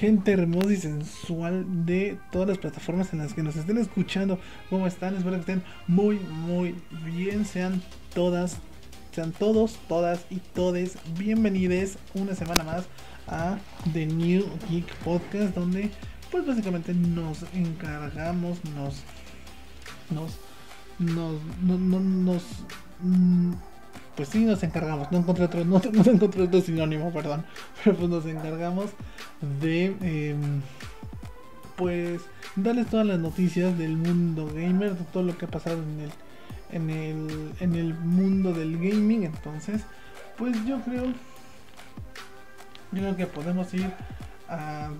gente 0.00 0.32
hermosa 0.32 0.72
y 0.72 0.76
sensual 0.78 1.84
de 1.84 2.18
todas 2.32 2.48
las 2.48 2.56
plataformas 2.58 3.12
en 3.12 3.18
las 3.18 3.34
que 3.34 3.42
nos 3.42 3.54
estén 3.56 3.76
escuchando. 3.76 4.38
¿Cómo 4.70 4.86
están? 4.86 5.14
Espero 5.14 5.34
que 5.34 5.40
estén 5.40 5.62
muy, 5.86 6.18
muy 6.18 6.74
bien. 7.04 7.44
Sean 7.44 7.82
todas, 8.14 8.56
sean 9.12 9.32
todos, 9.32 9.78
todas 9.88 10.24
y 10.30 10.36
todes 10.36 10.96
bienvenidos 11.18 11.98
una 12.14 12.34
semana 12.34 12.64
más 12.64 12.86
a 13.26 13.58
The 13.92 14.06
New 14.06 14.46
Geek 14.70 14.90
Podcast, 15.04 15.54
donde 15.54 15.90
pues 16.30 16.46
básicamente 16.46 16.94
nos 16.94 17.44
encargamos, 17.52 18.64
nos, 18.74 19.02
nos, 20.08 20.38
nos, 20.98 21.34
nos, 21.60 22.42
nos 23.02 23.69
pues 24.16 24.28
sí 24.28 24.44
nos 24.44 24.62
encargamos, 24.62 25.10
no 25.12 25.18
encontré 25.18 25.44
otro, 25.44 25.64
no, 25.64 25.80
encontré 25.82 26.42
otro 26.42 26.60
sinónimo, 26.60 27.12
perdón, 27.12 27.44
pero 27.84 27.96
pues 27.96 28.08
nos 28.08 28.26
encargamos 28.26 28.90
de 29.60 29.96
em, 30.02 30.60
pues 31.76 32.20
darles 32.56 32.88
todas 32.88 33.06
las 33.06 33.18
noticias 33.18 33.76
del 33.78 33.96
mundo 33.96 34.50
gamer, 34.54 34.96
de 34.96 35.04
todo 35.04 35.22
lo 35.22 35.36
que 35.38 35.46
ha 35.46 35.48
pasado 35.48 35.82
en 35.82 36.00
el, 36.00 36.10
en 36.72 36.90
el, 36.90 37.52
en 37.60 37.74
el 37.74 37.94
mundo 37.94 38.52
del 38.52 38.76
gaming, 38.76 39.24
entonces 39.24 39.82
pues 40.36 40.56
yo 40.66 40.80
creo, 40.82 41.06
yo 42.92 43.00
creo 43.00 43.16
que 43.16 43.26
podemos 43.26 43.72
ir 43.74 43.90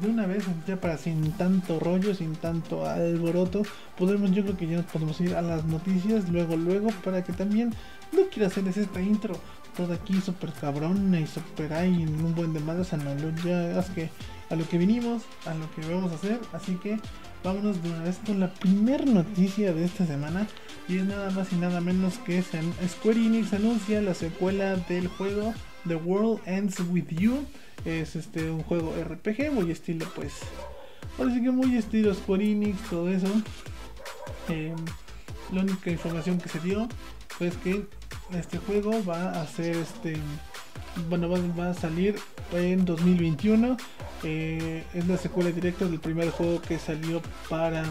de 0.00 0.08
una 0.08 0.26
vez, 0.26 0.44
ya 0.66 0.76
para 0.76 0.96
sin 0.96 1.32
tanto 1.32 1.80
rollo, 1.80 2.14
sin 2.14 2.36
tanto 2.36 2.86
alboroto, 2.86 3.62
podemos, 3.98 4.30
yo 4.30 4.44
creo 4.44 4.56
que 4.56 4.68
ya 4.68 4.76
nos 4.76 4.86
podemos 4.86 5.20
ir 5.20 5.34
a 5.34 5.42
las 5.42 5.64
noticias 5.64 6.28
luego, 6.28 6.56
luego, 6.56 6.90
para 7.04 7.24
que 7.24 7.32
también 7.32 7.72
no 8.12 8.28
quiero 8.30 8.48
hacerles 8.48 8.76
esta 8.76 9.00
intro. 9.00 9.34
Toda 9.76 9.94
aquí 9.94 10.20
súper 10.20 10.52
cabrón 10.52 11.14
y 11.14 11.26
súper 11.26 11.72
en 11.72 12.24
un 12.24 12.34
buen 12.34 12.52
de 12.52 12.60
ya 13.44 13.78
es 13.78 13.90
que 13.90 14.10
a 14.50 14.56
lo 14.56 14.68
que 14.68 14.78
vinimos, 14.78 15.22
a 15.46 15.54
lo 15.54 15.70
que 15.72 15.80
vamos 15.92 16.10
a 16.10 16.16
hacer, 16.16 16.40
así 16.52 16.74
que 16.74 16.98
vámonos 17.44 17.80
de 17.82 17.90
una 17.90 18.02
vez 18.02 18.18
con 18.26 18.40
la 18.40 18.52
primera 18.52 19.04
noticia 19.04 19.72
de 19.72 19.84
esta 19.84 20.06
semana. 20.06 20.48
Y 20.88 20.98
es 20.98 21.04
nada 21.04 21.30
más 21.30 21.52
y 21.52 21.56
nada 21.56 21.80
menos 21.80 22.18
que 22.18 22.42
Square 22.42 23.24
Enix 23.24 23.52
anuncia 23.52 24.02
la 24.02 24.14
secuela 24.14 24.76
del 24.76 25.06
juego 25.06 25.54
The 25.86 25.94
World 25.94 26.40
Ends 26.46 26.80
With 26.90 27.08
You. 27.10 27.46
Es 27.84 28.16
este 28.16 28.50
un 28.50 28.62
juego 28.62 28.92
RPG 29.02 29.52
muy 29.52 29.70
estilo 29.70 30.06
pues 30.14 30.32
sí 31.34 31.42
que 31.42 31.50
muy 31.50 31.76
estilo 31.76 32.14
Square 32.14 32.50
Enix 32.50 32.80
todo 32.88 33.08
eso. 33.08 33.28
Em, 34.48 34.76
la 35.52 35.62
única 35.62 35.90
información 35.90 36.38
que 36.38 36.48
se 36.48 36.60
dio 36.60 36.88
fue 37.40 37.50
que 37.62 37.86
este 38.36 38.58
juego 38.58 38.92
va 39.08 39.40
a 39.40 39.46
ser 39.46 39.76
este 39.76 40.16
bueno 41.08 41.30
va, 41.58 41.70
a 41.70 41.74
salir 41.74 42.16
en 42.52 42.84
2021 42.84 43.78
eh, 44.24 44.84
es 44.92 45.08
la 45.08 45.16
secuela 45.16 45.50
directa 45.50 45.86
del 45.86 46.00
primer 46.00 46.30
juego 46.30 46.60
que 46.60 46.78
salió 46.78 47.22
para 47.48 47.82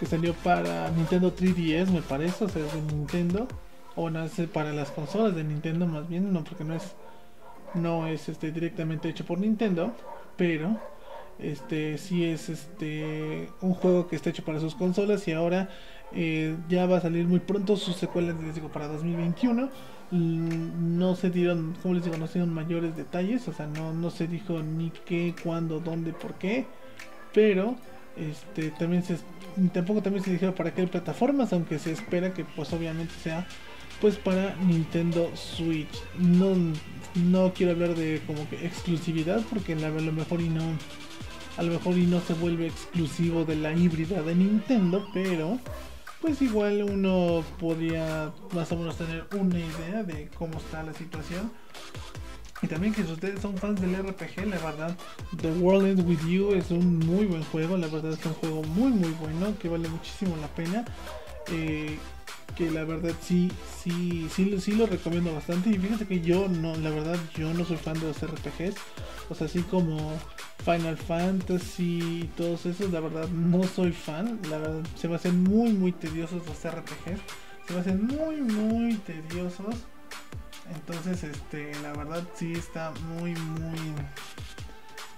que 0.00 0.06
salió 0.06 0.34
para 0.34 0.90
Nintendo 0.90 1.32
3DS 1.34 1.90
me 1.90 2.02
parece 2.02 2.46
o 2.46 2.48
sea 2.48 2.62
de 2.62 2.82
Nintendo 2.82 3.46
o 3.94 4.10
no 4.10 4.24
es 4.24 4.32
para 4.52 4.72
las 4.72 4.90
consolas 4.90 5.36
de 5.36 5.44
Nintendo 5.44 5.86
más 5.86 6.08
bien 6.08 6.32
no 6.32 6.42
porque 6.42 6.64
no 6.64 6.74
es 6.74 6.82
no 7.74 8.06
es 8.06 8.28
este 8.28 8.50
directamente 8.52 9.08
hecho 9.08 9.24
por 9.24 9.38
Nintendo, 9.38 9.92
pero 10.36 10.78
este 11.38 11.98
sí 11.98 12.24
es 12.24 12.48
este 12.48 13.48
un 13.60 13.74
juego 13.74 14.08
que 14.08 14.16
está 14.16 14.30
hecho 14.30 14.44
para 14.44 14.60
sus 14.60 14.74
consolas 14.74 15.28
y 15.28 15.32
ahora 15.32 15.68
eh, 16.12 16.56
ya 16.68 16.86
va 16.86 16.98
a 16.98 17.00
salir 17.00 17.26
muy 17.26 17.40
pronto 17.40 17.76
su 17.76 17.92
secuela 17.92 18.32
les 18.32 18.54
digo 18.54 18.68
para 18.68 18.88
2021 18.88 19.68
mm, 20.10 20.98
no 20.98 21.14
se 21.16 21.30
dieron 21.30 21.76
como 21.82 21.94
les 21.94 22.04
digo 22.04 22.16
no 22.16 22.26
se 22.26 22.34
dieron 22.34 22.54
mayores 22.54 22.96
detalles 22.96 23.46
o 23.48 23.52
sea 23.52 23.66
no 23.66 23.92
no 23.92 24.10
se 24.10 24.26
dijo 24.26 24.62
ni 24.62 24.90
qué 24.90 25.34
cuándo 25.42 25.80
dónde 25.80 26.12
por 26.12 26.34
qué. 26.34 26.66
Pero 27.32 27.76
este 28.16 28.70
también 28.70 29.02
se 29.02 29.18
tampoco 29.72 30.02
también 30.02 30.24
se 30.24 30.32
dijeron 30.32 30.54
para 30.54 30.74
qué 30.74 30.86
plataformas 30.86 31.52
aunque 31.52 31.78
se 31.78 31.92
espera 31.92 32.32
que 32.32 32.44
pues 32.44 32.72
obviamente 32.72 33.14
sea 33.22 33.46
pues 34.00 34.16
para 34.16 34.54
Nintendo 34.56 35.30
Switch. 35.34 36.02
No, 36.18 36.54
no 37.14 37.52
quiero 37.52 37.72
hablar 37.72 37.94
de 37.94 38.22
como 38.26 38.48
que 38.48 38.64
exclusividad 38.66 39.42
porque 39.50 39.74
a 39.74 39.88
lo 39.88 40.12
mejor 40.12 40.40
y 40.40 40.48
no 40.48 40.62
a 41.56 41.62
lo 41.62 41.72
mejor 41.72 41.98
y 41.98 42.06
no 42.06 42.20
se 42.20 42.34
vuelve 42.34 42.68
exclusivo 42.68 43.44
de 43.44 43.56
la 43.56 43.72
híbrida 43.72 44.22
de 44.22 44.34
Nintendo, 44.36 45.08
pero 45.12 45.58
pues 46.20 46.42
igual 46.42 46.82
uno 46.82 47.44
podría 47.58 48.32
más 48.52 48.70
o 48.72 48.76
menos 48.76 48.96
tener 48.96 49.26
una 49.32 49.58
idea 49.58 50.02
de 50.02 50.28
cómo 50.36 50.58
está 50.58 50.82
la 50.82 50.92
situación. 50.92 51.50
Y 52.60 52.66
también 52.66 52.92
que 52.92 53.04
si 53.04 53.12
ustedes 53.12 53.40
son 53.40 53.56
fans 53.56 53.80
del 53.80 53.94
RPG, 53.96 54.46
la 54.46 54.58
verdad, 54.58 54.96
The 55.40 55.52
World 55.52 55.86
Ends 55.86 56.04
With 56.04 56.26
You 56.26 56.54
es 56.54 56.70
un 56.72 56.98
muy 56.98 57.26
buen 57.26 57.44
juego, 57.44 57.76
la 57.76 57.86
verdad 57.86 58.12
es 58.12 58.26
un 58.26 58.34
juego 58.34 58.62
muy 58.64 58.90
muy 58.90 59.10
bueno, 59.10 59.56
que 59.60 59.68
vale 59.68 59.88
muchísimo 59.88 60.36
la 60.40 60.48
pena. 60.48 60.84
Eh, 61.52 61.96
que 62.56 62.70
la 62.70 62.84
verdad 62.84 63.12
sí, 63.20 63.50
sí, 63.82 64.28
sí, 64.34 64.60
sí 64.60 64.72
lo 64.72 64.86
recomiendo 64.86 65.32
bastante. 65.34 65.70
Y 65.70 65.78
fíjate 65.78 66.06
que 66.06 66.20
yo 66.20 66.48
no, 66.48 66.76
la 66.76 66.90
verdad, 66.90 67.18
yo 67.36 67.52
no 67.54 67.64
soy 67.64 67.76
fan 67.76 67.98
de 68.00 68.06
los 68.06 68.20
RPGs. 68.20 68.74
O 69.30 69.34
sea, 69.34 69.46
así 69.46 69.62
como 69.62 70.12
Final 70.64 70.96
Fantasy 70.96 72.22
y 72.22 72.30
todos 72.36 72.66
esos, 72.66 72.90
la 72.92 73.00
verdad 73.00 73.28
no 73.28 73.62
soy 73.64 73.92
fan. 73.92 74.40
La 74.50 74.58
verdad, 74.58 74.82
se 74.96 75.08
me 75.08 75.16
hacen 75.16 75.42
muy, 75.42 75.72
muy 75.72 75.92
tediosos 75.92 76.46
los 76.46 76.56
RPGs. 76.56 77.20
Se 77.66 77.74
me 77.74 77.80
hacen 77.80 78.06
muy, 78.06 78.36
muy 78.36 78.94
tediosos. 78.96 79.74
Entonces, 80.74 81.24
este, 81.24 81.72
la 81.82 81.92
verdad 81.92 82.22
sí 82.34 82.52
está 82.52 82.92
muy, 83.16 83.34
muy 83.34 83.78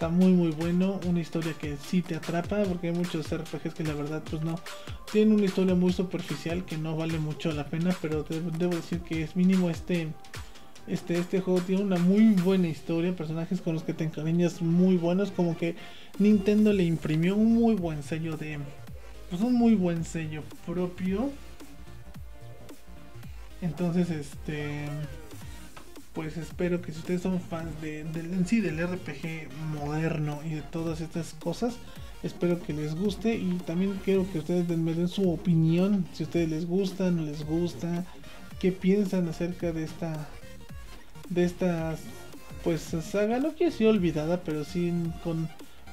está 0.00 0.08
muy 0.08 0.32
muy 0.32 0.50
bueno, 0.52 0.98
una 1.06 1.20
historia 1.20 1.52
que 1.52 1.76
sí 1.76 2.00
te 2.00 2.14
atrapa, 2.14 2.62
porque 2.64 2.86
hay 2.86 2.94
muchos 2.94 3.30
RPGs 3.30 3.74
que 3.74 3.84
la 3.84 3.92
verdad 3.92 4.22
pues 4.30 4.40
no, 4.40 4.58
tienen 5.12 5.34
una 5.34 5.44
historia 5.44 5.74
muy 5.74 5.92
superficial 5.92 6.64
que 6.64 6.78
no 6.78 6.96
vale 6.96 7.18
mucho 7.18 7.52
la 7.52 7.66
pena, 7.66 7.94
pero 8.00 8.24
debo 8.24 8.74
decir 8.74 9.00
que 9.00 9.22
es 9.22 9.36
mínimo 9.36 9.68
este, 9.68 10.08
este, 10.86 11.18
este 11.18 11.42
juego 11.42 11.60
tiene 11.60 11.82
una 11.82 11.98
muy 11.98 12.32
buena 12.32 12.68
historia, 12.68 13.14
personajes 13.14 13.60
con 13.60 13.74
los 13.74 13.82
que 13.82 13.92
te 13.92 14.04
encariñas 14.04 14.62
muy 14.62 14.96
buenos, 14.96 15.32
como 15.32 15.54
que 15.54 15.74
Nintendo 16.18 16.72
le 16.72 16.84
imprimió 16.84 17.36
un 17.36 17.52
muy 17.52 17.74
buen 17.74 18.02
sello 18.02 18.38
de, 18.38 18.58
pues 19.28 19.42
un 19.42 19.52
muy 19.52 19.74
buen 19.74 20.06
sello 20.06 20.44
propio. 20.64 21.30
Entonces, 23.60 24.08
este 24.08 24.86
pues 26.12 26.36
espero 26.36 26.82
que 26.82 26.92
si 26.92 26.98
ustedes 26.98 27.22
son 27.22 27.40
fans 27.40 27.80
de, 27.80 28.00
en 28.00 28.46
sí 28.46 28.60
del 28.60 28.84
RPG 28.84 29.48
moderno 29.72 30.40
y 30.44 30.54
de 30.54 30.62
todas 30.62 31.00
estas 31.00 31.34
cosas, 31.34 31.76
espero 32.22 32.60
que 32.60 32.72
les 32.72 32.94
guste 32.94 33.34
y 33.34 33.54
también 33.66 34.00
quiero 34.04 34.30
que 34.30 34.40
ustedes 34.40 34.68
me 34.68 34.94
den 34.94 35.08
su 35.08 35.30
opinión, 35.30 36.06
si 36.12 36.24
a 36.24 36.26
ustedes 36.26 36.48
les 36.48 36.66
gusta, 36.66 37.10
no 37.10 37.22
les 37.22 37.44
gusta, 37.44 38.04
qué 38.58 38.72
piensan 38.72 39.28
acerca 39.28 39.72
de 39.72 39.84
esta 39.84 40.28
de 41.28 41.44
estas 41.44 42.00
pues 42.64 42.82
saga, 42.82 43.38
no 43.38 43.54
quiero 43.54 43.70
decir 43.72 43.86
olvidada, 43.86 44.42
pero 44.42 44.64
sí 44.64 44.92
con 45.22 45.48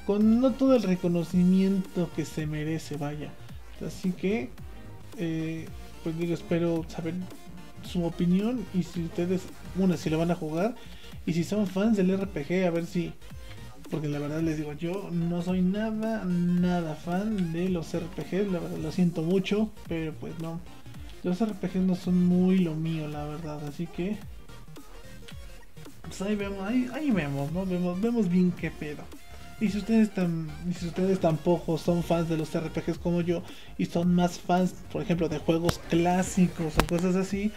con 0.06 0.40
no 0.40 0.54
todo 0.54 0.76
el 0.76 0.84
reconocimiento 0.84 2.10
que 2.16 2.24
se 2.24 2.48
merece, 2.48 2.96
vaya. 2.96 3.30
Así 3.86 4.14
que 4.14 4.50
eh, 5.18 5.68
pues 6.04 6.18
digo, 6.18 6.34
espero 6.34 6.86
saber 6.88 7.14
su 7.88 8.03
opinión 8.06 8.66
y 8.74 8.84
si 8.84 9.03
ustedes, 9.03 9.42
una, 9.75 9.98
si 9.98 10.09
lo 10.09 10.18
van 10.18 10.31
a 10.31 10.36
jugar 10.36 10.75
y 11.25 11.34
si 11.34 11.44
son 11.44 11.68
fans 11.68 11.98
del 11.98 12.16
RPG, 12.16 12.66
a 12.66 12.70
ver 12.70 12.86
si, 12.86 13.14
porque 13.90 14.08
la 14.08 14.20
verdad 14.20 14.42
les 14.42 14.58
digo, 14.58 14.74
yo 14.74 15.09
no 15.12 15.42
soy 15.42 15.62
nada, 15.62 16.24
nada 16.25 16.96
fan 16.96 17.53
de 17.53 17.70
los 17.70 17.94
RPGs, 17.94 18.52
la 18.52 18.59
verdad 18.59 18.78
lo 18.78 18.92
siento 18.92 19.24
mucho, 19.24 19.72
pero 19.88 20.14
pues 20.14 20.40
no, 20.40 20.59
los 21.24 21.44
RPGs 21.44 21.75
no 21.78 21.96
son 21.96 22.25
muy 22.25 22.59
lo 22.59 22.75
mío, 22.75 23.08
la 23.08 23.25
verdad, 23.25 23.66
así 23.68 23.88
que, 23.88 24.18
pues 26.04 26.22
ahí 26.22 26.36
vemos, 26.36 26.59
ahí, 26.62 26.90
ahí 26.94 27.12
vemos, 27.12 27.52
¿no? 27.52 27.66
Vemos, 27.66 28.00
vemos 28.00 28.30
bien 28.30 28.52
qué 28.52 28.72
pedo. 28.72 29.04
Y 29.59 29.69
si 29.69 29.80
ustedes 29.80 30.13
tan, 30.13 30.48
si 30.78 30.88
ustedes 30.88 31.19
tampoco 31.19 31.80
son 31.80 32.04
fans 32.04 32.30
de 32.30 32.38
los 32.38 32.56
RPGs 32.56 33.00
como 33.00 33.22
yo 33.22 33.42
y 33.78 33.86
son 33.86 34.13
más 34.13 34.39
fans, 34.39 34.75
por 34.92 35.01
ejemplo, 35.01 35.30
de 35.30 35.39
juegos 35.39 35.80
clásicos 35.89 36.78
o 36.78 36.86
cosas 36.86 37.16
así, 37.16 37.51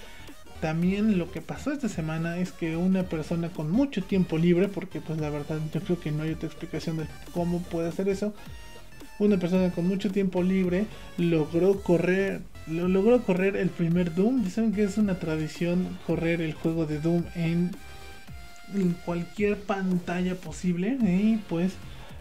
también 0.60 1.18
lo 1.18 1.30
que 1.30 1.40
pasó 1.40 1.72
esta 1.72 1.88
semana 1.88 2.38
es 2.38 2.52
que 2.52 2.76
una 2.76 3.04
persona 3.04 3.48
con 3.48 3.70
mucho 3.70 4.02
tiempo 4.02 4.38
libre, 4.38 4.68
porque 4.68 5.00
pues 5.00 5.18
la 5.20 5.30
verdad 5.30 5.58
yo 5.72 5.80
creo 5.80 6.00
que 6.00 6.12
no 6.12 6.22
hay 6.22 6.32
otra 6.32 6.48
explicación 6.48 6.98
de 6.98 7.06
cómo 7.32 7.62
puede 7.62 7.88
hacer 7.88 8.08
eso, 8.08 8.34
una 9.20 9.36
persona 9.38 9.70
con 9.70 9.86
mucho 9.86 10.10
tiempo 10.10 10.42
libre 10.42 10.86
logró 11.18 11.80
correr, 11.82 12.40
lo 12.66 12.88
logró 12.88 13.22
correr 13.22 13.56
el 13.56 13.68
primer 13.68 14.14
Doom. 14.14 14.42
Dicen 14.42 14.72
que 14.72 14.84
es 14.84 14.96
una 14.96 15.18
tradición 15.18 15.98
correr 16.06 16.40
el 16.40 16.54
juego 16.54 16.86
de 16.86 17.00
Doom 17.00 17.24
en, 17.34 17.70
en 18.74 18.92
cualquier 19.04 19.58
pantalla 19.58 20.34
posible 20.34 20.96
y 21.02 21.38
pues 21.48 21.74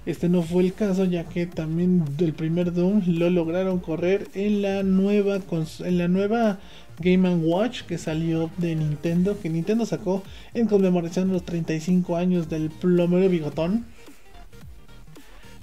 este 0.10 0.28
no 0.28 0.42
fue 0.42 0.64
el 0.64 0.74
caso 0.74 1.06
ya 1.06 1.26
que 1.26 1.46
también 1.46 2.04
el 2.18 2.34
primer 2.34 2.74
Doom 2.74 3.04
lo 3.06 3.30
lograron 3.30 3.80
correr 3.80 4.28
en 4.34 4.62
la 4.64 4.82
nueva 4.82 5.40
en 5.80 5.98
la 5.98 6.08
nueva 6.08 6.60
Game 7.00 7.30
Watch 7.36 7.84
que 7.84 7.98
salió 7.98 8.50
de 8.58 8.76
Nintendo, 8.76 9.40
que 9.40 9.50
Nintendo 9.50 9.86
sacó 9.86 10.24
en 10.54 10.68
conmemoración 10.68 11.28
de 11.28 11.34
los 11.34 11.44
35 11.46 12.16
años 12.18 12.50
del 12.50 12.70
plomero 12.72 13.30
bigotón. 13.30 13.86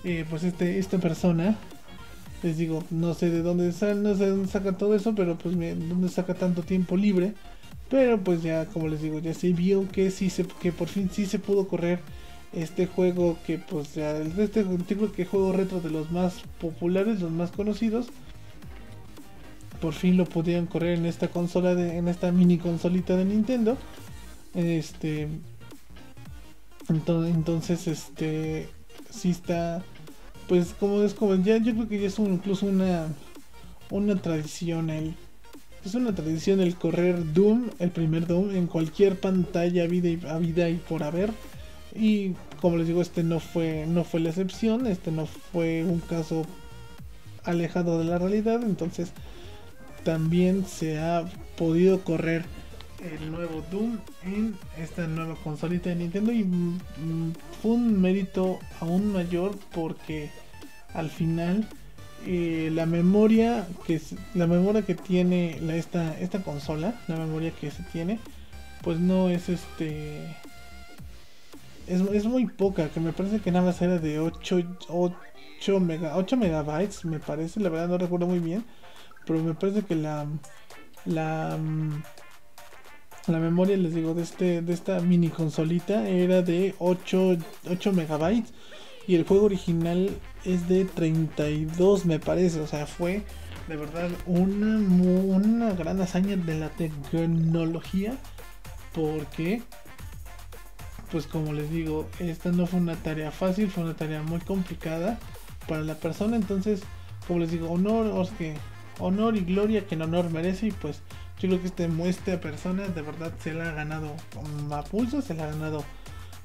eh, 0.05 0.25
pues 0.31 0.45
este, 0.45 0.79
esta 0.79 0.99
persona, 0.99 1.57
les 2.43 2.57
digo, 2.57 2.85
no 2.91 3.15
sé 3.15 3.31
de 3.31 3.43
dónde 3.43 3.73
sale, 3.73 3.97
no 3.97 4.15
sé 4.15 4.25
de 4.25 4.31
dónde 4.31 4.49
saca 4.49 4.77
todo 4.77 4.95
eso, 4.95 5.15
pero 5.15 5.37
pues 5.37 5.57
dónde 5.59 6.09
saca 6.09 6.35
tanto 6.35 6.63
tiempo 6.63 6.97
libre. 6.97 7.35
Pero 7.89 8.21
pues 8.23 8.43
ya, 8.43 8.67
como 8.67 8.89
les 8.89 9.03
digo, 9.03 9.19
ya 9.21 9.35
se 9.35 9.53
vio 9.53 9.89
que 9.89 10.11
sí 10.11 10.31
se, 10.31 10.45
que 10.45 10.73
por 10.73 10.89
fin 10.89 11.11
sí 11.13 11.27
se 11.27 11.39
pudo 11.39 11.69
correr 11.69 12.01
este 12.57 12.87
juego 12.87 13.39
que 13.47 13.59
pues 13.59 13.95
ya 13.95 14.17
este 14.17 14.65
que 15.15 15.27
juego 15.27 15.53
retro 15.53 15.81
de 15.81 15.91
los 15.91 16.11
más 16.11 16.43
populares, 16.61 17.21
los 17.21 17.31
más 17.31 17.53
conocidos. 17.53 18.07
Por 19.81 19.93
fin 19.93 20.17
lo 20.17 20.25
pudieron 20.25 20.67
correr 20.67 20.99
en 20.99 21.05
esta 21.05 21.29
consola 21.29 21.75
de, 21.75 21.99
en 21.99 22.09
esta 22.09 22.33
mini 22.33 22.57
consolita 22.57 23.15
de 23.15 23.27
Nintendo. 23.27 23.77
Este 24.55 25.29
entonces, 26.89 27.87
este 27.87 28.69
sí 29.11 29.31
está 29.31 29.83
pues 30.49 30.75
como 30.79 31.03
es 31.03 31.15
como 31.15 31.35
ya 31.35 31.59
yo 31.59 31.75
creo 31.75 31.89
que 31.89 32.01
ya 32.01 32.07
es 32.07 32.19
incluso 32.19 32.67
una 32.67 33.09
una 33.91 34.15
tradición 34.17 34.91
el 34.91 35.15
es 35.85 35.95
una 35.95 36.15
tradición 36.15 36.61
el 36.61 36.75
correr 36.77 37.33
Doom, 37.33 37.71
el 37.79 37.91
primer 37.91 38.27
Doom 38.27 38.55
en 38.55 38.67
cualquier 38.67 39.19
pantalla 39.21 39.87
vida 39.87 40.09
vida 40.39 40.69
y 40.69 40.77
por 40.77 41.03
haber 41.03 41.33
y 41.99 42.35
como 42.61 42.77
les 42.77 42.87
digo 42.87 43.03
este 43.03 43.23
no 43.23 43.41
fue 43.41 43.87
no 43.87 44.05
fue 44.05 44.21
la 44.21 44.31
excepción, 44.31 44.87
este 44.87 45.11
no 45.11 45.27
fue 45.27 45.85
un 45.85 46.01
caso 46.01 46.47
alejado 47.45 47.99
de 47.99 48.05
la 48.05 48.19
realidad, 48.19 48.63
entonces 48.63 49.13
también 50.05 50.67
se 50.67 50.99
ha 50.99 51.25
podido 51.57 52.03
correr 52.03 52.45
el 53.01 53.31
nuevo 53.31 53.63
Doom 53.71 53.99
en 54.25 54.55
esta 54.79 55.07
nueva 55.07 55.35
consolita 55.43 55.91
de 55.91 55.97
Nintendo. 55.97 56.33
Y 56.33 56.45
mm, 56.45 57.33
fue 57.61 57.73
un 57.73 58.01
mérito 58.01 58.59
aún 58.81 59.13
mayor 59.13 59.57
porque 59.75 60.31
al 60.95 61.11
final 61.11 61.69
eh, 62.27 62.71
la 62.73 62.87
memoria 62.87 63.67
que 63.87 64.01
la 64.35 64.47
memoria 64.47 64.83
que 64.83 64.95
tiene 64.95 65.59
esta 65.77 66.19
esta 66.19 66.43
consola 66.43 66.95
la 67.07 67.17
memoria 67.17 67.53
que 67.53 67.71
se 67.71 67.83
tiene 67.85 68.19
pues 68.83 68.99
no 68.99 69.29
es 69.29 69.49
este 69.49 70.37
es, 71.87 72.01
es 72.01 72.25
muy 72.27 72.47
poca 72.47 72.89
que 72.89 73.01
me 73.01 73.13
parece 73.13 73.41
que 73.41 73.51
nada 73.51 73.67
más 73.67 73.81
era 73.83 73.99
de 73.99 74.19
8 74.21 74.79
8 74.89 75.81
mega 75.81 76.17
8 76.17 76.37
megabytes 76.37 77.05
me 77.05 77.19
parece 77.21 77.61
la 77.61 77.69
verdad 77.69 77.89
no 77.89 77.99
recuerdo 77.99 78.27
muy 78.27 78.41
bien 78.41 78.65
pero 79.27 79.43
me 79.43 79.55
parece 79.55 79.83
que 79.83 79.95
la 79.95 80.27
la 81.05 81.57
mm, 81.59 82.03
la 83.27 83.41
memoria, 83.41 83.77
les 83.77 83.95
digo, 83.95 84.15
de, 84.15 84.23
este, 84.23 84.63
de 84.63 84.73
esta 84.73 85.01
mini 85.01 85.31
consolita 85.31 86.09
era 86.09 86.43
de 86.43 86.75
8, 86.79 87.37
8 87.71 87.93
megabytes. 87.93 88.53
Y 89.09 89.15
el 89.17 89.25
juego 89.25 89.47
original 89.47 90.11
es 90.45 90.69
de 90.69 90.85
32, 90.85 92.07
me 92.07 92.19
parece. 92.21 92.61
O 92.61 92.67
sea, 92.67 92.87
fue 92.87 93.23
de 93.69 93.77
verdad 93.77 94.11
una, 94.27 94.79
una 94.79 95.73
gran 95.73 96.01
hazaña 96.01 96.37
de 96.37 96.55
la 96.55 96.69
tecnología. 96.71 98.17
Porque, 98.93 99.63
pues 101.11 101.27
como 101.27 101.53
les 101.53 101.71
digo, 101.71 102.09
esta 102.19 102.51
no 102.53 102.67
fue 102.67 102.81
una 102.81 102.97
tarea 102.97 103.31
fácil, 103.31 103.71
fue 103.71 103.85
una 103.85 103.95
tarea 103.95 104.23
muy 104.23 104.41
complicada 104.41 105.19
para 105.69 105.83
la 105.83 105.95
persona. 105.95 106.37
Entonces, 106.37 106.83
como 107.27 107.41
les 107.41 107.51
digo, 107.51 107.71
honor, 107.71 108.29
que 108.39 108.55
honor 108.99 109.37
y 109.37 109.41
gloria 109.41 109.87
que 109.87 109.95
el 109.95 110.03
honor 110.03 110.31
merece. 110.31 110.69
Y 110.69 110.73
pues 110.73 111.03
yo 111.39 111.49
creo 111.49 111.61
que 111.61 111.69
este, 111.69 111.89
esta 112.05 112.41
persona 112.41 112.89
de 112.89 113.03
verdad 113.03 113.33
se 113.39 113.53
la 113.53 113.71
ha 113.71 113.73
ganado 113.73 114.15
a 114.71 114.83
pulso, 114.85 115.23
se 115.23 115.35
la 115.35 115.45
ha 115.45 115.51
ganado 115.51 115.85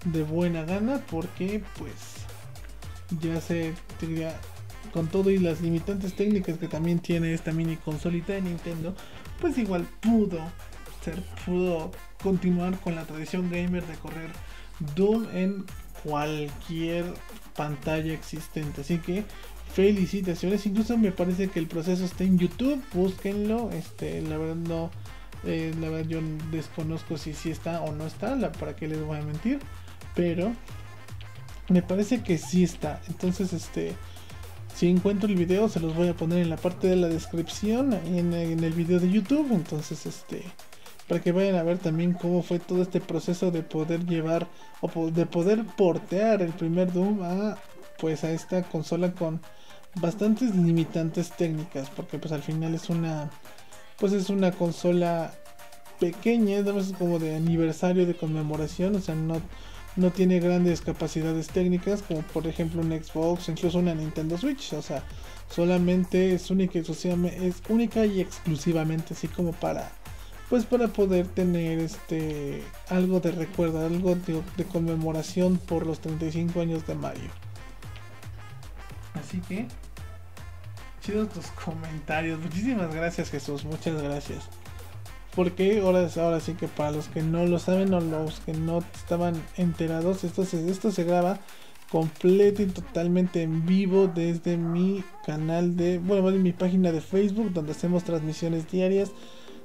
de 0.06 0.24
buena 0.24 0.63
gana 0.63 1.02
porque 1.10 1.63
pues 1.78 1.94
ya 3.22 3.40
se 3.40 3.74
con 4.92 5.08
todo 5.08 5.30
y 5.30 5.38
las 5.38 5.62
limitantes 5.62 6.16
técnicas 6.16 6.58
que 6.58 6.68
también 6.68 7.00
tiene 7.00 7.34
esta 7.34 7.52
mini 7.52 7.78
consolita 7.78 8.34
de 8.34 8.42
Nintendo, 8.42 8.96
pues 9.40 9.58
igual 9.58 9.88
pudo 10.02 10.40
ser, 11.04 11.22
pudo 11.46 11.92
continuar 12.22 12.78
con 12.80 12.96
la 12.96 13.04
tradición 13.04 13.50
gamer 13.50 13.86
de 13.86 13.96
correr 13.96 14.31
Doom 14.95 15.28
en 15.33 15.66
cualquier 16.04 17.06
pantalla 17.56 18.13
existente. 18.13 18.81
Así 18.81 18.98
que 18.98 19.24
felicitaciones. 19.74 20.66
Incluso 20.66 20.98
me 20.98 21.12
parece 21.12 21.50
que 21.50 21.60
el 21.60 21.68
proceso 21.68 22.04
está 22.06 22.24
en 22.24 22.38
YouTube. 22.38 22.81
Búsquenlo. 22.94 23.72
Este, 23.72 24.22
la 24.22 24.38
verdad 24.38 24.56
no. 24.56 24.92
Eh, 25.44 25.74
la 25.80 25.89
verdad 25.89 26.07
yo 26.07 26.19
desconozco 26.51 27.18
si, 27.18 27.33
si 27.33 27.51
está 27.51 27.81
o 27.81 27.92
no 27.94 28.06
está. 28.06 28.36
La, 28.36 28.51
para 28.51 28.75
qué 28.75 28.88
les 28.88 29.04
voy 29.04 29.18
a 29.18 29.22
mentir. 29.22 29.60
Pero 30.16 30.54
me 31.69 31.81
parece 31.81 32.22
que 32.22 32.38
sí 32.38 32.63
está. 32.63 33.01
Entonces, 33.07 33.54
este. 33.54 33.94
Si 34.75 34.89
encuentro 34.89 35.27
el 35.27 35.36
video, 35.36 35.68
se 35.68 35.81
los 35.81 35.94
voy 35.95 36.07
a 36.07 36.16
poner 36.16 36.39
en 36.39 36.50
la 36.50 36.56
parte 36.56 36.88
de 36.88 36.95
la 36.95 37.07
descripción. 37.07 37.94
En, 37.94 38.34
en 38.34 38.63
el 38.63 38.74
video 38.74 39.00
de 39.00 39.12
YouTube. 39.12 39.51
Entonces, 39.51 40.06
este. 40.06 40.44
Para 41.12 41.22
que 41.22 41.34
vayan 41.34 41.56
a 41.56 41.63
ver 41.63 41.78
también 41.78 42.13
cómo 42.13 42.42
fue 42.42 42.60
todo 42.60 42.81
este 42.81 43.02
proceso 43.02 43.52
de 43.52 43.63
poder 43.63 44.06
llevar. 44.06 44.48
O 44.80 45.12
de 45.12 45.25
poder 45.25 45.66
portear 45.66 46.42
el 46.42 46.54
primer 46.54 46.94
Doom 46.94 47.22
a. 47.22 47.58
Pues 48.00 48.24
a 48.24 48.31
esta 48.31 48.63
consola 48.63 49.12
con 49.12 49.42
bastantes 49.96 50.56
limitantes 50.56 51.31
técnicas 51.31 51.90
porque 51.90 52.18
pues 52.18 52.31
al 52.31 52.42
final 52.42 52.74
es 52.74 52.90
una 52.90 53.30
pues 54.00 54.13
es 54.13 54.30
una 54.30 54.54
consola 54.54 55.34
pequeña, 56.00 56.60
es 56.60 56.94
como 56.94 57.19
de 57.19 57.36
aniversario 57.36 58.06
de 58.06 58.16
conmemoración, 58.16 58.96
o 58.96 59.02
sea, 59.02 59.16
no, 59.16 59.42
no 59.98 60.12
tiene 60.12 60.40
grandes 60.40 60.80
capacidades 60.80 61.50
técnicas 61.50 62.02
como 62.04 62.22
por 62.22 62.48
ejemplo 62.48 62.81
un 62.81 62.90
Xbox, 62.92 63.50
incluso 63.50 63.80
una 63.80 63.94
Nintendo 63.94 64.38
Switch, 64.38 64.72
o 64.72 64.81
sea, 64.81 65.04
solamente 65.50 66.34
es 66.34 66.50
única 66.50 66.80
y 66.80 66.81
es 66.81 67.62
única 67.68 68.06
y 68.06 68.22
exclusivamente 68.22 69.13
así 69.13 69.28
como 69.28 69.52
para 69.52 69.92
pues 70.51 70.65
para 70.65 70.89
poder 70.89 71.27
tener 71.27 71.80
este 71.80 72.62
algo 72.89 73.21
de 73.21 73.31
recuerdo, 73.31 73.86
algo 73.86 74.15
de, 74.15 74.65
conmemoración 74.65 75.57
por 75.57 75.88
los 75.88 76.01
35 76.01 76.59
años 76.59 76.86
de 76.86 76.94
Mario. 76.94 77.30
Así 79.13 79.39
que 79.39 79.65
chidos 81.01 81.30
tus 81.30 81.48
comentarios. 81.51 82.38
Muchísimas 82.42 82.94
gracias, 82.94 83.30
Jesús. 83.30 83.63
Muchas 83.63 84.01
gracias. 84.03 84.44
Porque 85.38 85.80
ahora, 85.80 86.09
ahora 86.18 86.42
sí 86.42 86.53
que 86.56 86.68
para 86.68 86.92
los 86.92 87.07
que 87.07 87.24
no 87.24 87.45
lo 87.45 87.57
saben 87.57 87.94
o 87.94 88.01
los 88.01 88.42
que 88.42 88.51
no 88.51 88.80
estaban 88.94 89.42
enterados, 89.56 90.25
esto 90.25 90.44
se, 90.44 90.69
esto 90.69 90.92
se 90.92 91.06
graba 91.06 91.39
completo 91.89 92.62
y 92.62 92.65
totalmente 92.65 93.42
en 93.42 93.65
vivo 93.65 94.12
desde 94.13 94.58
mi 94.58 95.01
canal 95.25 95.77
de, 95.77 95.98
bueno, 96.00 96.29
de 96.29 96.39
mi 96.39 96.51
página 96.51 96.91
de 96.91 97.00
Facebook, 97.00 97.53
donde 97.53 97.72
hacemos 97.72 98.03
transmisiones 98.03 98.70
diarias 98.70 99.13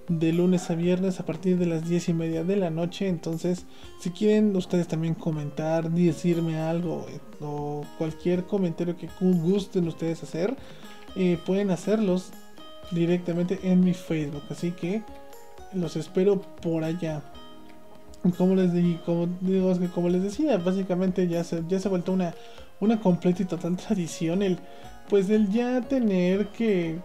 de 0.09 0.33
lunes 0.33 0.71
a 0.71 0.75
viernes 0.75 1.21
a 1.21 1.27
partir 1.27 1.59
de 1.59 1.67
las 1.67 1.89
10 1.89 2.11
y 2.11 2.13
media 2.15 2.45
de 2.45 2.57
la 2.57 2.71
noche. 2.71 3.09
Entonces, 3.09 3.67
si 4.01 4.11
quieren 4.11 4.55
ustedes 4.57 4.89
también 4.89 5.15
comentar, 5.15 5.91
decirme 5.91 6.59
algo 6.59 7.07
eh, 7.09 7.21
o 7.41 7.85
cualquier 7.99 8.45
comentario 8.45 8.97
que 8.97 9.09
gusten 9.21 9.89
ustedes 9.89 10.23
hacer, 10.23 10.57
pueden 11.47 11.71
hacerlos 11.71 12.31
directamente 12.91 13.59
en 13.63 13.81
mi 13.81 13.95
Facebook. 13.95 14.43
Así 14.51 14.73
que 14.73 15.03
los 15.73 15.97
espero 15.97 16.41
por 16.41 16.85
allá. 16.85 17.23
Como 18.37 18.57
les, 18.57 18.71
como, 19.03 19.29
digo, 19.41 19.73
como 19.95 20.09
les 20.09 20.23
decía, 20.23 20.57
básicamente 20.59 21.29
ya 21.29 21.45
se, 21.45 21.63
ya 21.69 21.79
se 21.79 21.89
ha 21.89 21.91
vuelto 21.91 22.13
una, 22.13 22.35
una 22.81 23.01
completa 23.01 23.43
y 23.43 23.47
total 23.47 23.77
tradición 23.77 24.43
el, 24.43 24.59
pues 25.09 25.31
el 25.31 25.49
ya 25.51 25.81
tener 25.83 26.49
que, 26.49 26.99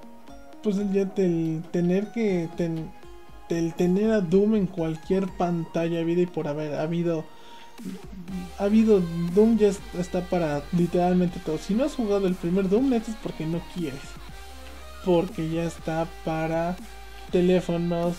pues 0.63 0.77
el 0.77 0.91
ya 0.91 1.07
tener 1.13 2.11
que, 2.11 2.49
el 3.49 3.73
tener 3.73 4.11
a 4.11 4.21
Doom 4.21 4.55
en 4.55 4.67
cualquier 4.67 5.27
pantalla 5.27 6.03
vida 6.03 6.21
y 6.21 6.25
por 6.25 6.47
haber 6.47 6.75
habido 6.75 7.25
ha 8.59 8.65
habido 8.65 9.01
Doom 9.33 9.57
ya 9.57 9.71
está 9.97 10.21
para 10.21 10.63
literalmente 10.71 11.39
todo. 11.39 11.57
Si 11.57 11.73
no 11.73 11.83
has 11.83 11.95
jugado 11.95 12.27
el 12.27 12.35
primer 12.35 12.69
Doom, 12.69 12.93
es 12.93 13.03
porque 13.23 13.45
no 13.45 13.61
quieres. 13.73 14.01
Porque 15.03 15.49
ya 15.49 15.63
está 15.63 16.07
para 16.23 16.75
teléfonos, 17.31 18.17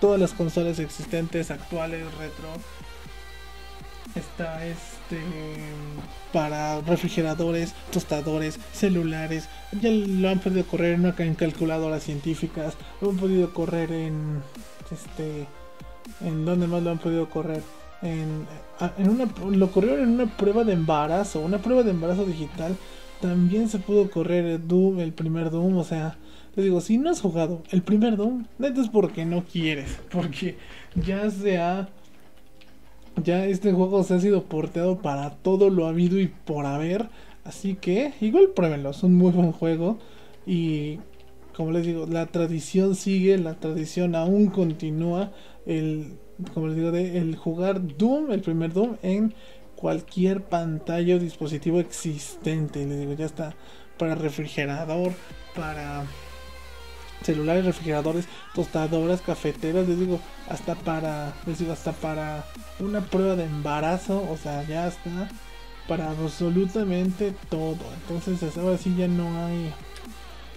todas 0.00 0.20
las 0.20 0.32
consolas 0.32 0.78
existentes, 0.78 1.50
actuales, 1.50 2.04
retro. 2.18 2.48
Está 4.14 4.66
este 5.08 5.20
para 6.32 6.80
refrigeradores, 6.82 7.74
tostadores, 7.90 8.58
celulares. 8.72 9.48
Ya 9.80 9.90
lo 9.90 10.28
han 10.28 10.40
podido 10.40 10.64
correr 10.66 10.94
en, 10.94 11.14
en 11.18 11.34
calculadoras 11.34 12.02
científicas. 12.02 12.74
Lo 13.00 13.10
han 13.10 13.16
podido 13.16 13.52
correr 13.54 13.90
en 13.92 14.42
este 14.90 15.46
en 16.20 16.44
donde 16.44 16.66
más 16.66 16.82
lo 16.82 16.90
han 16.90 16.98
podido 16.98 17.28
correr 17.28 17.62
en, 18.02 18.46
en 18.98 19.08
una, 19.08 19.26
lo 19.50 19.70
corrieron 19.70 20.00
en 20.00 20.08
una 20.10 20.36
prueba 20.36 20.64
de 20.64 20.72
embarazo, 20.72 21.40
una 21.40 21.58
prueba 21.58 21.82
de 21.82 21.90
embarazo 21.90 22.24
digital. 22.24 22.76
También 23.20 23.68
se 23.68 23.78
pudo 23.78 24.10
correr 24.10 24.44
el 24.44 24.68
Doom, 24.68 25.00
el 25.00 25.12
primer 25.12 25.50
Doom, 25.50 25.76
o 25.76 25.84
sea, 25.84 26.16
te 26.54 26.62
digo, 26.62 26.80
si 26.80 26.98
no 26.98 27.10
has 27.10 27.20
jugado 27.20 27.62
el 27.70 27.82
primer 27.82 28.16
Doom, 28.16 28.46
neta 28.58 28.80
es 28.80 28.88
porque 28.88 29.24
no 29.24 29.44
quieres, 29.44 29.98
porque 30.10 30.56
ya 30.94 31.28
se 31.30 31.58
ha 31.58 31.88
ya 33.22 33.44
este 33.46 33.72
juego 33.72 34.02
se 34.02 34.14
ha 34.14 34.20
sido 34.20 34.44
porteado 34.44 34.98
para 34.98 35.30
todo 35.30 35.70
lo 35.70 35.86
habido 35.86 36.18
y 36.20 36.28
por 36.28 36.66
haber 36.66 37.08
Así 37.48 37.76
que 37.76 38.12
igual 38.20 38.50
pruébenlo, 38.54 38.90
es 38.90 39.02
un 39.02 39.14
muy 39.14 39.32
buen 39.32 39.52
juego 39.52 39.98
y 40.46 40.98
como 41.56 41.70
les 41.70 41.86
digo, 41.86 42.04
la 42.06 42.26
tradición 42.26 42.94
sigue, 42.94 43.38
la 43.38 43.54
tradición 43.54 44.14
aún 44.14 44.48
continúa, 44.48 45.32
el 45.64 46.18
como 46.52 46.68
les 46.68 46.76
digo, 46.76 46.92
de 46.92 47.16
el 47.16 47.36
jugar 47.36 47.96
Doom, 47.96 48.32
el 48.32 48.42
primer 48.42 48.74
Doom 48.74 48.96
en 49.02 49.34
cualquier 49.76 50.42
pantalla 50.44 51.16
o 51.16 51.18
dispositivo 51.18 51.80
existente. 51.80 52.84
Les 52.84 53.00
digo, 53.00 53.14
ya 53.14 53.24
está 53.24 53.54
para 53.96 54.14
refrigerador, 54.14 55.12
para 55.56 56.04
celulares, 57.22 57.64
refrigeradores, 57.64 58.26
tostadoras, 58.54 59.20
cafeteras, 59.20 59.88
les 59.88 59.98
digo, 59.98 60.20
hasta 60.48 60.74
para, 60.74 61.32
les 61.46 61.58
digo, 61.58 61.72
hasta 61.72 61.92
para 61.92 62.44
una 62.80 63.00
prueba 63.00 63.34
de 63.36 63.44
embarazo, 63.44 64.24
o 64.30 64.36
sea, 64.36 64.62
ya 64.64 64.86
está 64.88 65.28
para 65.86 66.10
absolutamente 66.10 67.34
todo. 67.48 67.78
Entonces, 68.02 68.56
ahora 68.56 68.78
sí 68.78 68.94
ya 68.96 69.08
no 69.08 69.46
hay 69.46 69.72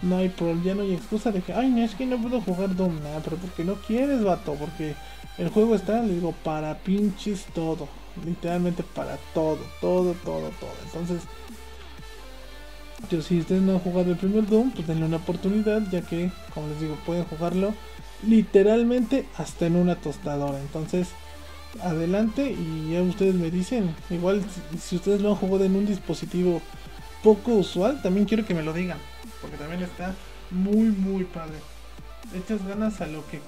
no 0.01 0.17
hay 0.17 0.29
problema, 0.29 0.63
ya 0.63 0.75
no 0.75 0.81
hay 0.81 0.93
excusa 0.93 1.31
de 1.31 1.41
que, 1.41 1.53
ay, 1.53 1.69
no 1.69 1.81
es 1.81 1.95
que 1.95 2.05
no 2.05 2.19
puedo 2.19 2.41
jugar 2.41 2.75
Doom, 2.75 3.03
nada, 3.03 3.21
pero 3.23 3.37
porque 3.37 3.63
no 3.63 3.75
quieres, 3.75 4.23
vato, 4.23 4.55
porque 4.55 4.95
el 5.37 5.49
juego 5.49 5.75
está, 5.75 6.01
les 6.01 6.15
digo, 6.15 6.33
para 6.43 6.77
pinches 6.79 7.45
todo, 7.53 7.87
literalmente 8.25 8.83
para 8.83 9.17
todo, 9.33 9.59
todo, 9.79 10.13
todo, 10.25 10.49
todo. 10.59 10.73
Entonces, 10.85 11.21
yo 13.09 13.21
si 13.21 13.39
ustedes 13.39 13.61
no 13.61 13.73
han 13.73 13.79
jugado 13.79 14.11
el 14.11 14.17
primer 14.17 14.47
Doom, 14.47 14.71
pues 14.71 14.87
denle 14.87 15.05
una 15.05 15.17
oportunidad, 15.17 15.81
ya 15.91 16.01
que, 16.01 16.31
como 16.53 16.67
les 16.67 16.79
digo, 16.79 16.97
pueden 17.05 17.25
jugarlo 17.25 17.73
literalmente 18.23 19.27
hasta 19.37 19.65
en 19.65 19.75
una 19.75 19.95
tostadora. 19.95 20.59
Entonces, 20.59 21.09
adelante 21.81 22.51
y 22.51 22.91
ya 22.93 23.01
ustedes 23.01 23.35
me 23.35 23.49
dicen, 23.49 23.95
igual 24.09 24.43
si 24.79 24.95
ustedes 24.97 25.21
lo 25.21 25.29
han 25.29 25.35
jugado 25.35 25.63
en 25.65 25.75
un 25.75 25.85
dispositivo 25.85 26.61
poco 27.23 27.53
usual, 27.53 28.01
también 28.01 28.25
quiero 28.25 28.45
que 28.45 28.53
me 28.53 28.63
lo 28.63 28.73
digan, 28.73 28.97
porque 29.41 29.57
también 29.57 29.81
está 29.83 30.13
muy, 30.49 30.89
muy 30.89 31.23
padre. 31.23 31.57
Le 32.31 32.39
echas 32.39 32.65
ganas 32.65 33.01
a 33.01 33.07
lo 33.07 33.23
que, 33.27 33.41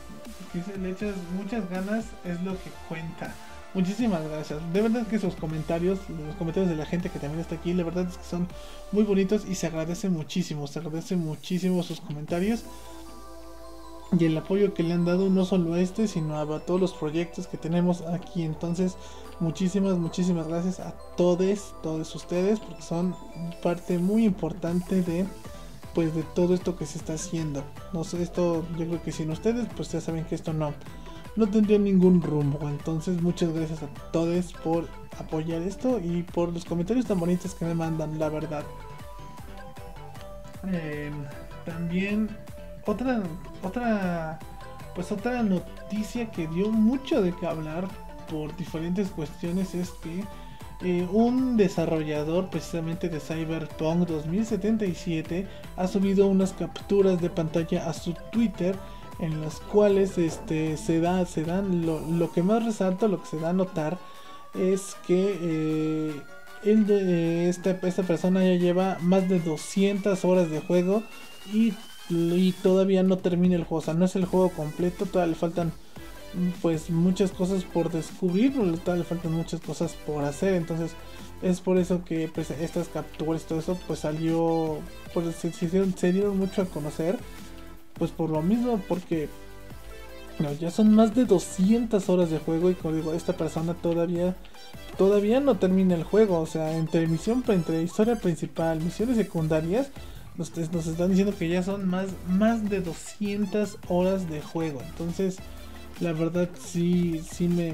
le 0.79 0.89
echas 0.89 1.15
muchas 1.35 1.69
ganas, 1.69 2.05
es 2.25 2.41
lo 2.41 2.53
que 2.53 2.69
cuenta. 2.87 3.33
Muchísimas 3.73 4.23
gracias. 4.29 4.59
De 4.71 4.81
verdad 4.81 5.07
que 5.07 5.17
sus 5.17 5.33
comentarios, 5.35 5.99
los 6.09 6.35
comentarios 6.35 6.69
de 6.69 6.75
la 6.75 6.85
gente 6.85 7.09
que 7.09 7.19
también 7.19 7.39
está 7.39 7.55
aquí, 7.55 7.73
de 7.73 7.83
verdad 7.83 8.07
es 8.07 8.17
que 8.17 8.23
son 8.23 8.47
muy 8.91 9.03
bonitos 9.03 9.45
y 9.49 9.55
se 9.55 9.67
agradece 9.67 10.09
muchísimo, 10.09 10.67
se 10.67 10.79
agradece 10.79 11.15
muchísimo 11.15 11.81
sus 11.81 11.99
comentarios 11.99 12.63
y 14.19 14.25
el 14.25 14.37
apoyo 14.37 14.75
que 14.75 14.83
le 14.83 14.93
han 14.93 15.05
dado 15.05 15.29
no 15.29 15.43
solo 15.43 15.73
a 15.73 15.79
este, 15.79 16.07
sino 16.07 16.37
a 16.37 16.59
todos 16.59 16.79
los 16.79 16.93
proyectos 16.93 17.47
que 17.47 17.57
tenemos 17.57 18.01
aquí. 18.01 18.43
Entonces, 18.43 18.95
muchísimas, 19.39 19.97
muchísimas 19.97 20.47
gracias 20.47 20.79
a 20.79 20.91
todos, 21.17 21.73
todos 21.81 22.13
ustedes, 22.15 22.59
porque 22.59 22.83
son 22.83 23.15
parte 23.63 23.97
muy 23.97 24.25
importante 24.25 25.01
de 25.01 25.25
pues 25.95 26.15
de 26.15 26.23
todo 26.23 26.55
esto 26.55 26.75
que 26.75 26.85
se 26.85 26.97
está 26.97 27.13
haciendo. 27.13 27.63
No 27.93 28.03
sé, 28.03 28.21
esto 28.21 28.65
yo 28.77 28.85
creo 28.87 29.03
que 29.03 29.11
sin 29.11 29.29
ustedes, 29.29 29.67
pues 29.75 29.91
ya 29.91 30.01
saben 30.01 30.25
que 30.25 30.35
esto 30.35 30.53
no 30.53 30.73
no 31.35 31.47
tendría 31.47 31.79
ningún 31.79 32.21
rumbo. 32.21 32.67
Entonces, 32.69 33.21
muchas 33.21 33.53
gracias 33.53 33.83
a 33.83 33.87
todos 34.11 34.53
por 34.53 34.87
apoyar 35.19 35.61
esto 35.61 35.99
y 35.99 36.23
por 36.23 36.51
los 36.51 36.65
comentarios 36.65 37.05
tan 37.05 37.19
bonitos 37.19 37.55
que 37.55 37.65
me 37.65 37.73
mandan, 37.73 38.17
la 38.19 38.29
verdad. 38.29 38.63
Em, 40.71 41.25
también 41.65 42.29
otra 42.85 43.21
otra 43.61 44.39
pues 44.95 45.11
otra 45.11 45.43
noticia 45.43 46.31
que 46.31 46.47
dio 46.47 46.69
mucho 46.69 47.21
de 47.21 47.33
qué 47.35 47.47
hablar 47.47 47.87
por 48.29 48.55
diferentes 48.55 49.09
cuestiones 49.09 49.73
es 49.75 49.89
que 49.89 50.23
eh, 50.81 51.07
un 51.11 51.57
desarrollador 51.57 52.49
precisamente 52.49 53.09
de 53.09 53.19
Cyberpunk 53.19 54.07
2077 54.07 55.47
ha 55.77 55.87
subido 55.87 56.27
unas 56.27 56.53
capturas 56.53 57.21
de 57.21 57.29
pantalla 57.29 57.89
a 57.89 57.93
su 57.93 58.13
Twitter 58.31 58.75
en 59.23 59.39
las 59.39 59.61
cuales 59.61 60.17
este, 60.17 60.75
se, 60.75 60.99
da, 60.99 61.25
se 61.25 61.43
dan 61.43 61.85
lo, 61.85 62.31
que 62.33 62.43
más 62.43 62.65
resalta, 62.65 63.07
lo 63.07 63.21
que 63.21 63.29
se 63.29 63.39
da 63.39 63.51
a 63.51 63.53
notar 63.53 63.97
es 64.53 64.97
que 65.07 65.37
eh, 65.41 66.21
eh, 66.65 67.45
esta, 67.49 67.79
persona 67.79 68.43
ya 68.43 68.55
lleva 68.55 68.97
más 69.01 69.29
de 69.29 69.39
200 69.39 70.25
horas 70.25 70.49
de 70.51 70.59
juego 70.59 71.03
y, 71.53 71.73
y, 72.09 72.51
todavía 72.51 73.01
no 73.01 73.17
termina 73.17 73.55
el 73.55 73.63
juego, 73.63 73.77
o 73.77 73.81
sea, 73.81 73.93
no 73.93 74.05
es 74.05 74.15
el 74.17 74.25
juego 74.25 74.49
completo, 74.49 75.05
todavía 75.05 75.31
le 75.31 75.39
faltan 75.39 75.71
pues 76.61 76.89
muchas 76.89 77.31
cosas 77.31 77.63
por 77.63 77.91
descubrir, 77.91 78.51
todavía 78.53 79.03
le 79.03 79.03
faltan 79.03 79.31
muchas 79.31 79.61
cosas 79.61 79.93
por 80.05 80.25
hacer, 80.25 80.55
entonces 80.55 80.91
es 81.41 81.61
por 81.61 81.77
eso 81.77 82.03
que 82.03 82.29
pues, 82.33 82.51
estas 82.51 82.89
capturas, 82.89 83.43
todo 83.43 83.59
eso 83.59 83.79
pues 83.87 83.99
salió, 83.99 84.79
pues 85.13 85.33
se, 85.35 85.53
se 85.53 86.11
dieron 86.11 86.37
mucho 86.37 86.63
a 86.63 86.65
conocer 86.65 87.17
pues 88.03 88.11
por 88.11 88.31
lo 88.31 88.41
mismo, 88.41 88.81
porque 88.89 89.29
ya 90.59 90.71
son 90.71 90.93
más 90.93 91.15
de 91.15 91.23
200 91.23 92.09
horas 92.09 92.29
de 92.29 92.37
juego 92.37 92.69
y 92.69 92.73
como 92.73 92.93
digo, 92.93 93.13
esta 93.13 93.31
persona 93.31 93.75
todavía 93.75 94.35
todavía 94.97 95.39
no 95.39 95.55
termina 95.55 95.95
el 95.95 96.03
juego, 96.03 96.41
o 96.41 96.45
sea, 96.45 96.75
entre 96.75 97.07
misión 97.07 97.45
entre 97.47 97.81
historia 97.81 98.17
principal, 98.17 98.81
misiones 98.81 99.15
secundarias, 99.15 99.87
nos, 100.35 100.51
nos 100.73 100.85
están 100.85 101.11
diciendo 101.11 101.33
que 101.39 101.47
ya 101.47 101.63
son 101.63 101.87
más 101.87 102.07
más 102.27 102.69
de 102.69 102.81
200 102.81 103.77
horas 103.87 104.29
de 104.29 104.41
juego. 104.41 104.81
Entonces, 104.81 105.37
la 106.01 106.11
verdad 106.11 106.49
sí 106.61 107.21
sí 107.31 107.47
me, 107.47 107.71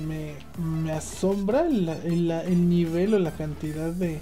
me, 0.59 0.91
asombra 0.91 1.61
el, 1.61 1.89
el, 2.29 2.69
nivel 2.69 3.15
o 3.15 3.19
la 3.19 3.31
cantidad 3.31 3.89
de 3.89 4.19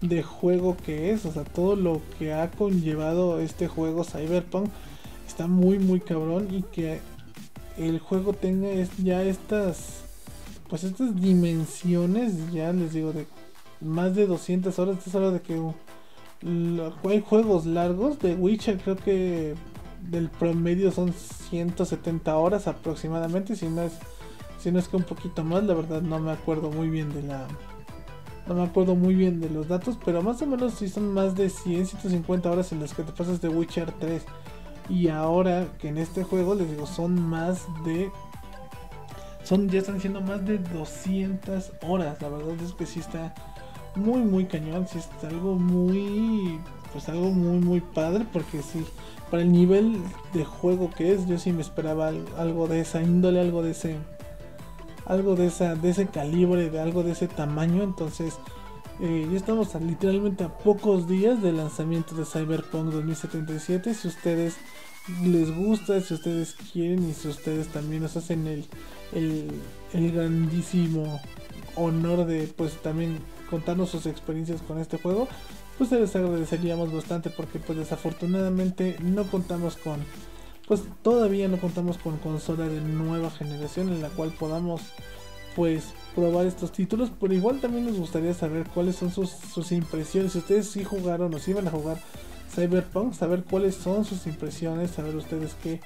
de 0.00 0.22
juego 0.22 0.76
que 0.76 1.10
es, 1.10 1.26
o 1.26 1.32
sea, 1.32 1.42
todo 1.42 1.74
lo 1.74 2.00
que 2.20 2.32
ha 2.32 2.52
conllevado 2.52 3.40
este 3.40 3.66
juego 3.66 4.04
Cyberpunk 4.04 4.70
está 5.30 5.46
muy 5.46 5.78
muy 5.78 6.00
cabrón 6.00 6.48
y 6.50 6.62
que 6.62 7.00
el 7.78 8.00
juego 8.00 8.32
tenga 8.32 8.68
ya 8.98 9.22
estas 9.22 10.02
pues 10.68 10.82
estas 10.82 11.20
dimensiones 11.20 12.52
ya 12.52 12.72
les 12.72 12.92
digo 12.92 13.12
de 13.12 13.26
más 13.80 14.16
de 14.16 14.26
200 14.26 14.76
horas 14.80 15.06
es 15.06 15.14
hora 15.14 15.30
de 15.30 15.40
que 15.40 15.54
hay 17.08 17.20
juegos 17.20 17.64
largos 17.64 18.18
de 18.18 18.34
Witcher 18.34 18.78
creo 18.78 18.96
que 18.96 19.54
del 20.10 20.30
promedio 20.30 20.90
son 20.90 21.12
170 21.12 22.36
horas 22.36 22.66
aproximadamente 22.66 23.54
si 23.54 23.68
no 23.68 23.82
es 23.82 23.92
si 24.58 24.72
no 24.72 24.80
es 24.80 24.88
que 24.88 24.96
un 24.96 25.04
poquito 25.04 25.44
más 25.44 25.62
la 25.62 25.74
verdad 25.74 26.02
no 26.02 26.18
me 26.18 26.32
acuerdo 26.32 26.70
muy 26.72 26.90
bien 26.90 27.14
de 27.14 27.22
la 27.22 27.46
no 28.48 28.54
me 28.54 28.64
acuerdo 28.64 28.96
muy 28.96 29.14
bien 29.14 29.40
de 29.40 29.48
los 29.48 29.68
datos 29.68 29.96
pero 30.04 30.22
más 30.22 30.42
o 30.42 30.46
menos 30.46 30.74
si 30.74 30.88
son 30.88 31.14
más 31.14 31.36
de 31.36 31.50
100 31.50 31.86
150 31.86 32.50
horas 32.50 32.72
en 32.72 32.80
las 32.80 32.94
que 32.94 33.04
te 33.04 33.12
pasas 33.12 33.40
de 33.40 33.48
Witcher 33.48 33.92
3 33.92 34.24
y 34.90 35.08
ahora 35.08 35.68
que 35.80 35.88
en 35.88 35.98
este 35.98 36.24
juego 36.24 36.54
les 36.56 36.68
digo, 36.68 36.84
son 36.84 37.20
más 37.20 37.64
de. 37.84 38.10
Son, 39.44 39.68
ya 39.68 39.78
están 39.78 40.00
siendo 40.00 40.20
más 40.20 40.44
de 40.44 40.58
200 40.58 41.72
horas. 41.82 42.20
La 42.20 42.28
verdad 42.28 42.54
es 42.62 42.72
que 42.72 42.86
sí 42.86 42.98
está 43.00 43.32
muy, 43.94 44.20
muy 44.20 44.46
cañón. 44.46 44.88
Sí 44.88 44.98
está 44.98 45.28
algo 45.28 45.54
muy. 45.54 46.60
Pues 46.92 47.08
algo 47.08 47.30
muy, 47.30 47.60
muy 47.60 47.80
padre. 47.80 48.26
Porque 48.32 48.62
sí, 48.62 48.84
para 49.30 49.44
el 49.44 49.52
nivel 49.52 49.96
de 50.34 50.44
juego 50.44 50.90
que 50.90 51.12
es, 51.12 51.26
yo 51.26 51.38
sí 51.38 51.52
me 51.52 51.62
esperaba 51.62 52.10
algo 52.36 52.66
de 52.66 52.80
esa 52.80 53.00
índole, 53.00 53.40
algo 53.40 53.62
de 53.62 53.70
ese. 53.70 53.96
Algo 55.06 55.34
de, 55.34 55.46
esa, 55.46 55.74
de 55.74 55.90
ese 55.90 56.06
calibre, 56.06 56.70
de 56.70 56.80
algo 56.80 57.04
de 57.04 57.12
ese 57.12 57.28
tamaño. 57.28 57.82
Entonces, 57.82 58.38
eh, 59.00 59.26
ya 59.30 59.36
estamos 59.36 59.74
literalmente 59.76 60.44
a 60.44 60.48
pocos 60.48 61.08
días 61.08 61.40
del 61.40 61.56
lanzamiento 61.56 62.14
de 62.14 62.24
Cyberpunk 62.24 62.92
2077. 62.92 63.94
Si 63.94 64.08
ustedes 64.08 64.56
les 65.24 65.54
gusta, 65.54 66.00
si 66.00 66.14
ustedes 66.14 66.54
quieren 66.72 67.08
y 67.08 67.12
si 67.12 67.28
ustedes 67.28 67.68
también 67.68 68.02
nos 68.02 68.16
hacen 68.16 68.46
el, 68.46 68.64
el, 69.12 70.12
grandísimo 70.12 71.20
honor 71.76 72.26
de 72.26 72.46
pues 72.46 72.80
también 72.82 73.18
contarnos 73.48 73.90
sus 73.90 74.06
experiencias 74.06 74.62
con 74.62 74.78
este 74.78 74.98
juego, 74.98 75.28
pues 75.78 75.90
les 75.92 76.14
agradeceríamos 76.14 76.92
bastante 76.92 77.30
porque 77.30 77.58
pues 77.58 77.78
desafortunadamente 77.78 78.96
no 79.00 79.24
contamos 79.24 79.76
con 79.76 80.00
pues 80.66 80.82
todavía 81.02 81.48
no 81.48 81.58
contamos 81.58 81.98
con 81.98 82.18
consola 82.18 82.68
de 82.68 82.80
nueva 82.80 83.30
generación 83.30 83.88
en 83.88 84.02
la 84.02 84.08
cual 84.08 84.32
podamos 84.38 84.82
pues 85.56 85.86
probar 86.14 86.46
estos 86.46 86.70
títulos, 86.70 87.10
pero 87.20 87.34
igual 87.34 87.60
también 87.60 87.86
nos 87.86 87.98
gustaría 87.98 88.34
saber 88.34 88.66
cuáles 88.72 88.96
son 88.96 89.10
sus, 89.10 89.30
sus 89.30 89.72
impresiones. 89.72 90.32
Si 90.32 90.38
ustedes 90.38 90.70
sí 90.70 90.84
jugaron 90.84 91.34
o 91.34 91.38
si 91.38 91.50
iban 91.50 91.66
a 91.66 91.72
jugar 91.72 91.98
Cyberpunk, 92.54 93.14
saber 93.14 93.44
cuáles 93.44 93.76
son 93.76 94.04
sus 94.04 94.26
impresiones, 94.26 94.90
saber 94.90 95.16
ustedes 95.16 95.56
qué 95.62 95.80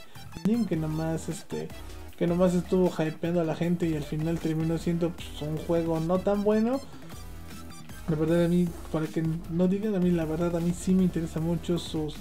que 0.69 0.77
nomás 0.77 1.29
este 1.29 1.69
que 2.19 2.27
nomás 2.27 2.55
estuvo 2.55 2.91
hypeando 2.91 3.41
a 3.41 3.45
la 3.45 3.57
gente 3.57 3.89
y 3.89 3.97
al 3.97 4.05
final 4.05 4.39
terminó 4.39 4.79
siendo 4.79 5.11
pues, 5.11 5.43
un 5.43 5.59
juego 5.59 5.99
no 5.99 6.21
tan 6.21 6.45
bueno. 6.45 6.81
La 8.09 8.17
verdad 8.17 8.45
a 8.45 8.49
mí, 8.49 8.69
para 8.93 9.07
que 9.07 9.25
no 9.51 9.67
digan 9.67 9.95
a 9.95 9.99
mí, 9.99 10.11
la 10.11 10.25
verdad 10.25 10.55
a 10.55 10.61
mí 10.61 10.73
sí 10.79 10.95
me 10.95 11.03
interesa 11.03 11.41
mucho 11.41 11.79
sus, 11.79 12.15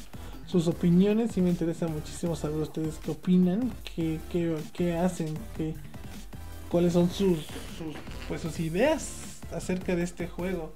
sus 0.48 0.68
opiniones, 0.68 1.32
sí 1.34 1.42
me 1.42 1.50
interesa 1.50 1.88
muchísimo 1.88 2.36
saber 2.36 2.58
ustedes 2.58 2.96
qué 3.04 3.12
opinan, 3.12 3.72
qué, 3.96 4.20
qué, 4.32 4.56
qué 4.72 4.98
hacen, 4.98 5.38
qué, 5.58 5.76
cuáles 6.72 6.94
son 6.94 7.10
sus, 7.12 7.46
pues 8.28 8.42
sus 8.42 8.60
ideas 8.60 9.42
acerca 9.52 9.96
de 9.96 10.04
este 10.04 10.28
juego. 10.28 10.74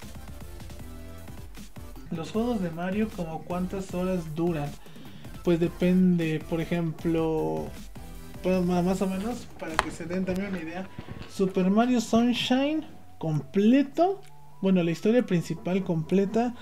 Los 2.12 2.32
juegos 2.32 2.62
de 2.62 2.70
Mario 2.72 3.10
como 3.16 3.44
cuántas 3.44 3.94
horas 3.94 4.36
duran. 4.36 4.70
Pues 5.44 5.60
depende, 5.60 6.44
por 6.50 6.60
ejemplo, 6.62 7.68
más 8.66 9.02
o 9.02 9.08
menos 9.08 9.48
para 9.60 9.76
que 9.76 9.92
se 9.92 10.06
den 10.06 10.26
también 10.26 10.50
una 10.50 10.60
idea. 10.60 10.88
Super 11.30 11.70
Mario 11.70 12.02
Sunshine 12.02 12.86
completo, 13.18 14.22
bueno, 14.62 14.84
la 14.84 14.92
historia 14.92 15.26
principal 15.26 15.84
completa 15.84 16.56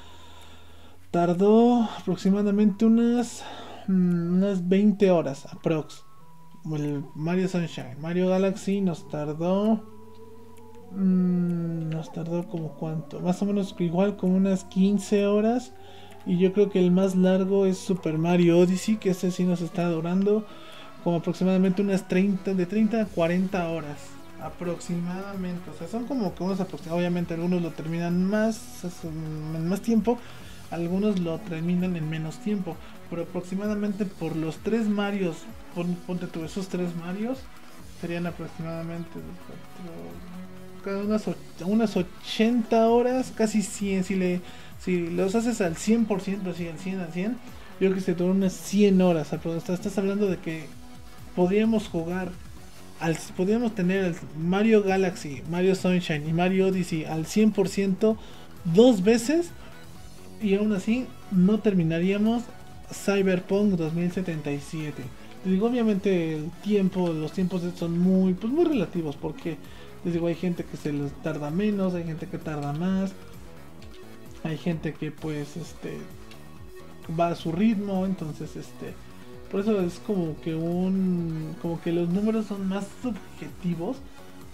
tardó 1.11 1.83
aproximadamente 1.83 2.85
unas 2.85 3.43
mm, 3.87 4.37
unas 4.37 4.67
20 4.67 5.11
horas 5.11 5.45
aprox. 5.45 6.03
Mario 6.63 7.47
Sunshine, 7.47 7.99
Mario 8.01 8.29
Galaxy 8.29 8.81
nos 8.81 9.07
tardó 9.07 9.94
mm, 10.95 11.89
nos 11.89 12.11
tardó 12.11 12.47
como 12.47 12.69
cuánto, 12.69 13.19
más 13.19 13.41
o 13.41 13.45
menos 13.45 13.75
igual 13.79 14.15
como 14.15 14.35
unas 14.35 14.63
15 14.65 15.27
horas 15.27 15.73
y 16.25 16.37
yo 16.37 16.53
creo 16.53 16.69
que 16.69 16.79
el 16.79 16.91
más 16.91 17.15
largo 17.15 17.65
es 17.65 17.77
Super 17.77 18.17
Mario 18.17 18.57
Odyssey, 18.59 18.97
que 18.97 19.11
ese 19.11 19.31
sí 19.31 19.43
nos 19.43 19.61
está 19.61 19.87
durando 19.89 20.45
como 21.03 21.17
aproximadamente 21.17 21.83
unas 21.83 22.07
30, 22.07 22.55
de 22.55 22.65
30 22.65 23.01
a 23.01 23.05
40 23.05 23.69
horas. 23.69 23.97
Aproximadamente, 24.41 25.69
o 25.69 25.77
sea, 25.77 25.87
son 25.87 26.05
como 26.05 26.33
que 26.33 26.43
unos 26.43 26.59
aproximadamente, 26.59 26.99
obviamente 26.99 27.33
algunos 27.35 27.61
lo 27.61 27.71
terminan 27.71 28.25
más, 28.25 28.83
en 29.03 29.69
más 29.69 29.81
tiempo, 29.81 30.17
algunos 30.71 31.19
lo 31.19 31.37
terminan 31.39 31.95
en 31.95 32.09
menos 32.09 32.39
tiempo, 32.39 32.75
pero 33.09 33.23
aproximadamente 33.23 34.05
por 34.05 34.35
los 34.35 34.57
tres 34.57 34.87
Marios, 34.87 35.37
ponte 36.07 36.25
tú 36.27 36.43
esos 36.43 36.67
tres 36.69 36.95
Marios, 36.95 37.39
serían 38.01 38.25
aproximadamente 38.25 39.11
cada 39.77 40.04
unas, 40.85 41.23
unas 41.65 41.97
80 41.97 42.87
horas, 42.87 43.31
casi 43.35 43.61
100, 43.61 44.03
si, 44.03 44.15
le, 44.15 44.41
si 44.79 45.07
los 45.07 45.35
haces 45.35 45.61
al 45.61 45.75
100%, 45.75 46.47
así 46.51 46.67
al 46.67 46.77
100, 46.77 46.99
al 46.99 47.11
100, 47.11 47.31
yo 47.31 47.37
creo 47.79 47.93
que 47.93 48.01
se 48.01 48.13
toma 48.13 48.31
unas 48.31 48.53
100 48.53 49.01
horas, 49.01 49.33
estás 49.33 49.97
hablando 49.97 50.27
de 50.27 50.37
que 50.37 50.65
podríamos 51.35 51.87
jugar, 51.87 52.31
al, 52.99 53.17
podríamos 53.35 53.75
tener 53.75 54.05
el 54.05 54.15
Mario 54.37 54.83
Galaxy, 54.83 55.41
Mario 55.49 55.75
Sunshine 55.75 56.27
y 56.27 56.33
Mario 56.33 56.67
Odyssey 56.67 57.05
al 57.05 57.25
100% 57.25 58.15
dos 58.73 59.03
veces 59.03 59.49
y 60.41 60.55
aún 60.55 60.73
así 60.73 61.05
no 61.31 61.59
terminaríamos 61.59 62.43
Cyberpunk 62.91 63.73
2077. 63.73 65.03
Les 65.43 65.53
digo, 65.53 65.67
obviamente 65.67 66.35
el 66.35 66.49
tiempo, 66.63 67.09
los 67.09 67.31
tiempos 67.31 67.61
son 67.77 67.99
muy, 67.99 68.33
pues 68.33 68.51
muy 68.51 68.65
relativos 68.65 69.15
porque 69.15 69.57
les 70.05 70.13
digo, 70.13 70.27
hay 70.27 70.35
gente 70.35 70.63
que 70.63 70.77
se 70.77 70.93
les 70.93 71.11
tarda 71.21 71.49
menos, 71.49 71.93
hay 71.93 72.05
gente 72.05 72.27
que 72.27 72.37
tarda 72.37 72.71
más, 72.71 73.11
hay 74.43 74.57
gente 74.57 74.93
que 74.93 75.11
pues 75.11 75.57
este 75.57 75.97
va 77.19 77.29
a 77.29 77.35
su 77.35 77.51
ritmo, 77.51 78.05
entonces 78.05 78.55
este 78.55 78.93
por 79.55 79.61
eso 79.61 79.79
es 79.79 79.99
como 79.99 80.35
que 80.41 80.55
un. 80.55 81.55
Como 81.61 81.79
que 81.81 81.91
los 81.91 82.09
números 82.09 82.47
son 82.47 82.67
más 82.67 82.87
subjetivos. 83.01 83.97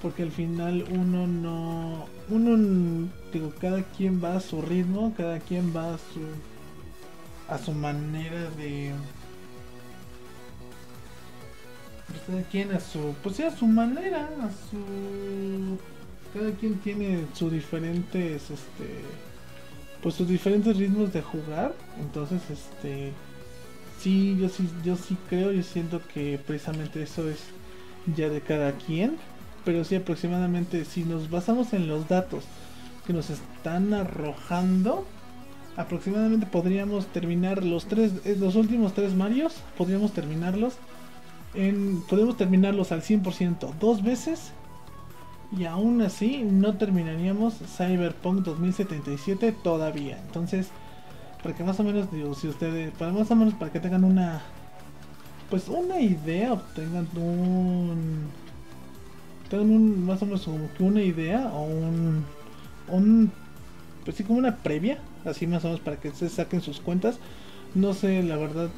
Porque 0.01 0.24
al 0.24 0.31
final 0.31 0.86
uno 0.91 1.27
no. 1.27 2.05
Uno. 2.29 3.10
Digo, 3.31 3.51
cada 3.60 3.84
quien 3.84 4.24
va 4.24 4.36
a 4.36 4.39
su 4.39 4.62
ritmo. 4.62 5.13
Cada 5.15 5.39
quien 5.39 5.75
va 5.75 5.96
a 5.96 5.98
su. 5.98 6.20
A 7.48 7.58
su 7.58 7.72
manera 7.72 8.50
de. 8.51 8.91
Cada 12.27 12.41
quien 12.44 12.72
a 12.72 12.80
su. 12.80 13.15
Pues 13.24 13.39
a 13.39 13.56
su 13.56 13.68
manera. 13.68 14.30
A 14.41 14.50
su. 14.70 15.77
Cada 16.34 16.51
quien 16.51 16.75
tiene 16.80 17.25
sus 17.34 17.51
diferentes. 17.51 18.50
Este. 18.50 19.01
Pues 20.01 20.15
sus 20.15 20.27
diferentes 20.27 20.77
ritmos 20.77 21.13
de 21.13 21.22
jugar. 21.22 21.74
Entonces, 22.00 22.41
este 22.50 23.13
sí, 24.01 24.35
yo 24.40 24.50
sí, 24.50 24.68
yo 24.83 24.96
sí 24.96 25.16
creo, 25.29 25.51
yo 25.51 25.64
siento 25.64 26.01
que 26.14 26.40
precisamente 26.46 27.03
eso 27.03 27.29
es 27.29 27.38
ya 28.16 28.29
de 28.29 28.42
cada 28.42 28.72
quien, 28.74 29.18
pero 29.64 29.83
sí 29.83 29.96
aproximadamente 29.96 30.85
si 30.85 31.03
nos 31.03 31.29
basamos 31.29 31.74
en 31.74 31.88
los 31.88 32.07
datos 32.07 32.44
que 33.05 33.14
nos 33.14 33.29
están 33.29 33.94
arrojando, 33.94 35.05
aproximadamente 35.77 36.48
podríamos 36.48 37.07
terminar 37.07 37.64
los 37.64 37.85
tres, 37.85 38.14
eh, 38.25 38.35
los 38.40 38.55
últimos 38.55 38.94
tres 38.94 39.14
Marios, 39.14 39.53
podríamos 39.77 40.14
terminarlos 40.14 40.74
en, 41.53 42.01
podemos 42.09 42.37
terminarlos 42.37 42.92
al 42.92 43.01
100% 43.01 43.74
dos 43.79 44.03
veces 44.03 44.53
y 45.57 45.66
aún 45.66 46.01
así 46.01 46.44
no 46.44 46.77
terminaríamos 46.77 47.55
Cyberpunk 47.77 48.44
2077 48.46 49.51
todavía. 49.51 50.18
Entonces, 50.25 50.70
para 51.44 51.55
que 51.55 51.64
más 51.64 51.79
o 51.79 51.83
menos 51.83 52.11
digo 52.11 52.33
si 52.33 52.48
ustedes 52.48 52.92
para 52.92 53.11
más 53.11 53.29
o 53.31 53.35
menos 53.35 53.53
para 53.55 53.72
que 53.72 53.79
tengan 53.79 54.03
una 54.03 54.42
pues 55.50 55.68
una 55.68 56.00
idea 56.00 56.53
o 56.53 56.59
tengan 56.75 57.07
un 57.16 58.29
tengan 59.50 59.70
un 59.70 60.05
más 60.05 60.22
o 60.22 60.25
menos 60.25 60.44
como 60.44 60.72
que 60.74 60.83
una 60.83 61.01
idea 61.01 61.51
o 61.53 61.64
un 61.64 62.25
un 62.87 63.31
pues 64.05 64.18
sí 64.18 64.24
como 64.24 64.40
una 64.40 64.57
previa 64.57 65.00
así 65.25 65.48
más 65.48 65.64
o 65.64 65.68
menos 65.68 65.81
para 65.81 65.98
que 65.98 66.11
se 66.11 66.29
saquen 66.29 66.61
sus 66.61 66.79
cuentas 66.79 67.18
no 67.74 67.94
sé 67.94 68.22
la 68.24 68.37
verdad 68.37 68.70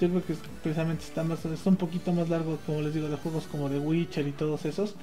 yo 0.00 0.08
creo 0.08 0.24
que 0.24 0.34
precisamente 0.62 1.04
está 1.04 1.22
más 1.22 1.44
está 1.44 1.70
un 1.70 1.76
poquito 1.76 2.12
más 2.12 2.28
largo 2.28 2.58
como 2.66 2.82
les 2.82 2.94
digo 2.94 3.08
de 3.08 3.16
juegos 3.16 3.46
como 3.46 3.68
The 3.68 3.78
Witcher 3.78 4.26
y 4.26 4.32
todos 4.32 4.64
esos 4.64 4.94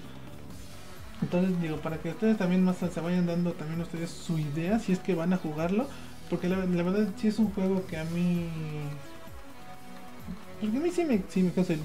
entonces 1.21 1.59
digo 1.61 1.77
para 1.77 1.97
que 1.97 2.09
ustedes 2.09 2.37
también 2.37 2.63
más 2.63 2.77
se 2.77 2.99
vayan 2.99 3.25
dando 3.25 3.53
también 3.53 3.81
ustedes 3.81 4.09
su 4.09 4.37
idea 4.37 4.79
si 4.79 4.91
es 4.91 4.99
que 4.99 5.15
van 5.15 5.33
a 5.33 5.37
jugarlo 5.37 5.87
porque 6.31 6.47
la, 6.47 6.55
verdad 6.55 7.09
sí 7.17 7.27
es 7.27 7.39
un 7.39 7.51
juego 7.51 7.85
que 7.87 7.97
a 7.97 8.05
mí... 8.05 8.47
Porque 10.61 10.77
a 10.77 10.79
mí 10.79 10.89
sí 10.89 11.03
me, 11.03 11.21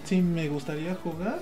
sí 0.05 0.23
me, 0.23 0.49
gustaría 0.49 0.95
jugar. 0.95 1.41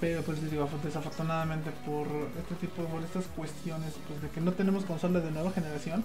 Pero 0.00 0.22
pues 0.22 0.42
les 0.42 0.50
digo, 0.50 0.68
desafortunadamente 0.82 1.70
por 1.86 2.08
este 2.40 2.56
tipo, 2.56 2.82
por 2.86 3.04
estas 3.04 3.24
cuestiones, 3.26 3.94
pues 4.08 4.20
de 4.20 4.28
que 4.30 4.40
no 4.40 4.52
tenemos 4.52 4.84
consolas 4.84 5.22
de 5.22 5.30
nueva 5.30 5.52
generación, 5.52 6.02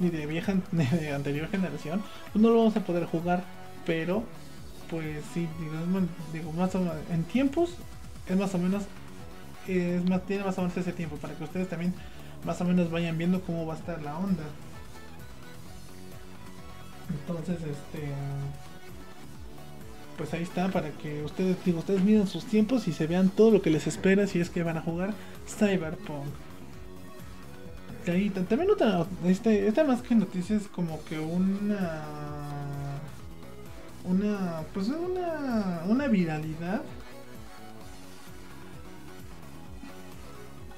ni 0.00 0.10
de 0.10 0.26
vieja, 0.26 0.54
ni 0.72 0.84
de 0.84 1.12
anterior 1.12 1.48
generación, 1.48 2.02
pues 2.32 2.42
no 2.42 2.50
lo 2.50 2.58
vamos 2.58 2.76
a 2.76 2.80
poder 2.80 3.04
jugar. 3.06 3.44
Pero, 3.86 4.24
pues 4.88 5.22
sí, 5.34 5.46
digo, 6.32 6.52
más 6.52 6.74
o 6.74 6.78
menos, 6.78 6.96
en 7.10 7.24
tiempos 7.24 7.74
es 8.28 8.36
más 8.36 8.54
o 8.54 8.58
menos, 8.58 8.84
es 9.68 10.08
más, 10.08 10.24
tiene 10.24 10.44
más 10.44 10.56
o 10.58 10.62
menos 10.62 10.76
ese 10.76 10.92
tiempo 10.92 11.16
para 11.16 11.34
que 11.34 11.44
ustedes 11.44 11.68
también 11.68 11.94
más 12.44 12.60
o 12.60 12.64
menos 12.64 12.90
vayan 12.90 13.18
viendo 13.18 13.42
cómo 13.42 13.66
va 13.66 13.74
a 13.74 13.76
estar 13.76 14.00
la 14.02 14.16
onda. 14.18 14.44
Entonces, 17.10 17.56
este 17.56 18.08
pues 20.16 20.32
ahí 20.32 20.42
está 20.42 20.68
para 20.68 20.90
que 20.90 21.22
ustedes 21.24 21.56
digo, 21.64 21.80
ustedes 21.80 22.02
miren 22.02 22.26
sus 22.26 22.44
tiempos 22.44 22.86
y 22.88 22.92
se 22.92 23.06
vean 23.06 23.30
todo 23.30 23.50
lo 23.50 23.62
que 23.62 23.70
les 23.70 23.86
espera 23.86 24.26
si 24.26 24.40
es 24.40 24.50
que 24.50 24.62
van 24.62 24.76
a 24.76 24.80
jugar 24.80 25.14
Cyberpunk. 25.46 26.26
También 28.04 28.70
otra 28.70 29.06
este 29.24 29.66
esta 29.66 29.82
más 29.82 30.02
que 30.02 30.14
noticias 30.14 30.64
como 30.68 31.02
que 31.04 31.18
una 31.18 32.02
una 34.04 34.62
pues 34.74 34.88
una 34.88 35.82
una 35.86 36.06
viralidad. 36.08 36.82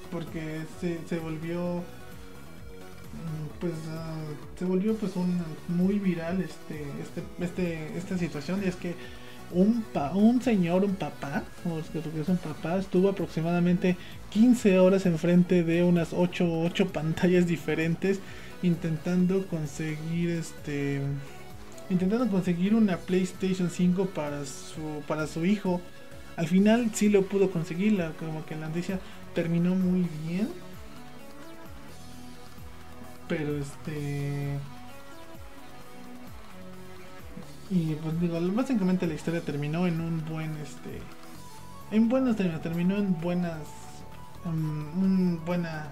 Porque 0.09 0.61
se, 0.79 0.99
se 1.05 1.19
volvió 1.19 1.79
mm, 1.79 3.59
pues 3.59 3.73
ah, 3.89 4.15
se 4.57 4.63
volvió 4.63 4.95
pues 4.95 5.17
un 5.17 5.43
muy 5.67 5.99
viral 5.99 6.41
este 6.41 6.85
este 7.01 7.23
este 7.43 7.97
esta 7.97 8.17
situación. 8.17 8.63
Y 8.63 8.67
es 8.67 8.77
que 8.77 8.95
un 9.51 9.83
un 10.13 10.41
señor 10.41 10.83
un 10.83 10.95
papá 10.95 11.43
que 11.91 12.21
es 12.21 12.27
un 12.27 12.37
papá 12.37 12.77
estuvo 12.77 13.09
aproximadamente 13.09 13.95
15 14.31 14.79
horas 14.79 15.05
enfrente 15.05 15.63
de 15.63 15.83
unas 15.83 16.13
8 16.13 16.45
8 16.63 16.87
pantallas 16.89 17.47
diferentes 17.47 18.19
intentando 18.61 19.47
conseguir 19.47 20.31
este 20.31 21.01
intentando 21.89 22.27
conseguir 22.27 22.75
una 22.75 22.97
PlayStation 22.97 23.69
5 23.69 24.07
para 24.07 24.45
su 24.45 25.01
para 25.07 25.27
su 25.27 25.45
hijo 25.45 25.81
al 26.37 26.47
final 26.47 26.91
sí 26.93 27.09
lo 27.09 27.23
pudo 27.23 27.49
conseguir 27.49 27.99
como 28.19 28.45
que 28.45 28.55
la 28.55 28.67
noticia 28.67 28.99
terminó 29.33 29.75
muy 29.75 30.07
bien. 30.25 30.49
Pero 33.27 33.57
este. 33.57 34.57
Y 37.69 37.95
pues 37.95 38.19
digo, 38.19 38.39
básicamente 38.53 39.07
la 39.07 39.13
historia 39.13 39.41
terminó 39.41 39.87
en 39.87 39.99
un 39.99 40.23
buen 40.25 40.55
este. 40.57 41.01
En 41.91 42.09
buenas 42.09 42.35
terminó 42.35 42.97
en 42.97 43.19
buenas. 43.19 43.59
En 44.45 44.53
un 44.53 45.41
buena. 45.45 45.87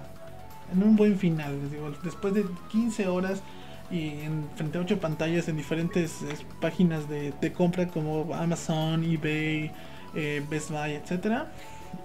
En 0.72 0.82
un 0.82 0.96
buen 0.96 1.18
final, 1.18 1.62
les 1.62 1.72
digo, 1.72 1.92
después 2.04 2.34
de 2.34 2.46
15 2.72 3.08
horas 3.08 3.44
y 3.92 4.22
en 4.22 4.50
frente 4.56 4.80
a 4.80 4.82
8 4.82 5.00
pantallas 5.00 5.48
en 5.48 5.58
diferentes 5.58 6.26
páginas 6.60 7.08
de, 7.08 7.54
compra 7.56 7.88
como 7.88 8.34
Amazon, 8.34 9.04
eBay, 9.04 9.72
eh, 10.16 10.44
Best 10.50 10.72
Buy, 10.72 10.94
etcétera. 10.94 11.52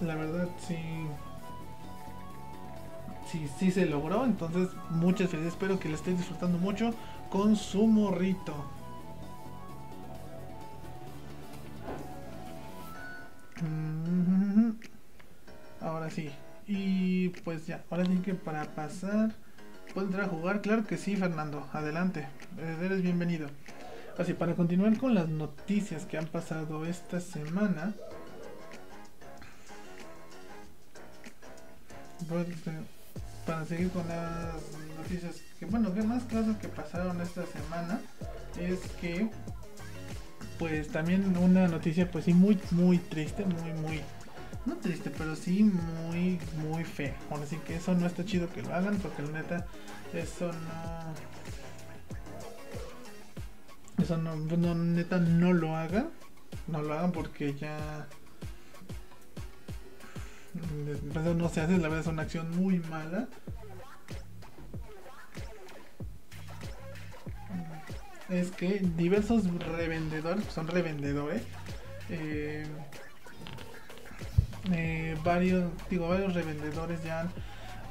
La 0.03 0.15
verdad 0.15 0.49
sí 0.67 0.77
sí, 3.31 3.49
sí 3.59 3.71
se 3.71 3.87
logró. 3.87 4.25
Entonces, 4.25 4.69
muchas 4.91 5.31
felicidades. 5.31 5.55
Espero 5.55 5.79
que 5.79 5.89
le 5.89 5.95
estés 5.95 6.17
disfrutando 6.17 6.59
mucho 6.59 6.93
con 7.31 7.57
su 7.57 7.87
morrito. 7.87 8.55
Ahora 15.81 16.11
sí. 16.11 16.31
Y 16.67 17.31
pues 17.45 17.67
ya, 17.67 17.85
ahora 17.91 18.05
sí 18.07 18.19
que 18.19 18.35
para 18.35 18.65
pasar, 18.75 19.35
¿puedo 19.93 20.07
entrar 20.07 20.27
a 20.27 20.29
jugar? 20.29 20.61
Claro 20.63 20.87
que 20.87 20.97
sí, 20.97 21.17
Fernando. 21.17 21.69
Adelante. 21.73 22.29
Eres 22.59 23.03
bienvenido. 23.03 23.49
Así, 24.19 24.35
para 24.35 24.55
continuar 24.55 24.97
con 24.99 25.15
las 25.15 25.29
noticias 25.29 26.05
que 26.05 26.19
han 26.19 26.27
pasado 26.27 26.85
esta 26.85 27.21
semana. 27.21 27.95
Pues, 32.29 32.49
este, 32.49 32.73
para 33.47 33.65
seguir 33.65 33.91
con 33.91 34.07
las 34.07 34.55
noticias 34.97 35.43
que 35.59 35.67
bueno 35.67 35.93
que 35.93 36.03
más 36.03 36.23
cosas 36.25 36.57
que 36.59 36.69
pasaron 36.69 37.21
esta 37.21 37.45
semana 37.47 38.01
es 38.59 38.79
que 39.01 39.29
pues 40.61 40.89
también 40.89 41.37
una 41.39 41.67
noticia 41.69 42.11
pues 42.11 42.27
sí 42.27 42.35
muy 42.35 42.61
muy 42.71 42.99
triste 42.99 43.47
muy 43.47 43.73
muy 43.73 44.01
no 44.67 44.77
triste 44.77 45.11
pero 45.11 45.35
sí 45.35 45.65
muy 45.65 46.39
muy 46.63 46.85
fea 46.85 47.17
bueno 47.31 47.45
así 47.45 47.57
que 47.67 47.77
eso 47.77 47.95
no 47.95 48.07
está 48.07 48.27
chido 48.27 48.47
que 48.53 48.61
lo 48.61 48.75
hagan 48.75 48.99
porque 48.99 49.23
la 49.23 49.41
neta 49.41 49.67
eso 50.13 50.53
no 50.53 51.15
eso 54.05 54.19
no, 54.19 54.37
no 54.37 54.75
neta 54.75 55.19
no 55.19 55.55
lo 55.55 55.75
hagan 55.75 56.11
no 56.67 56.83
lo 56.83 56.93
hagan 56.93 57.13
porque 57.13 57.55
ya 57.55 58.07
no 61.35 61.49
se 61.49 61.61
hace, 61.61 61.79
la 61.79 61.89
verdad 61.89 62.01
es 62.01 62.07
una 62.07 62.23
acción 62.23 62.51
muy 62.57 62.79
mala. 62.81 63.29
Es 68.31 68.51
que 68.53 68.81
diversos 68.97 69.45
revendedores, 69.77 70.45
son 70.47 70.69
revendedores, 70.69 71.43
eh, 72.11 72.65
eh, 74.73 75.17
varios, 75.25 75.71
digo, 75.91 76.09
varios 76.09 76.35
revendedores 76.35 77.03
ya 77.03 77.29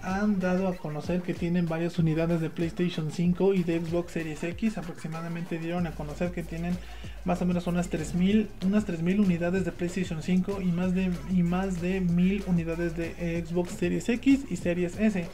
han 0.01 0.39
dado 0.39 0.69
a 0.69 0.77
conocer 0.77 1.21
que 1.21 1.33
tienen 1.33 1.67
varias 1.67 1.99
unidades 1.99 2.39
de 2.39 2.49
PlayStation 2.49 3.11
5 3.11 3.53
y 3.53 3.63
de 3.63 3.81
Xbox 3.81 4.13
Series 4.13 4.41
X. 4.43 4.77
Aproximadamente 4.77 5.59
dieron 5.59 5.87
a 5.87 5.91
conocer 5.91 6.31
que 6.31 6.41
tienen 6.41 6.77
más 7.25 7.41
o 7.41 7.45
menos 7.45 7.67
unas 7.67 7.89
3000 7.89 8.49
unas 8.65 8.85
3000 8.85 9.19
unidades 9.19 9.65
de 9.65 9.73
PlayStation 9.73 10.23
5 10.23 10.61
y 10.61 10.67
más 10.67 10.93
de 10.93 11.11
y 11.31 11.43
más 11.43 11.81
de 11.81 11.99
1000 11.99 12.45
unidades 12.47 12.95
de 12.95 13.43
Xbox 13.45 13.71
Series 13.73 14.07
X 14.07 14.45
y 14.49 14.55
Series 14.55 14.97
S. 14.97 15.27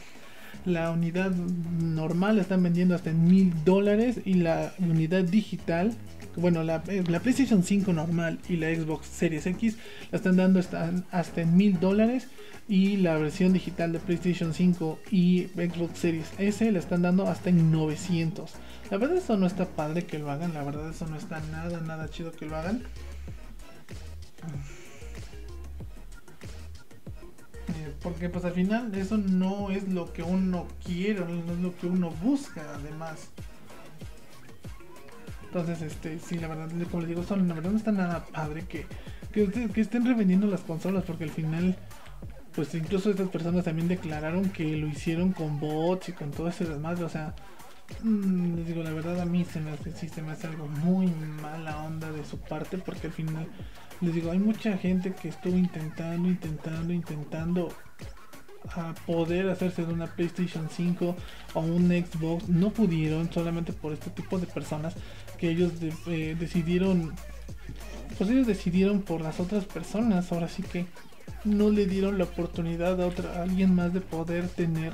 La 0.66 0.92
unidad 0.92 1.32
normal 1.32 2.38
la 2.38 2.42
están 2.42 2.64
vendiendo 2.64 2.96
hasta 2.96 3.12
en 3.12 3.26
1000 3.26 3.64
dólares 3.64 4.20
y 4.26 4.36
la 4.36 4.74
unidad 4.80 5.24
digital 5.24 5.96
bueno, 6.38 6.64
la, 6.64 6.84
la, 7.08 7.20
PlayStation 7.20 7.64
5 7.64 7.94
normal 7.94 8.40
y 8.50 8.58
la 8.58 8.68
Xbox 8.68 9.08
Series 9.08 9.46
X 9.46 9.78
la 10.12 10.18
están 10.18 10.36
dando 10.36 10.60
hasta, 10.60 10.92
hasta 11.12 11.42
en 11.42 11.56
1000 11.56 11.80
dólares 11.80 12.28
y 12.68 12.98
la 12.98 13.18
versión 13.18 13.54
digital 13.54 13.94
de 13.94 14.00
PlayStation 14.00 14.54
5 14.54 15.00
y 15.12 15.48
Xbox 15.56 16.00
Series 16.00 16.28
S 16.38 16.72
la 16.72 16.80
están 16.80 17.04
dando 17.04 17.28
hasta 17.28 17.50
en 17.50 17.72
900. 17.72 18.52
La 18.92 18.98
verdad 18.98 19.18
eso 19.18 19.38
no 19.38 19.48
está 19.48 19.66
padre 19.66 20.06
que 20.06 20.20
lo 20.20 20.30
hagan, 20.30 20.54
la 20.54 20.64
verdad 20.64 20.90
eso 20.90 21.08
no 21.08 21.16
está 21.16 21.40
nada, 21.52 21.80
nada 21.82 22.10
chido 22.10 22.32
que 22.32 22.46
lo 22.46 22.56
hagan. 22.58 22.84
Porque 28.02 28.30
pues 28.30 28.46
al 28.46 28.54
final 28.54 28.94
eso 28.96 29.18
no 29.18 29.72
es 29.72 29.88
lo 29.88 30.12
que 30.14 30.24
uno 30.24 30.68
quiere, 30.84 31.22
no 31.22 31.54
es 31.54 31.60
lo 31.60 31.76
que 31.78 31.88
uno 31.88 32.12
busca 32.12 32.62
además. 32.76 33.30
Entonces, 35.46 35.82
este, 35.82 36.20
sí, 36.20 36.38
la 36.38 36.50
verdad, 36.50 36.70
como 36.92 37.02
les 37.02 37.10
digo, 37.10 37.24
son, 37.24 37.48
la 37.48 37.54
verdad 37.54 37.72
no 37.72 37.78
está 37.78 37.92
nada 37.92 38.26
padre 38.26 38.66
que, 38.68 38.86
que, 39.32 39.70
que 39.70 39.82
estén 39.82 40.06
revendiendo 40.06 40.48
las 40.48 40.62
consolas 40.62 41.04
porque 41.04 41.24
al 41.24 41.30
final 41.30 41.78
pues 42.56 42.74
incluso 42.74 43.10
estas 43.12 43.28
personas 43.30 43.66
también 43.66 43.88
declararon 43.88 44.50
que 44.50 44.78
lo 44.78 44.88
hicieron 44.88 45.34
con 45.34 45.60
bots 45.60 46.10
y 46.10 46.14
con 46.14 46.32
todo 46.32 46.48
ese 46.48 46.64
desmadre, 46.64 47.04
o 47.04 47.10
sea, 47.10 47.36
mm, 48.04 48.56
les 48.56 48.68
digo 48.68 48.84
la 48.84 48.92
verdad 48.92 49.20
a 49.22 49.26
mí 49.26 49.46
se 49.46 49.60
me 49.60 49.72
hace, 49.72 49.92
sí, 49.92 50.10
se 50.10 50.22
me 50.22 50.32
hace 50.32 50.48
algo 50.48 50.68
muy 50.68 51.08
mala 51.42 51.84
onda 51.84 52.12
de 52.12 52.26
su 52.26 52.38
parte 52.40 52.78
porque 52.78 53.08
al 53.08 53.14
final 53.14 53.48
les 54.02 54.14
digo 54.14 54.32
hay 54.32 54.40
mucha 54.40 54.78
gente 54.78 55.14
que 55.14 55.30
estuvo 55.30 55.58
intentando, 55.58 56.28
intentando, 56.28 56.94
intentando 56.94 57.70
a 58.74 58.94
poder 59.06 59.50
hacerse 59.50 59.86
de 59.86 59.94
una 59.94 60.08
PlayStation 60.08 60.70
5 60.70 61.16
o 61.54 61.60
un 61.60 61.90
Xbox, 61.90 62.50
no 62.50 62.72
pudieron 62.72 63.32
solamente 63.32 63.74
por 63.74 63.94
este 63.94 64.10
tipo 64.10 64.40
de 64.40 64.48
personas 64.48 64.96
que 65.38 65.50
ellos 65.50 65.74
eh, 66.08 66.36
decidieron, 66.40 67.14
pues 68.18 68.30
ellos 68.30 68.48
decidieron 68.48 69.02
por 69.02 69.22
las 69.22 69.40
otras 69.40 69.66
personas, 69.66 70.32
ahora 70.32 70.48
sí 70.48 70.64
que 70.64 70.86
no 71.44 71.70
le 71.70 71.86
dieron 71.86 72.18
la 72.18 72.24
oportunidad 72.24 73.02
a, 73.02 73.08
otra, 73.08 73.42
alguien 73.42 73.74
más 73.74 73.94
de 73.94 74.02
poder 74.02 74.48
tener 74.50 74.94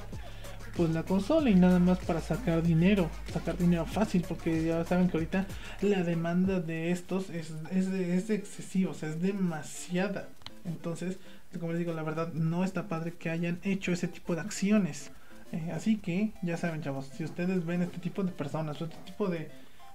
pues 0.75 0.89
la 0.91 1.03
consola 1.03 1.49
y 1.49 1.55
nada 1.55 1.79
más 1.79 1.99
para 1.99 2.21
sacar 2.21 2.63
dinero, 2.63 3.10
sacar 3.31 3.57
dinero 3.57 3.86
fácil, 3.86 4.23
porque 4.27 4.65
ya 4.65 4.86
saben 4.86 5.10
que 5.10 5.17
ahorita 5.17 5.45
la 5.81 6.03
demanda 6.03 6.60
de 6.60 6.91
estos 6.91 7.29
es, 7.29 7.53
es, 7.71 7.88
es 7.88 8.29
excesiva, 8.29 8.91
o 8.91 8.93
sea, 8.93 9.10
es 9.10 9.21
demasiada. 9.21 10.29
Entonces, 10.65 11.17
como 11.60 11.71
les 11.71 11.79
digo, 11.79 11.93
la 11.93 12.03
verdad 12.03 12.31
no 12.34 12.63
está 12.63 12.88
padre 12.88 13.13
que 13.13 13.29
hayan 13.29 13.60
hecho 13.63 13.91
ese 13.91 14.07
tipo 14.07 14.36
de 14.36 14.41
acciones. 14.41 15.12
Eh, 15.51 15.71
así 15.73 15.97
que, 15.97 16.31
ya 16.41 16.55
saben, 16.57 16.81
chavos, 16.81 17.10
si 17.13 17.23
ustedes 17.23 17.65
ven 17.65 17.81
este 17.81 17.97
tipo 17.97 18.23
de 18.23 18.31
personas, 18.31 18.81
este 18.81 18.95
tipo 19.05 19.27
de, 19.27 19.49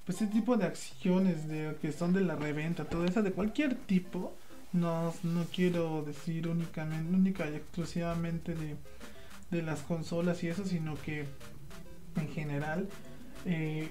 pues 0.04 0.20
este 0.20 0.34
tipo 0.34 0.56
de 0.56 0.66
acciones 0.66 1.48
de 1.48 1.76
que 1.80 1.92
son 1.92 2.12
de 2.12 2.20
la 2.20 2.36
reventa, 2.36 2.84
todo 2.84 3.04
eso 3.06 3.22
de 3.22 3.32
cualquier 3.32 3.74
tipo, 3.74 4.34
no, 4.72 5.14
no 5.22 5.44
quiero 5.54 6.02
decir 6.02 6.48
únicamente, 6.48 7.16
única 7.16 7.48
y 7.48 7.54
exclusivamente 7.54 8.54
de, 8.54 8.76
de 9.50 9.62
las 9.62 9.80
consolas 9.80 10.42
y 10.42 10.48
eso, 10.48 10.64
sino 10.64 10.94
que 10.94 11.24
en 12.16 12.28
general, 12.28 12.88
eh, 13.44 13.90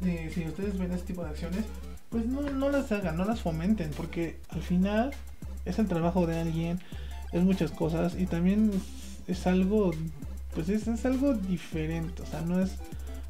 si 0.00 0.46
ustedes 0.46 0.78
ven 0.78 0.92
este 0.92 1.08
tipo 1.08 1.24
de 1.24 1.30
acciones, 1.30 1.64
pues 2.10 2.26
no, 2.26 2.42
no 2.42 2.70
las 2.70 2.90
hagan, 2.92 3.16
no 3.16 3.24
las 3.24 3.40
fomenten, 3.40 3.90
porque 3.96 4.40
al 4.50 4.62
final 4.62 5.12
es 5.64 5.78
el 5.78 5.86
trabajo 5.86 6.26
de 6.26 6.38
alguien, 6.40 6.80
es 7.32 7.42
muchas 7.42 7.70
cosas 7.70 8.16
y 8.18 8.26
también 8.26 8.70
es, 9.26 9.46
algo, 9.46 9.92
pues 10.54 10.68
es, 10.68 10.88
es 10.88 11.04
algo 11.04 11.34
diferente, 11.34 12.22
o 12.22 12.26
sea, 12.26 12.40
no 12.40 12.60
es 12.60 12.78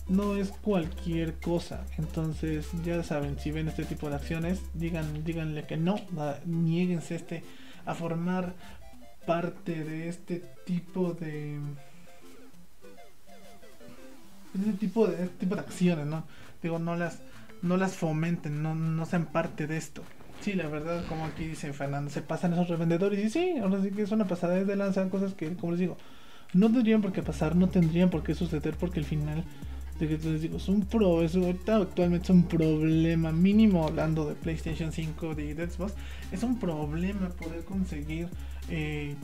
no 0.08 0.36
es 0.36 0.48
cualquier 0.50 1.34
cosa. 1.34 1.84
Entonces, 1.98 2.66
ya 2.84 3.02
saben, 3.02 3.38
si 3.38 3.50
ven 3.50 3.68
este 3.68 3.84
tipo 3.84 4.08
de 4.08 4.16
acciones, 4.16 4.60
digan, 4.74 5.24
díganle 5.24 5.64
que 5.64 5.76
no, 5.76 5.96
nieguense 6.46 7.14
este 7.14 7.44
a 7.84 7.94
formar 7.94 8.54
parte 9.28 9.84
de 9.84 10.08
este 10.08 10.42
tipo 10.64 11.12
de 11.12 11.58
este 14.58 14.72
tipo 14.72 15.06
de 15.06 15.24
este 15.24 15.36
tipo 15.40 15.54
de 15.54 15.60
acciones, 15.60 16.06
¿no? 16.06 16.24
Digo, 16.62 16.78
no 16.78 16.96
las 16.96 17.18
no 17.60 17.76
las 17.76 17.94
fomenten, 17.94 18.62
no, 18.62 18.74
no 18.74 19.04
sean 19.04 19.26
parte 19.26 19.66
de 19.66 19.76
esto. 19.76 20.02
Sí, 20.40 20.54
la 20.54 20.66
verdad, 20.66 21.04
como 21.10 21.26
aquí 21.26 21.46
dice 21.46 21.74
Fernando, 21.74 22.10
se 22.10 22.22
pasan 22.22 22.54
esos 22.54 22.68
revendedores 22.68 23.22
y 23.22 23.28
sí, 23.28 23.58
ahora 23.58 23.82
sí 23.82 23.90
que 23.90 24.00
es 24.00 24.12
una 24.12 24.26
pasada 24.26 24.64
de 24.64 24.76
lanzar 24.76 25.10
cosas 25.10 25.34
que, 25.34 25.52
como 25.56 25.72
les 25.72 25.80
digo, 25.80 25.98
no 26.54 26.72
tendrían 26.72 27.02
por 27.02 27.12
qué 27.12 27.22
pasar, 27.22 27.54
no 27.54 27.68
tendrían 27.68 28.08
por 28.08 28.22
qué 28.22 28.34
suceder 28.34 28.76
porque 28.80 29.00
al 29.00 29.04
final 29.04 29.44
les 30.00 30.40
digo, 30.40 30.56
es 30.56 30.68
un 30.68 30.86
pro, 30.86 31.22
es 31.22 31.36
actualmente 31.36 32.24
es 32.24 32.30
un 32.30 32.44
problema 32.44 33.30
mínimo 33.30 33.86
hablando 33.86 34.26
de 34.26 34.36
PlayStation 34.36 34.90
5 34.90 35.34
de 35.34 35.68
Xbox, 35.68 35.92
es 36.32 36.42
un 36.42 36.58
problema 36.58 37.28
poder 37.30 37.64
conseguir 37.64 38.28
eh, 38.70 39.14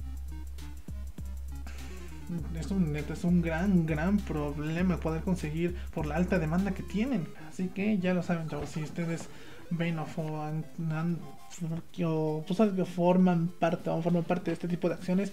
es 2.58 2.70
un 2.70 2.96
es 2.96 3.24
un 3.24 3.42
gran 3.42 3.86
gran 3.86 4.18
problema 4.18 4.98
poder 4.98 5.22
conseguir 5.22 5.76
por 5.92 6.06
la 6.06 6.16
alta 6.16 6.38
demanda 6.38 6.72
que 6.72 6.82
tienen 6.82 7.28
así 7.48 7.68
que 7.68 7.98
ya 7.98 8.14
lo 8.14 8.22
saben 8.22 8.48
chavos 8.48 8.70
si 8.70 8.82
ustedes 8.82 9.28
ven 9.70 9.98
o, 9.98 10.06
o 12.04 12.44
pues, 12.46 12.88
forman 12.88 13.48
parte 13.48 13.90
o 13.90 14.02
forman 14.02 14.24
parte 14.24 14.50
de 14.50 14.54
este 14.54 14.68
tipo 14.68 14.88
de 14.88 14.94
acciones 14.94 15.32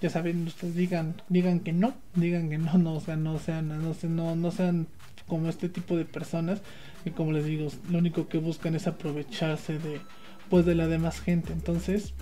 ya 0.00 0.08
saben, 0.08 0.46
ustedes 0.46 0.74
digan, 0.74 1.20
digan 1.28 1.60
que 1.60 1.72
no, 1.72 1.92
digan 2.14 2.48
que 2.48 2.56
no, 2.56 2.78
no, 2.78 2.94
o 2.94 3.00
sea, 3.00 3.16
no 3.16 3.38
sean, 3.38 3.68
no, 3.68 3.94
no, 4.08 4.36
no 4.36 4.50
sean 4.50 4.86
como 5.26 5.48
este 5.48 5.68
tipo 5.68 5.96
de 5.96 6.06
personas 6.06 6.62
que 7.04 7.12
como 7.12 7.32
les 7.32 7.44
digo, 7.44 7.68
lo 7.90 7.98
único 7.98 8.28
que 8.28 8.38
buscan 8.38 8.74
es 8.74 8.86
aprovecharse 8.86 9.78
de 9.78 10.00
pues 10.48 10.66
de 10.66 10.74
la 10.74 10.88
demás 10.88 11.20
gente. 11.20 11.52
Entonces, 11.52 12.14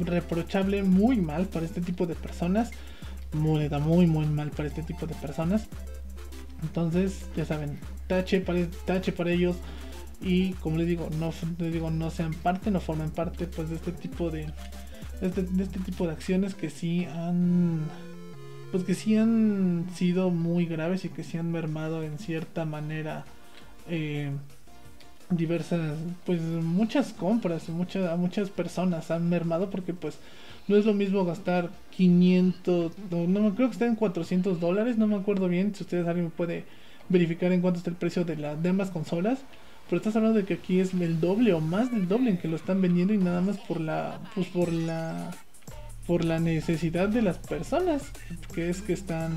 reprochable 0.00 0.82
muy 0.82 1.20
mal 1.20 1.46
para 1.46 1.66
este 1.66 1.80
tipo 1.80 2.06
de 2.06 2.14
personas. 2.14 2.70
Muy, 3.32 3.68
muy, 3.68 4.06
muy 4.06 4.26
mal 4.26 4.50
para 4.50 4.68
este 4.68 4.82
tipo 4.82 5.06
de 5.06 5.14
personas. 5.14 5.68
Entonces, 6.62 7.26
ya 7.36 7.44
saben, 7.44 7.78
tache 8.06 8.40
para, 8.40 8.66
tache 8.84 9.12
para 9.12 9.30
ellos. 9.30 9.56
Y 10.20 10.52
como 10.54 10.78
les 10.78 10.88
digo, 10.88 11.08
no 11.18 11.32
les 11.58 11.72
digo, 11.72 11.90
no 11.90 12.10
sean 12.10 12.34
parte, 12.34 12.70
no 12.70 12.80
formen 12.80 13.10
parte 13.10 13.46
pues 13.46 13.70
de 13.70 13.76
este 13.76 13.92
tipo 13.92 14.30
de, 14.30 14.52
este, 15.20 15.42
de 15.42 15.62
este 15.62 15.78
tipo 15.80 16.06
de 16.06 16.12
acciones 16.12 16.54
que 16.54 16.70
sí 16.70 17.04
han 17.04 17.86
pues 18.72 18.84
que 18.84 18.94
sí 18.94 19.16
han 19.16 19.86
sido 19.94 20.30
muy 20.30 20.66
graves 20.66 21.04
y 21.04 21.08
que 21.08 21.24
sí 21.24 21.38
han 21.38 21.50
mermado 21.50 22.02
en 22.02 22.18
cierta 22.18 22.64
manera 22.64 23.24
eh, 23.88 24.30
diversas 25.30 25.98
pues 26.24 26.40
muchas 26.40 27.12
compras 27.12 27.68
muchas 27.68 28.18
muchas 28.18 28.48
personas 28.48 29.10
han 29.10 29.28
mermado 29.28 29.68
porque 29.68 29.92
pues 29.92 30.18
no 30.68 30.76
es 30.76 30.86
lo 30.86 30.94
mismo 30.94 31.24
gastar 31.24 31.70
500 31.96 32.92
no, 33.10 33.26
no 33.26 33.54
creo 33.54 33.68
que 33.68 33.74
estén 33.74 33.88
en 33.88 33.96
400 33.96 34.58
dólares 34.58 34.96
no 34.96 35.06
me 35.06 35.16
acuerdo 35.16 35.48
bien 35.48 35.74
si 35.74 35.82
ustedes 35.82 36.06
alguien 36.06 36.30
puede 36.30 36.64
verificar 37.10 37.52
en 37.52 37.60
cuánto 37.60 37.78
está 37.78 37.90
el 37.90 37.96
precio 37.96 38.24
de 38.24 38.36
las 38.36 38.62
de 38.62 38.70
ambas 38.70 38.90
consolas 38.90 39.40
pero 39.88 39.98
estás 39.98 40.16
hablando 40.16 40.38
de 40.38 40.44
que 40.44 40.54
aquí 40.54 40.80
es 40.80 40.94
el 40.94 41.20
doble 41.20 41.52
o 41.52 41.60
más 41.60 41.90
del 41.90 42.08
doble 42.08 42.30
en 42.30 42.38
que 42.38 42.48
lo 42.48 42.56
están 42.56 42.80
vendiendo 42.80 43.12
y 43.12 43.18
nada 43.18 43.40
más 43.40 43.58
por 43.58 43.80
la 43.80 44.20
pues 44.34 44.46
por 44.48 44.72
la 44.72 45.30
por 46.06 46.24
la 46.24 46.40
necesidad 46.40 47.08
de 47.08 47.20
las 47.20 47.38
personas 47.38 48.02
que 48.54 48.70
es 48.70 48.80
que 48.80 48.94
están 48.94 49.32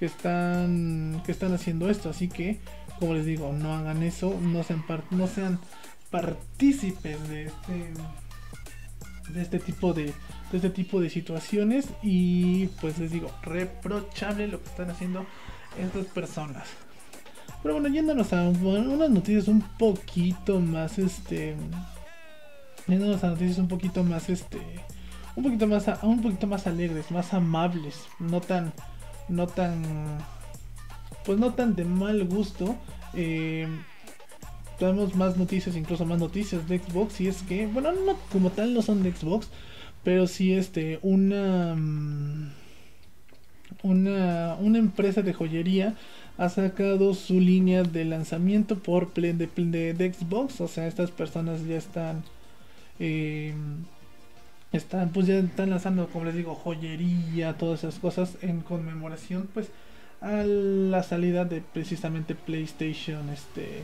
que 0.00 0.06
están 0.06 1.22
que 1.26 1.30
están 1.30 1.52
haciendo 1.52 1.90
esto. 1.90 2.08
Así 2.08 2.28
que 2.28 2.58
como 3.00 3.14
les 3.14 3.26
digo 3.26 3.52
no 3.52 3.74
hagan 3.74 4.02
eso 4.04 4.38
no 4.40 4.62
sean 4.62 4.84
no 5.10 5.26
sean 5.26 5.58
partícipes 6.10 7.28
de 7.28 7.46
este 7.46 7.92
de 9.32 9.42
este 9.42 9.58
tipo 9.58 9.92
de, 9.92 10.06
de 10.06 10.56
este 10.56 10.70
tipo 10.70 11.00
de 11.00 11.10
situaciones 11.10 11.88
y 12.02 12.66
pues 12.80 12.98
les 12.98 13.10
digo 13.10 13.30
reprochable 13.42 14.48
lo 14.48 14.60
que 14.60 14.68
están 14.68 14.90
haciendo 14.90 15.24
estas 15.78 16.06
personas. 16.06 16.68
Pero 17.62 17.74
bueno 17.74 17.88
yéndonos 17.88 18.32
a 18.32 18.48
unas 18.48 19.10
noticias 19.10 19.48
un 19.48 19.60
poquito 19.78 20.60
más 20.60 20.98
este 20.98 21.56
yéndonos 22.86 23.22
a 23.22 23.28
noticias 23.28 23.58
un 23.58 23.68
poquito 23.68 24.02
más 24.02 24.28
este 24.28 24.60
un 25.36 25.44
poquito 25.44 25.66
más 25.66 25.86
un 26.02 26.22
poquito 26.22 26.46
más 26.46 26.66
alegres, 26.66 27.10
más 27.10 27.32
amables, 27.34 28.00
no 28.18 28.40
tan 28.40 28.72
no 29.28 29.46
tan 29.46 30.18
pues 31.24 31.38
no 31.38 31.54
tan 31.54 31.74
de 31.76 31.84
mal 31.84 32.24
gusto. 32.26 32.76
Eh, 33.14 33.68
tenemos 34.78 35.14
más 35.14 35.36
noticias, 35.36 35.76
incluso 35.76 36.06
más 36.06 36.18
noticias 36.18 36.66
de 36.66 36.78
Xbox 36.78 37.20
y 37.20 37.28
es 37.28 37.42
que, 37.42 37.66
bueno, 37.66 37.92
no 37.92 38.16
como 38.32 38.50
tal 38.50 38.72
no 38.72 38.82
son 38.82 39.02
de 39.02 39.12
Xbox, 39.12 39.48
pero 40.02 40.26
sí 40.26 40.54
este 40.54 40.98
una 41.02 41.76
una 43.82 44.56
una 44.58 44.78
empresa 44.78 45.22
de 45.22 45.34
joyería 45.34 45.94
ha 46.38 46.48
sacado 46.48 47.12
su 47.12 47.34
línea 47.40 47.82
de 47.82 48.06
lanzamiento 48.06 48.78
por 48.78 49.12
de, 49.12 49.34
de, 49.34 49.94
de 49.94 50.12
Xbox, 50.12 50.60
o 50.62 50.68
sea, 50.68 50.86
estas 50.86 51.10
personas 51.10 51.66
ya 51.66 51.76
están 51.76 52.22
eh, 52.98 53.54
están 54.72 55.10
pues 55.10 55.26
ya 55.26 55.38
están 55.38 55.70
lanzando 55.70 56.08
como 56.08 56.24
les 56.24 56.34
digo 56.34 56.54
joyería 56.54 57.58
todas 57.58 57.80
esas 57.80 57.98
cosas 57.98 58.38
en 58.42 58.60
conmemoración 58.60 59.48
pues 59.52 59.70
a 60.20 60.42
la 60.44 61.02
salida 61.02 61.44
de 61.44 61.60
precisamente 61.60 62.34
PlayStation 62.34 63.28
este 63.30 63.82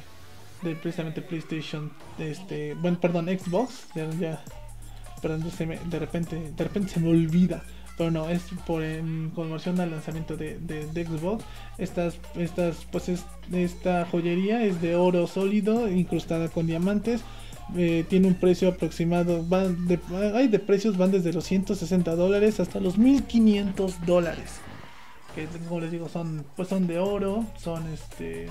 de 0.62 0.74
precisamente 0.76 1.22
PlayStation 1.22 1.92
este 2.18 2.74
bueno 2.74 3.00
perdón 3.00 3.26
Xbox 3.26 3.86
ya, 3.94 4.42
perdón 5.22 5.44
de 5.90 5.98
repente 5.98 6.52
de 6.56 6.64
repente 6.64 6.90
se 6.90 7.00
me 7.00 7.08
olvida 7.08 7.62
pero 7.96 8.10
no 8.10 8.28
es 8.28 8.42
por 8.66 8.82
en 8.82 9.30
conmemoración 9.34 9.80
al 9.80 9.90
lanzamiento 9.90 10.36
de, 10.36 10.58
de, 10.58 11.06
Xbox 11.06 11.44
estas 11.78 12.18
estas 12.36 12.86
pues 12.92 13.08
es, 13.08 13.24
esta 13.52 14.04
joyería 14.06 14.62
es 14.64 14.82
de 14.82 14.96
oro 14.96 15.26
sólido 15.26 15.88
incrustada 15.90 16.48
con 16.48 16.66
diamantes 16.66 17.22
eh, 17.74 18.04
tiene 18.08 18.28
un 18.28 18.34
precio 18.34 18.68
aproximado, 18.68 19.44
van 19.44 19.88
de, 19.88 19.98
hay 20.34 20.46
de 20.46 20.60
precios 20.60 20.96
van 20.96 21.10
desde 21.10 21.32
los 21.32 21.44
160 21.44 22.14
dólares 22.14 22.60
hasta 22.60 22.78
los 22.78 22.96
1500 22.96 24.06
dólares. 24.06 24.60
Que 25.36 25.46
como 25.68 25.80
les 25.80 25.92
digo, 25.92 26.08
son 26.08 26.46
pues 26.56 26.68
son 26.68 26.86
de 26.86 26.98
oro, 26.98 27.44
son 27.58 27.86
este 27.92 28.48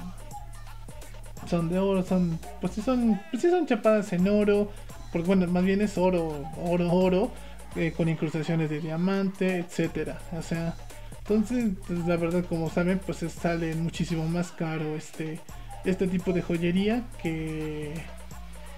son 1.49 1.67
de 1.67 1.79
oro, 1.79 2.03
son 2.03 2.39
pues 2.61 2.73
sí 2.73 2.81
son 2.81 3.19
pues 3.31 3.41
sí 3.41 3.49
son 3.49 3.65
chapadas 3.65 4.13
en 4.13 4.27
oro, 4.27 4.71
porque 5.11 5.25
bueno, 5.25 5.47
más 5.47 5.63
bien 5.63 5.81
es 5.81 5.97
oro, 5.97 6.45
oro, 6.63 6.91
oro 6.93 7.31
eh, 7.75 7.91
con 7.97 8.07
incrustaciones 8.07 8.69
de 8.69 8.79
diamante, 8.79 9.57
etcétera. 9.57 10.19
O 10.37 10.43
sea, 10.43 10.75
entonces 11.17 11.71
pues, 11.87 12.05
la 12.05 12.17
verdad 12.17 12.45
como 12.45 12.69
saben, 12.69 12.99
pues 13.03 13.25
sale 13.33 13.73
muchísimo 13.73 14.27
más 14.27 14.51
caro 14.51 14.95
este 14.95 15.39
este 15.85 16.07
tipo 16.07 16.33
de 16.33 16.43
joyería 16.43 17.03
que 17.21 17.95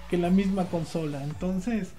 que 0.08 0.16
la 0.16 0.30
misma 0.30 0.64
consola. 0.64 1.22
Entonces, 1.22 1.90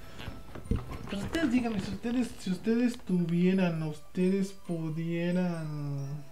pues 1.10 1.24
ustedes 1.24 1.52
díganme, 1.52 1.80
si 1.80 1.92
ustedes, 1.92 2.30
si 2.40 2.52
ustedes 2.52 2.98
tuvieran, 3.00 3.82
ustedes 3.84 4.52
pudieran 4.52 6.24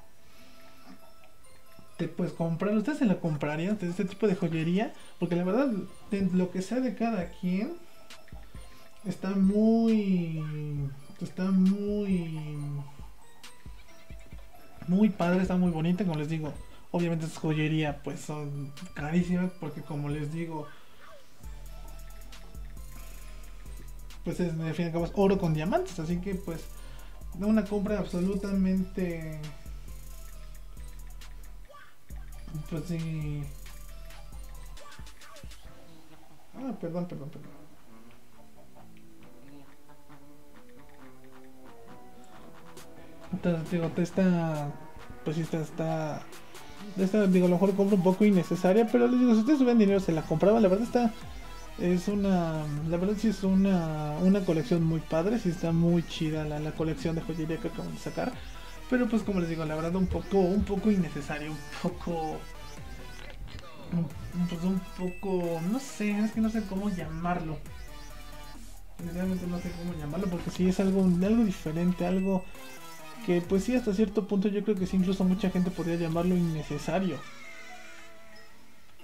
te 1.98 2.08
pues 2.08 2.32
comprar, 2.32 2.76
ustedes 2.78 3.00
se 3.00 3.06
la 3.06 3.20
comprarían 3.20 3.78
este 3.82 4.06
tipo 4.06 4.28
de 4.28 4.36
joyería, 4.36 4.94
porque 5.20 5.36
la 5.36 5.44
verdad, 5.44 5.72
lo 6.34 6.52
que 6.52 6.62
sea 6.62 6.80
de 6.80 6.96
cada 6.96 7.32
quien, 7.32 7.74
está 9.04 9.32
muy, 9.32 10.44
está 11.20 11.46
muy, 11.52 12.40
muy 14.88 15.10
padre, 15.10 15.42
está 15.42 15.58
muy 15.58 15.72
bonita, 15.72 16.06
como 16.06 16.20
les 16.20 16.30
digo. 16.30 16.54
Obviamente 16.92 17.26
es 17.26 17.38
joyería, 17.38 18.02
pues 18.04 18.22
son 18.22 18.72
carísimas, 18.94 19.52
porque 19.60 19.82
como 19.82 20.08
les 20.08 20.32
digo, 20.32 20.68
pues 24.28 24.42
es, 24.42 24.60
al 24.60 24.74
fin 24.74 24.92
y 24.94 25.10
oro 25.14 25.38
con 25.38 25.54
diamantes, 25.54 25.98
así 26.00 26.18
que 26.18 26.36
pues 26.36 26.60
una 27.40 27.64
compra 27.64 27.98
absolutamente 27.98 29.40
pues 32.70 32.84
sí. 32.90 33.42
Ah 36.56 36.74
perdón 36.82 37.08
perdón 37.08 37.30
perdón. 37.30 37.52
Entonces 43.32 43.72
digo 43.72 43.88
te 43.92 44.02
está 44.02 44.74
pues 45.24 45.38
sí 45.38 45.44
está 45.44 45.62
está 45.62 46.22
esta, 46.98 47.28
digo 47.28 47.46
a 47.46 47.50
lo 47.50 47.56
mejor 47.56 47.74
compra 47.78 47.96
un 47.96 48.04
poco 48.04 48.26
innecesaria 48.26 48.90
pero 48.92 49.08
les 49.08 49.22
digo 49.22 49.34
si 49.36 49.40
ustedes 49.40 49.60
suben 49.60 49.78
dinero 49.78 50.02
se 50.02 50.12
la 50.12 50.24
compraban 50.24 50.62
la 50.62 50.68
verdad 50.68 50.86
está 50.86 51.14
es 51.80 52.08
una, 52.08 52.64
la 52.90 52.98
verdad 52.98 53.16
sí 53.18 53.28
es 53.30 53.44
una, 53.44 54.18
una 54.22 54.44
colección 54.46 54.84
muy 54.84 55.00
padre, 55.00 55.40
sí 55.40 55.50
está 55.50 55.72
muy 55.72 56.04
chida 56.08 56.44
la, 56.44 56.60
la 56.60 56.72
colección 56.72 57.16
de 57.16 57.22
joyería 57.22 57.58
que 57.58 57.68
acaban 57.70 57.94
de 57.94 58.00
sacar. 58.00 58.34
Pero 58.90 59.08
pues 59.08 59.24
como 59.24 59.40
les 59.40 59.50
digo, 59.50 59.66
la 59.66 59.76
verdad 59.76 59.96
un 59.96 60.08
poco, 60.08 60.40
un 60.40 60.64
poco 60.64 60.92
innecesario, 60.92 61.52
un 61.52 61.58
poco, 61.82 62.40
un, 63.92 64.08
pues 64.48 64.62
poco, 64.98 65.62
no 65.72 65.80
sé, 65.80 66.18
es 66.20 66.32
que 66.32 66.42
no 66.42 66.50
sé 66.50 66.64
cómo 66.68 66.90
llamarlo. 66.90 67.58
Realmente 69.14 69.46
no 69.46 69.60
sé 69.60 69.72
cómo 69.72 69.94
llamarlo 69.94 70.28
porque 70.28 70.50
sí 70.50 70.68
es 70.70 70.80
algo, 70.80 71.04
algo 71.04 71.44
diferente, 71.44 72.06
algo 72.06 72.44
que 73.26 73.42
pues 73.42 73.64
sí 73.64 73.76
hasta 73.76 73.94
cierto 73.94 74.28
punto 74.28 74.48
yo 74.48 74.64
creo 74.64 74.76
que 74.76 74.88
sí 74.88 74.98
incluso 74.98 75.24
mucha 75.24 75.50
gente 75.50 75.70
podría 75.72 75.98
llamarlo 75.98 76.36
innecesario. 76.36 77.20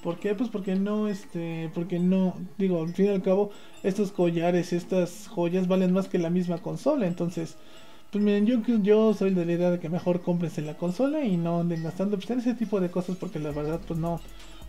¿Por 0.03 0.19
qué? 0.19 0.35
Pues 0.35 0.49
porque 0.49 0.75
no, 0.75 1.07
este, 1.07 1.71
porque 1.73 1.97
no, 1.97 2.35
digo, 2.57 2.81
al 2.81 2.93
fin 2.93 3.05
y 3.05 3.09
al 3.09 3.21
cabo, 3.21 3.51
estos 3.83 4.11
collares, 4.11 4.73
estas 4.73 5.29
joyas 5.29 5.69
valen 5.69 5.93
más 5.93 6.09
que 6.09 6.19
la 6.19 6.29
misma 6.29 6.57
consola. 6.57 7.07
Entonces, 7.07 7.55
pues 8.11 8.21
miren, 8.21 8.45
yo, 8.45 8.59
yo 8.81 9.13
soy 9.13 9.33
de 9.33 9.45
la 9.45 9.53
idea 9.53 9.71
de 9.71 9.79
que 9.79 9.87
mejor 9.89 10.21
cómprense 10.21 10.61
la 10.61 10.77
consola 10.77 11.23
y 11.23 11.37
no 11.37 11.61
anden 11.61 11.83
gastando 11.83 12.17
pues, 12.17 12.29
en 12.31 12.39
ese 12.39 12.53
tipo 12.53 12.81
de 12.81 12.91
cosas 12.91 13.15
porque 13.15 13.39
la 13.39 13.51
verdad, 13.51 13.79
pues 13.87 13.97
no, 13.97 14.19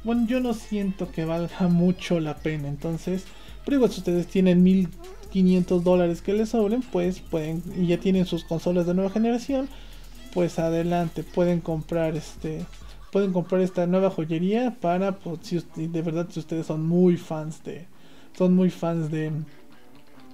bueno, 0.05 0.25
yo 0.29 0.39
no 0.39 0.55
siento 0.55 1.11
que 1.11 1.25
valga 1.25 1.67
mucho 1.69 2.21
la 2.21 2.37
pena. 2.37 2.69
Entonces, 2.69 3.25
pero 3.65 3.77
igual 3.77 3.91
si 3.91 3.99
ustedes 3.99 4.29
tienen 4.29 4.63
1500 4.63 5.83
dólares 5.83 6.23
que 6.23 6.33
les 6.33 6.51
sobren, 6.51 6.83
pues 6.93 7.19
pueden, 7.19 7.61
y 7.77 7.89
ya 7.89 7.99
tienen 7.99 8.25
sus 8.25 8.45
consolas 8.45 8.87
de 8.87 8.95
nueva 8.95 9.11
generación, 9.11 9.69
pues 10.33 10.61
adelante, 10.61 11.25
pueden 11.25 11.61
comprar 11.61 12.17
este 12.17 12.65
pueden 13.15 13.33
comprar 13.33 13.61
esta 13.61 13.87
nueva 13.87 14.11
joyería 14.11 14.77
para, 14.81 15.13
pues, 15.21 15.39
si 15.43 15.63
de 15.77 16.03
verdad, 16.03 16.27
si 16.31 16.41
ustedes 16.41 16.67
son 16.67 16.85
muy 16.85 17.17
fans 17.17 17.63
de, 17.63 17.87
son 18.37 18.57
muy 18.57 18.71
fans 18.71 19.09
de, 19.09 19.31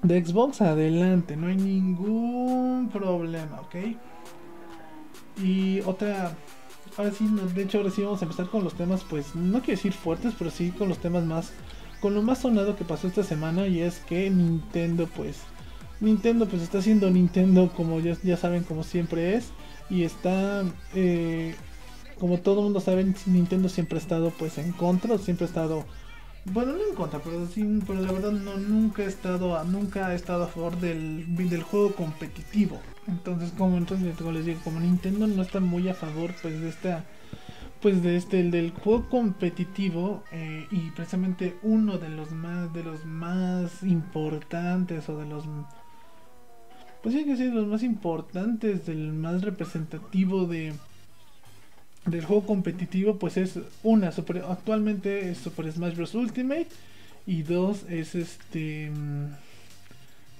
de 0.02 0.24
Xbox, 0.24 0.62
adelante, 0.62 1.36
no 1.36 1.48
hay 1.48 1.56
ningún 1.56 2.88
problema, 2.90 3.60
¿ok? 3.60 3.74
Y 5.44 5.82
otra, 5.82 6.34
ahora 6.96 7.12
sí, 7.12 7.28
de 7.54 7.62
hecho 7.64 7.76
ahora 7.76 7.90
sí 7.90 8.02
vamos 8.02 8.22
a 8.22 8.24
empezar 8.24 8.48
con 8.48 8.64
los 8.64 8.72
temas, 8.72 9.04
pues, 9.04 9.34
no 9.34 9.58
quiero 9.58 9.76
decir 9.76 9.92
fuertes, 9.92 10.32
pero 10.38 10.50
sí 10.50 10.70
con 10.70 10.88
los 10.88 10.96
temas 11.00 11.24
más, 11.24 11.52
con 12.00 12.14
lo 12.14 12.22
más 12.22 12.38
sonado 12.38 12.76
que 12.76 12.84
pasó 12.86 13.08
esta 13.08 13.24
semana 13.24 13.66
y 13.66 13.80
es 13.80 13.98
que 13.98 14.30
Nintendo, 14.30 15.06
pues, 15.06 15.42
Nintendo 16.00 16.48
pues 16.48 16.62
está 16.62 16.78
haciendo 16.78 17.10
Nintendo 17.10 17.70
como 17.76 18.00
ya, 18.00 18.16
ya 18.22 18.38
saben 18.38 18.64
como 18.64 18.84
siempre 18.84 19.34
es 19.34 19.50
y 19.90 20.04
está 20.04 20.64
eh, 20.94 21.54
como 22.20 22.38
todo 22.38 22.62
mundo 22.62 22.80
sabe, 22.80 23.12
Nintendo 23.26 23.68
siempre 23.68 23.98
ha 23.98 24.02
estado 24.02 24.30
pues 24.38 24.58
en 24.58 24.72
contra, 24.72 25.18
siempre 25.18 25.46
ha 25.46 25.48
estado 25.48 25.84
bueno, 26.46 26.72
no 26.72 26.88
en 26.88 26.94
contra, 26.94 27.20
pero 27.20 27.46
sí, 27.46 27.80
pero 27.86 28.00
la 28.00 28.12
verdad 28.12 28.32
no 28.32 28.56
nunca 28.56 29.02
he 29.02 29.06
estado 29.06 29.58
a, 29.58 29.64
nunca 29.64 30.12
he 30.12 30.16
estado 30.16 30.44
a 30.44 30.46
favor 30.46 30.78
del, 30.80 31.36
del 31.36 31.62
juego 31.62 31.94
competitivo. 31.94 32.80
Entonces, 33.06 33.52
como 33.58 33.76
entonces 33.76 34.16
como 34.16 34.32
les 34.32 34.46
digo, 34.46 34.60
como 34.64 34.80
Nintendo 34.80 35.26
no 35.26 35.42
está 35.42 35.60
muy 35.60 35.88
a 35.88 35.94
favor 35.94 36.34
pues 36.40 36.60
de 36.60 36.68
esta 36.68 37.04
pues 37.80 38.02
de 38.02 38.16
este 38.16 38.40
el 38.40 38.50
del 38.50 38.72
juego 38.72 39.08
competitivo 39.08 40.22
eh, 40.32 40.66
y 40.70 40.90
precisamente 40.90 41.56
uno 41.62 41.98
de 41.98 42.10
los 42.10 42.30
más 42.32 42.72
de 42.72 42.84
los 42.84 43.04
más 43.06 43.82
importantes 43.82 45.08
o 45.08 45.18
de 45.18 45.26
los 45.26 45.44
pues 47.02 47.14
sí 47.14 47.24
que 47.24 47.36
sí 47.36 47.50
los 47.50 47.66
más 47.66 47.82
importantes 47.82 48.86
del 48.86 49.12
más 49.12 49.42
representativo 49.42 50.46
de 50.46 50.74
del 52.06 52.24
juego 52.24 52.46
competitivo 52.46 53.18
pues 53.18 53.36
es 53.36 53.58
una 53.82 54.12
super, 54.12 54.42
actualmente 54.48 55.30
es 55.30 55.38
Super 55.38 55.70
Smash 55.70 55.96
Bros. 55.96 56.14
Ultimate 56.14 56.68
y 57.26 57.42
dos 57.42 57.84
es 57.88 58.14
este 58.14 58.90
mm, 58.90 59.26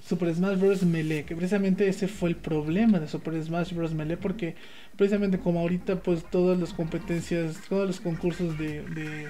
Super 0.07 0.35
Smash 0.35 0.59
Bros. 0.59 0.83
Melee 0.83 1.25
que 1.25 1.37
precisamente 1.37 1.89
ese 1.89 2.09
fue 2.09 2.31
el 2.31 2.37
problema 2.37 2.99
de 2.99 3.09
Super 3.09 3.43
Smash 3.43 3.75
Bros. 3.75 3.93
Melee 3.93 4.17
porque 4.17 4.57
precisamente 4.97 5.39
como 5.39 5.61
ahorita 5.61 5.97
pues 6.03 6.25
todas 6.31 6.59
las 6.59 6.73
competencias 6.73 7.57
todos 7.69 7.87
los 7.87 8.01
concursos 8.01 8.59
de, 8.59 8.83
de 8.83 9.29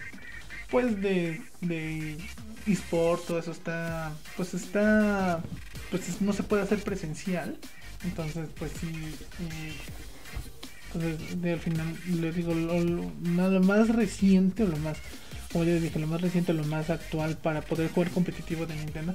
pues 0.70 1.00
de 1.02 1.40
de 1.60 2.16
eSport 2.66 3.26
todo 3.26 3.40
eso 3.40 3.50
está 3.50 4.12
pues 4.36 4.54
está 4.54 5.42
pues 5.90 6.20
no 6.20 6.32
se 6.32 6.44
puede 6.44 6.62
hacer 6.62 6.78
presencial. 6.78 7.58
Entonces 8.04 8.48
pues 8.56 8.70
sí 8.80 8.86
entonces, 8.86 10.09
de, 10.98 11.52
al 11.52 11.60
final, 11.60 11.94
le 12.20 12.32
digo, 12.32 12.54
lo, 12.54 13.60
más 13.60 13.88
reciente, 13.88 14.64
o 14.64 14.66
lo 14.66 14.76
más, 14.78 14.98
como 15.52 15.64
ya 15.64 15.74
dije, 15.74 15.98
lo 15.98 16.06
más 16.06 16.20
reciente, 16.20 16.52
lo 16.52 16.64
más 16.64 16.90
actual 16.90 17.36
para 17.36 17.60
poder 17.62 17.90
jugar 17.90 18.10
competitivo 18.10 18.66
de 18.66 18.76
Nintendo, 18.76 19.14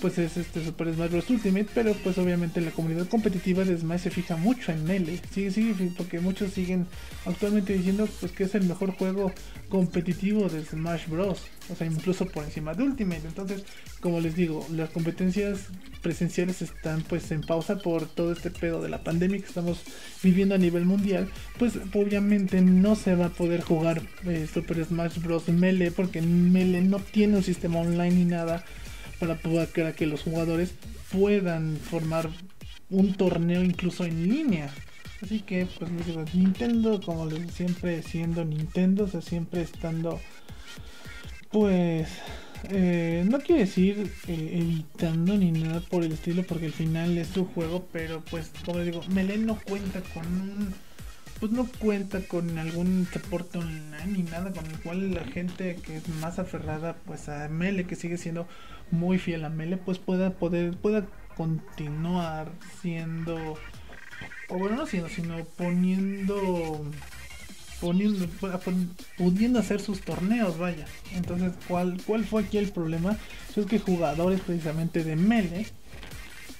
pues 0.00 0.18
es 0.18 0.36
este 0.36 0.64
Super 0.64 0.92
Smash 0.94 1.10
Bros. 1.10 1.30
Ultimate, 1.30 1.68
pero 1.74 1.94
pues 1.94 2.18
obviamente 2.18 2.60
la 2.60 2.70
comunidad 2.70 3.08
competitiva 3.08 3.64
de 3.64 3.76
Smash 3.78 4.00
se 4.00 4.10
fija 4.10 4.36
mucho 4.36 4.72
en 4.72 4.84
Melee, 4.84 5.20
sí, 5.32 5.50
sí, 5.50 5.74
porque 5.96 6.20
muchos 6.20 6.52
siguen 6.52 6.86
actualmente 7.24 7.72
diciendo 7.72 8.08
pues 8.20 8.32
que 8.32 8.44
es 8.44 8.54
el 8.54 8.64
mejor 8.64 8.92
juego 8.92 9.32
competitivo 9.68 10.48
de 10.48 10.64
Smash 10.64 11.08
Bros. 11.08 11.42
O 11.68 11.74
sea, 11.74 11.86
incluso 11.86 12.26
por 12.26 12.44
encima 12.44 12.74
de 12.74 12.84
Ultimate. 12.84 13.22
Entonces, 13.26 13.64
como 14.00 14.20
les 14.20 14.36
digo, 14.36 14.64
las 14.70 14.90
competencias 14.90 15.66
presenciales 16.00 16.62
están 16.62 17.02
pues 17.02 17.30
en 17.32 17.40
pausa 17.40 17.78
por 17.78 18.06
todo 18.06 18.32
este 18.32 18.50
pedo 18.50 18.80
de 18.80 18.88
la 18.88 19.02
pandemia 19.02 19.40
que 19.40 19.46
estamos 19.46 19.80
viviendo 20.22 20.54
a 20.54 20.58
nivel 20.58 20.84
mundial. 20.84 21.28
Pues 21.58 21.72
obviamente 21.92 22.60
no 22.60 22.94
se 22.94 23.16
va 23.16 23.26
a 23.26 23.30
poder 23.30 23.62
jugar 23.62 24.02
eh, 24.26 24.46
Super 24.52 24.84
Smash 24.84 25.18
Bros. 25.20 25.48
Melee 25.48 25.90
porque 25.90 26.22
Melee 26.22 26.82
no 26.82 27.00
tiene 27.00 27.38
un 27.38 27.42
sistema 27.42 27.80
online 27.80 28.14
ni 28.14 28.24
nada 28.24 28.64
para 29.18 29.36
poder 29.36 29.94
que 29.94 30.06
los 30.06 30.22
jugadores 30.22 30.72
puedan 31.10 31.76
formar 31.76 32.30
un 32.90 33.14
torneo 33.14 33.62
incluso 33.62 34.04
en 34.04 34.28
línea. 34.28 34.70
Así 35.22 35.40
que, 35.40 35.66
pues 35.78 35.90
Nintendo, 36.34 37.00
como 37.00 37.26
les 37.26 37.50
siempre 37.52 38.02
siendo 38.02 38.44
Nintendo, 38.44 39.04
o 39.04 39.08
sea, 39.08 39.22
siempre 39.22 39.62
estando, 39.62 40.20
pues, 41.50 42.08
eh, 42.70 43.24
no 43.28 43.38
quiere 43.40 43.62
decir 43.62 44.12
eh, 44.28 44.50
evitando 44.52 45.36
ni 45.36 45.52
nada 45.52 45.80
por 45.80 46.04
el 46.04 46.12
estilo, 46.12 46.42
porque 46.42 46.66
al 46.66 46.72
final 46.72 47.16
es 47.16 47.28
su 47.28 47.46
juego, 47.46 47.86
pero 47.92 48.22
pues, 48.30 48.50
como 48.64 48.78
les 48.78 48.86
digo, 48.86 49.02
Melee 49.08 49.38
no 49.38 49.58
cuenta 49.66 50.02
con 50.12 50.26
un 50.26 50.74
pues 51.40 51.52
no 51.52 51.68
cuenta 51.78 52.20
con 52.26 52.58
algún 52.58 53.06
soporte 53.12 53.58
online 53.58 54.06
ni 54.06 54.22
nada 54.22 54.52
con 54.52 54.66
el 54.66 54.78
cual 54.80 55.14
la 55.14 55.24
gente 55.24 55.76
que 55.76 55.96
es 55.96 56.08
más 56.20 56.38
aferrada 56.38 56.96
pues 57.04 57.28
a 57.28 57.48
Mele 57.48 57.86
que 57.86 57.96
sigue 57.96 58.16
siendo 58.16 58.46
muy 58.90 59.18
fiel 59.18 59.44
a 59.44 59.50
Mele 59.50 59.76
pues 59.76 59.98
pueda 59.98 60.30
poder 60.30 60.76
pueda 60.76 61.06
continuar 61.36 62.52
siendo 62.80 63.58
o 64.48 64.58
bueno 64.58 64.76
no 64.76 64.86
siendo 64.86 65.08
sino 65.08 65.44
poniendo 65.56 66.84
poniendo 67.80 68.26
pudiendo 69.18 69.58
hacer 69.58 69.80
sus 69.80 70.00
torneos 70.00 70.58
vaya. 70.58 70.86
Entonces 71.14 71.52
cuál 71.68 72.00
cuál 72.06 72.24
fue 72.24 72.44
aquí 72.44 72.56
el 72.58 72.70
problema 72.70 73.18
es 73.54 73.66
que 73.66 73.78
jugadores 73.78 74.40
precisamente 74.40 75.04
de 75.04 75.16
Mele 75.16 75.66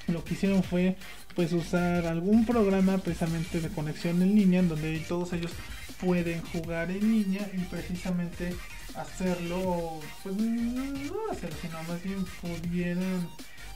lo 0.09 0.25
que 0.25 0.35
hicieron 0.35 0.63
fue 0.63 0.97
pues 1.37 1.53
usar 1.53 2.07
algún 2.07 2.47
programa 2.47 2.97
precisamente 2.97 3.61
de 3.61 3.69
conexión 3.69 4.23
en 4.23 4.35
línea 4.35 4.61
en 4.61 4.71
donde 4.71 4.99
todos 5.01 5.35
ellos 5.35 5.53
pueden 6.01 6.41
jugar 6.41 6.91
en 6.91 7.01
línea 7.01 7.49
y 7.55 7.59
precisamente 7.65 8.55
hacerlo 8.97 10.01
pues 10.23 10.35
no 10.35 11.31
hacerlo 11.31 11.57
sino 11.61 11.83
más 11.83 12.03
bien 12.03 12.25
pudieran 12.41 13.29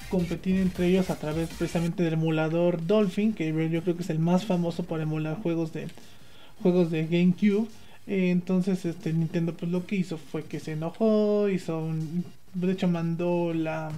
competir 0.08 0.56
entre 0.56 0.86
ellos 0.86 1.10
a 1.10 1.16
través 1.16 1.50
precisamente 1.50 2.02
del 2.02 2.14
emulador 2.14 2.84
Dolphin 2.86 3.34
que 3.34 3.52
yo 3.70 3.82
creo 3.82 3.94
que 3.94 4.02
es 4.02 4.10
el 4.10 4.18
más 4.18 4.46
famoso 4.46 4.84
para 4.84 5.02
emular 5.02 5.36
juegos 5.42 5.72
de 5.72 5.88
juegos 6.62 6.90
de 6.90 7.06
GameCube. 7.06 7.68
Entonces 8.06 8.84
este 8.86 9.12
Nintendo 9.12 9.54
pues 9.54 9.70
lo 9.70 9.86
que 9.86 9.96
hizo 9.96 10.16
fue 10.16 10.44
que 10.44 10.60
se 10.60 10.72
enojó 10.72 11.48
hizo 11.48 11.78
un, 11.78 12.24
de 12.54 12.72
hecho 12.72 12.88
mandó 12.88 13.52
la 13.52 13.92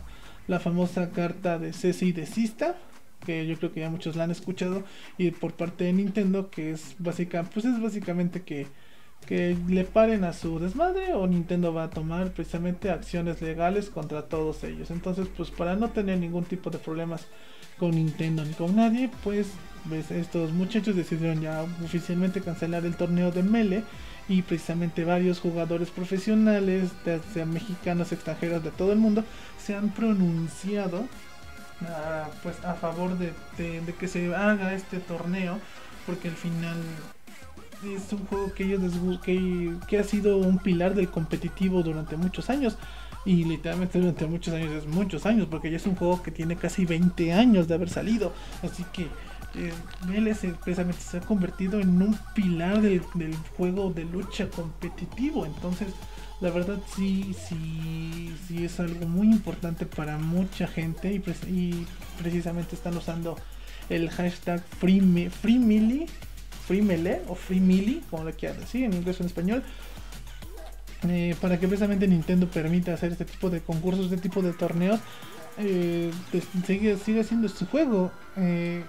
la 0.49 0.59
famosa 0.59 1.11
carta 1.11 1.59
de 1.59 1.73
cese 1.73 2.07
y 2.07 2.13
desista 2.13 2.77
que 3.25 3.47
yo 3.47 3.57
creo 3.57 3.73
que 3.73 3.81
ya 3.81 3.91
muchos 3.91 4.17
la 4.17 4.25
han 4.25 4.31
escuchado 4.31 4.83
y 5.19 5.31
por 5.31 5.53
parte 5.55 5.85
de 5.85 5.93
Nintendo 5.93 6.51
que 6.51 6.71
es 6.73 6.97
básica 6.99 7.45
pues 7.45 7.65
es 7.65 7.81
básicamente 7.81 8.43
que 8.43 8.67
que 9.27 9.57
le 9.69 9.85
paren 9.85 10.25
a 10.25 10.33
su 10.33 10.59
desmadre 10.59 11.15
o 11.15 11.27
Nintendo 11.27 11.73
va 11.73 11.85
a 11.85 11.91
tomar 11.91 12.33
precisamente 12.33 12.91
acciones 12.91 13.41
legales 13.41 13.89
contra 13.89 14.23
todos 14.23 14.65
ellos. 14.65 14.91
Entonces, 14.91 15.29
pues 15.37 15.51
para 15.51 15.77
no 15.77 15.91
tener 15.91 16.19
ningún 16.19 16.45
tipo 16.45 16.71
de 16.71 16.79
problemas 16.79 17.27
con 17.79 17.93
Nintendo 17.93 18.45
ni 18.45 18.53
con 18.55 18.77
nadie, 18.77 19.11
pues 19.23 19.49
estos 20.11 20.53
muchachos 20.53 20.97
decidieron 20.97 21.41
ya 21.41 21.65
oficialmente 21.85 22.41
cancelar 22.41 22.85
el 22.85 22.97
torneo 22.97 23.31
de 23.31 23.43
Mele 23.43 23.83
y 24.29 24.43
precisamente 24.43 25.05
varios 25.05 25.41
jugadores 25.41 25.91
profesionales, 25.91 26.91
sean 27.33 27.53
mexicanos, 27.53 28.13
extranjeros 28.13 28.63
de 28.63 28.71
todo 28.71 28.93
el 28.93 28.99
mundo, 28.99 29.25
se 29.59 29.75
han 29.75 29.91
pronunciado 29.91 31.07
pues 32.43 32.63
a 32.65 32.75
favor 32.75 33.17
de, 33.19 33.33
que 33.99 34.09
se 34.09 34.35
haga 34.35 34.75
este 34.75 34.99
torneo 34.99 35.59
porque 36.07 36.29
al 36.29 36.35
final 36.35 36.77
es 37.85 38.13
un 38.13 38.27
juego 38.27 38.53
que 38.53 38.65
ellos 38.65 38.81
que, 39.25 39.75
que 39.89 39.99
ha 39.99 40.05
sido 40.05 40.39
un 40.39 40.59
pilar 40.59 40.95
del 40.95 41.09
competitivo 41.09 41.83
durante 41.83 42.17
muchos 42.17 42.51
años. 42.51 42.77
Y 43.25 43.45
literalmente 43.45 44.01
durante 44.01 44.27
muchos 44.27 44.53
años 44.55 44.73
es 44.73 44.87
muchos 44.87 45.27
años 45.27 45.47
porque 45.49 45.71
ya 45.71 45.77
es 45.77 45.87
un 45.87 45.95
juego 45.95 46.23
que 46.23 46.33
tiene 46.33 46.57
casi 46.57 46.85
20 46.85 47.33
años 47.33 47.69
de 47.69 47.75
haber 47.75 47.89
salido. 47.89 48.33
Así 48.65 48.85
que 48.93 49.07
eh, 49.55 49.73
precisamente 50.65 51.01
se 51.01 51.19
ha 51.19 51.21
convertido 51.21 51.79
en 51.79 52.03
un 52.03 52.19
pilar 52.35 52.81
del, 52.81 53.03
del 53.15 53.37
juego 53.57 53.93
de 53.93 54.05
lucha 54.05 54.49
competitivo. 54.49 55.47
Entonces 55.47 55.89
la 56.43 56.51
verdad 56.51 56.79
sí, 56.97 57.35
sí, 57.49 58.35
sí 58.47 58.65
es 58.65 58.81
algo 58.81 59.07
muy 59.07 59.29
importante 59.29 59.87
para 59.87 60.19
mucha 60.19 60.67
gente 60.67 61.13
y, 61.13 61.87
precisamente 62.19 62.75
están 62.75 62.97
usando 62.97 63.37
el 63.89 64.11
hashtag 64.11 64.61
free, 64.79 65.31
free 65.31 66.07
o 67.29 67.35
free 67.37 68.03
como 68.11 68.25
lo 68.25 68.33
quieran 68.33 68.59
decir 68.59 68.85
en 68.85 68.93
inglés 68.93 69.21
o 69.21 69.23
en 69.23 69.27
español, 69.29 69.63
eh, 71.09 71.37
para 71.41 71.61
que 71.61 71.69
precisamente 71.69 72.09
Nintendo 72.09 72.49
permita 72.49 72.93
hacer 72.93 73.13
este 73.13 73.25
tipo 73.25 73.49
de 73.49 73.61
concursos, 73.61 74.07
este 74.07 74.19
tipo 74.19 74.43
de 74.43 74.53
torneos, 74.53 74.99
eh, 75.59 76.11
sigue, 76.67 76.97
sigue 76.97 77.25
siendo 77.25 77.49
su 77.49 77.67
juego. 77.67 78.11
Eh, 78.37 78.83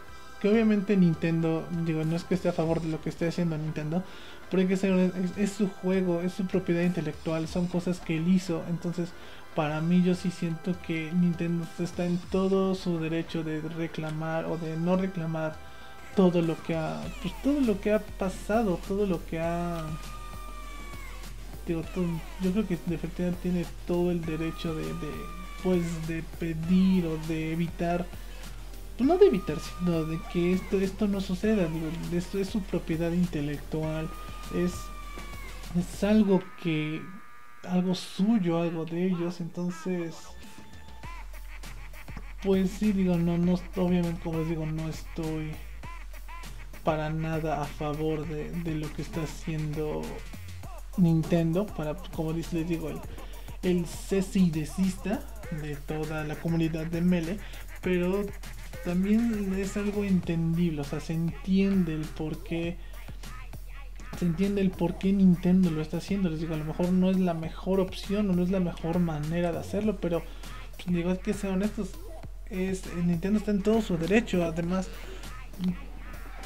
que 0.43 0.49
obviamente 0.49 0.97
Nintendo, 0.97 1.65
digo, 1.85 2.03
no 2.03 2.17
es 2.17 2.25
que 2.25 2.35
esté 2.35 2.49
a 2.49 2.51
favor 2.51 2.81
de 2.81 2.89
lo 2.89 3.01
que 3.01 3.07
esté 3.07 3.25
haciendo 3.25 3.57
Nintendo, 3.57 4.03
pero 4.53 4.67
que 4.67 4.75
es, 4.75 5.51
su 5.51 5.67
juego, 5.67 6.21
es 6.21 6.33
su 6.33 6.45
propiedad 6.45 6.83
intelectual, 6.83 7.47
son 7.47 7.65
cosas 7.65 7.99
que 7.99 8.17
él 8.17 8.27
hizo, 8.27 8.63
entonces 8.69 9.09
para 9.55 9.81
mí 9.81 10.03
yo 10.03 10.13
sí 10.13 10.29
siento 10.29 10.75
que 10.85 11.11
Nintendo 11.11 11.65
está 11.79 12.05
en 12.05 12.19
todo 12.29 12.75
su 12.75 12.99
derecho 12.99 13.43
de 13.43 13.61
reclamar 13.61 14.45
o 14.45 14.59
de 14.59 14.77
no 14.77 14.95
reclamar 14.95 15.55
todo 16.15 16.43
lo 16.43 16.55
que 16.61 16.75
ha, 16.75 17.01
pues 17.23 17.33
todo 17.41 17.61
lo 17.61 17.81
que 17.81 17.93
ha 17.93 17.99
pasado, 17.99 18.79
todo 18.87 19.07
lo 19.07 19.25
que 19.25 19.39
ha 19.39 19.83
yo 21.67 21.81
creo 22.51 22.67
que 22.67 22.77
efectivamente 22.91 23.39
tiene 23.41 23.65
todo 23.87 24.11
el 24.11 24.23
derecho 24.23 24.75
de, 24.75 24.85
pues 25.63 25.81
de 26.07 26.23
pedir 26.37 27.07
o 27.07 27.17
de 27.27 27.53
evitar 27.53 28.05
pues 28.97 29.09
no 29.09 29.17
de 29.17 29.25
evitar, 29.25 29.57
sino 29.59 30.03
de 30.03 30.19
que 30.31 30.53
esto, 30.53 30.79
esto 30.79 31.07
no 31.07 31.19
suceda. 31.19 31.67
Esto 32.13 32.37
es 32.37 32.49
su 32.49 32.61
propiedad 32.61 33.11
intelectual, 33.11 34.07
es, 34.55 34.73
es 35.77 36.03
algo 36.03 36.41
que, 36.61 37.01
algo 37.63 37.95
suyo, 37.95 38.61
algo 38.61 38.85
de 38.85 39.07
ellos, 39.07 39.41
entonces, 39.41 40.15
pues 42.43 42.71
sí, 42.71 42.91
digo, 42.91 43.17
no, 43.17 43.37
no, 43.37 43.59
obviamente, 43.75 44.21
como 44.21 44.39
les 44.39 44.49
digo, 44.49 44.65
no 44.65 44.89
estoy 44.89 45.51
para 46.83 47.09
nada 47.09 47.61
a 47.61 47.65
favor 47.65 48.27
de, 48.27 48.51
de 48.51 48.75
lo 48.75 48.91
que 48.93 49.01
está 49.01 49.23
haciendo 49.23 50.01
Nintendo, 50.97 51.65
para, 51.65 51.95
como 51.95 52.33
les 52.33 52.51
digo, 52.51 52.89
el, 52.89 52.99
el 53.63 53.85
cese 53.85 54.39
y 54.39 54.49
desista 54.49 55.21
de 55.61 55.75
toda 55.75 56.23
la 56.23 56.35
comunidad 56.35 56.85
de 56.87 57.01
Mele, 57.01 57.39
pero 57.81 58.25
también 58.83 59.53
es 59.57 59.77
algo 59.77 60.03
entendible, 60.03 60.81
o 60.81 60.83
sea, 60.83 60.99
se 60.99 61.13
entiende 61.13 61.93
el 61.93 62.05
por 62.05 62.43
qué 62.43 62.77
se 64.17 64.25
entiende 64.25 64.61
el 64.61 64.71
por 64.71 64.97
qué 64.97 65.11
Nintendo 65.13 65.71
lo 65.71 65.81
está 65.81 65.97
haciendo. 65.97 66.29
Les 66.29 66.39
digo, 66.39 66.53
a 66.53 66.57
lo 66.57 66.65
mejor 66.65 66.91
no 66.91 67.09
es 67.09 67.19
la 67.19 67.33
mejor 67.33 67.79
opción 67.79 68.29
o 68.29 68.33
no 68.33 68.43
es 68.43 68.51
la 68.51 68.59
mejor 68.59 68.99
manera 68.99 69.51
de 69.51 69.59
hacerlo, 69.59 69.99
pero 69.99 70.23
pues, 70.75 70.95
digo, 70.95 71.11
es 71.11 71.19
que 71.19 71.33
sean 71.33 71.53
honestos, 71.53 71.91
es, 72.49 72.83
Nintendo 72.95 73.39
está 73.39 73.51
en 73.51 73.61
todo 73.61 73.81
su 73.81 73.97
derecho. 73.97 74.43
Además, 74.43 74.89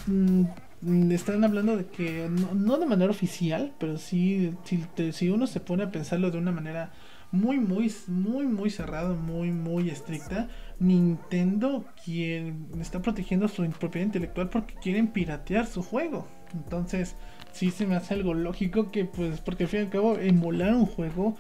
mm, 0.08 0.44
mm, 0.82 1.12
están 1.12 1.44
hablando 1.44 1.78
de 1.78 1.86
que 1.86 2.30
no, 2.30 2.78
de 2.78 2.86
manera 2.86 3.12
oficial, 3.12 3.74
pero 3.80 3.98
sí, 3.98 4.54
si, 4.64 4.86
si 5.12 5.30
uno 5.30 5.48
se 5.48 5.60
pone 5.60 5.84
a 5.84 5.92
pensarlo 5.92 6.32
de 6.32 6.38
una 6.38 6.52
manera 6.52 6.92
muy, 7.32 7.60
muy, 7.60 7.94
muy, 8.08 8.46
muy 8.46 8.70
cerrada, 8.70 9.14
muy, 9.14 9.52
muy 9.52 9.90
estricta. 9.90 10.48
Nintendo 10.80 11.86
quien 12.04 12.68
está 12.80 13.02
protegiendo 13.02 13.48
su 13.48 13.68
propiedad 13.72 14.06
intelectual 14.06 14.50
porque 14.50 14.76
quieren 14.76 15.08
piratear 15.08 15.68
su 15.68 15.84
juego. 15.84 16.28
Entonces, 16.54 17.16
sí 17.58 17.72
se 17.72 17.88
me 17.88 17.96
hace 17.96 18.14
algo 18.14 18.34
lógico 18.34 18.92
que, 18.92 19.06
pues, 19.06 19.42
porque 19.42 19.64
al 19.64 19.70
fin 19.70 19.80
y 19.80 19.84
al 19.84 19.90
cabo, 19.90 20.18
emular 20.18 20.74
un 20.76 20.86
juego 20.86 21.36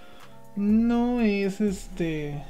no 0.55 1.22
es 1.22 1.61
este, 1.61 2.41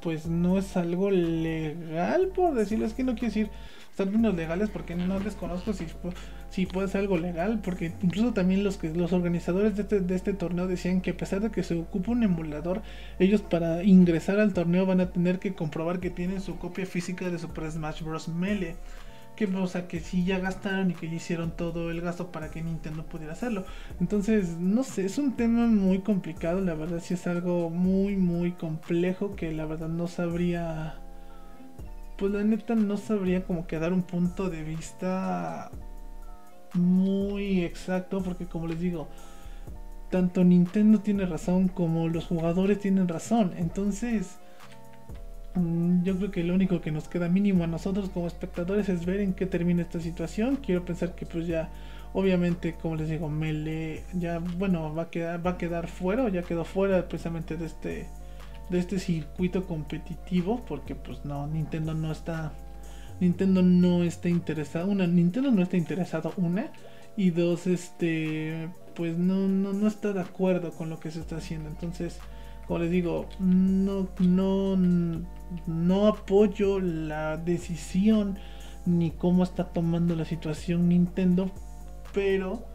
pues, 0.00 0.26
no 0.26 0.58
es 0.58 0.76
algo 0.76 1.10
legal, 1.10 2.28
por 2.28 2.54
decirlo. 2.54 2.86
Es 2.86 2.94
que 2.94 3.02
no 3.02 3.14
quiero 3.14 3.28
decir 3.28 3.50
términos 3.96 4.34
legales 4.34 4.70
porque 4.70 4.94
no 4.94 5.18
desconozco 5.20 5.72
si, 5.72 5.86
si 6.50 6.66
puede 6.66 6.88
ser 6.88 7.00
algo 7.00 7.16
legal 7.16 7.60
porque 7.64 7.92
incluso 8.02 8.34
también 8.34 8.62
los 8.62 8.76
que 8.76 8.90
los 8.90 9.14
organizadores 9.14 9.74
de 9.74 9.82
este, 9.82 10.00
de 10.00 10.14
este 10.14 10.34
torneo 10.34 10.66
decían 10.66 11.00
que 11.00 11.12
a 11.12 11.16
pesar 11.16 11.40
de 11.40 11.50
que 11.50 11.62
se 11.62 11.74
ocupa 11.74 12.12
un 12.12 12.22
emulador 12.22 12.82
ellos 13.18 13.40
para 13.40 13.82
ingresar 13.82 14.38
al 14.38 14.52
torneo 14.52 14.84
van 14.84 15.00
a 15.00 15.10
tener 15.12 15.38
que 15.38 15.54
comprobar 15.54 15.98
que 15.98 16.10
tienen 16.10 16.42
su 16.42 16.58
copia 16.58 16.84
física 16.84 17.30
de 17.30 17.38
Super 17.38 17.72
Smash 17.72 18.02
Bros. 18.02 18.28
Melee 18.28 18.76
que 19.36 19.44
o 19.46 19.66
sea 19.68 19.86
que 19.86 20.00
sí 20.00 20.24
ya 20.24 20.38
gastaron 20.40 20.90
y 20.90 20.94
que 20.94 21.08
ya 21.08 21.16
hicieron 21.16 21.52
todo 21.52 21.90
el 21.90 22.00
gasto 22.00 22.32
para 22.32 22.50
que 22.50 22.62
Nintendo 22.62 23.04
pudiera 23.06 23.34
hacerlo. 23.34 23.64
Entonces, 24.00 24.56
no 24.58 24.82
sé, 24.82 25.06
es 25.06 25.18
un 25.18 25.36
tema 25.36 25.66
muy 25.66 26.00
complicado, 26.00 26.60
la 26.60 26.74
verdad 26.74 27.00
sí 27.00 27.14
es 27.14 27.26
algo 27.26 27.70
muy 27.70 28.16
muy 28.16 28.52
complejo 28.52 29.36
que 29.36 29.52
la 29.52 29.66
verdad 29.66 29.88
no 29.88 30.08
sabría 30.08 30.96
pues 32.16 32.32
la 32.32 32.42
neta 32.44 32.74
no 32.74 32.96
sabría 32.96 33.44
como 33.44 33.66
que 33.66 33.78
dar 33.78 33.92
un 33.92 34.02
punto 34.02 34.48
de 34.48 34.62
vista 34.62 35.70
muy 36.74 37.62
exacto 37.62 38.22
porque 38.22 38.46
como 38.46 38.66
les 38.66 38.80
digo, 38.80 39.08
tanto 40.10 40.44
Nintendo 40.44 41.00
tiene 41.00 41.26
razón 41.26 41.68
como 41.68 42.08
los 42.08 42.26
jugadores 42.26 42.80
tienen 42.80 43.08
razón. 43.08 43.52
Entonces, 43.56 44.38
yo 46.02 46.16
creo 46.16 46.30
que 46.30 46.44
lo 46.44 46.54
único 46.54 46.80
que 46.80 46.92
nos 46.92 47.08
queda 47.08 47.28
mínimo 47.28 47.64
a 47.64 47.66
nosotros 47.66 48.10
como 48.10 48.26
espectadores 48.26 48.88
es 48.88 49.06
ver 49.06 49.20
en 49.20 49.34
qué 49.34 49.46
termina 49.46 49.82
esta 49.82 50.00
situación. 50.00 50.56
Quiero 50.56 50.84
pensar 50.84 51.14
que 51.14 51.26
pues 51.26 51.46
ya, 51.46 51.70
obviamente, 52.12 52.74
como 52.74 52.96
les 52.96 53.08
digo, 53.08 53.28
Mele 53.28 54.04
ya, 54.14 54.38
bueno, 54.38 54.94
va 54.94 55.04
a 55.04 55.10
quedar, 55.10 55.44
va 55.44 55.52
a 55.52 55.58
quedar 55.58 55.88
fuera 55.88 56.24
o 56.24 56.28
ya 56.28 56.42
quedó 56.42 56.64
fuera 56.64 57.08
precisamente 57.08 57.56
de 57.56 57.66
este, 57.66 58.06
de 58.68 58.78
este 58.78 58.98
circuito 58.98 59.66
competitivo, 59.66 60.62
porque 60.66 60.94
pues 60.94 61.24
no, 61.24 61.46
Nintendo 61.46 61.94
no 61.94 62.12
está, 62.12 62.52
Nintendo 63.20 63.62
no 63.62 64.02
está 64.04 64.28
interesado, 64.28 64.88
una, 64.88 65.06
Nintendo 65.06 65.50
no 65.50 65.62
está 65.62 65.76
interesado, 65.76 66.32
una, 66.36 66.70
y 67.16 67.30
dos, 67.30 67.66
este, 67.66 68.68
pues 68.94 69.16
no, 69.16 69.48
no, 69.48 69.72
no 69.72 69.88
está 69.88 70.12
de 70.12 70.20
acuerdo 70.20 70.72
con 70.72 70.90
lo 70.90 71.00
que 71.00 71.10
se 71.10 71.20
está 71.20 71.36
haciendo. 71.36 71.70
Entonces, 71.70 72.18
como 72.66 72.80
les 72.80 72.90
digo, 72.90 73.28
no, 73.38 74.08
no, 74.18 74.76
no 75.66 76.06
apoyo 76.08 76.80
la 76.80 77.36
decisión 77.36 78.38
ni 78.84 79.12
cómo 79.12 79.44
está 79.44 79.64
tomando 79.72 80.16
la 80.16 80.24
situación 80.24 80.88
Nintendo, 80.88 81.50
pero 82.12 82.66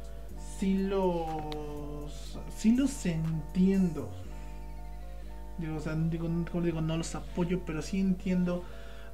sí 0.57 0.77
los, 0.77 2.39
sí 2.55 2.75
los 2.75 3.05
entiendo. 3.05 4.09
Digo, 5.57 5.75
o 5.75 5.79
sea, 5.79 5.95
digo, 5.95 6.29
como 6.49 6.65
digo, 6.65 6.81
no 6.81 6.95
los 6.95 7.13
apoyo, 7.15 7.61
pero 7.65 7.81
sí 7.81 7.99
entiendo 7.99 8.63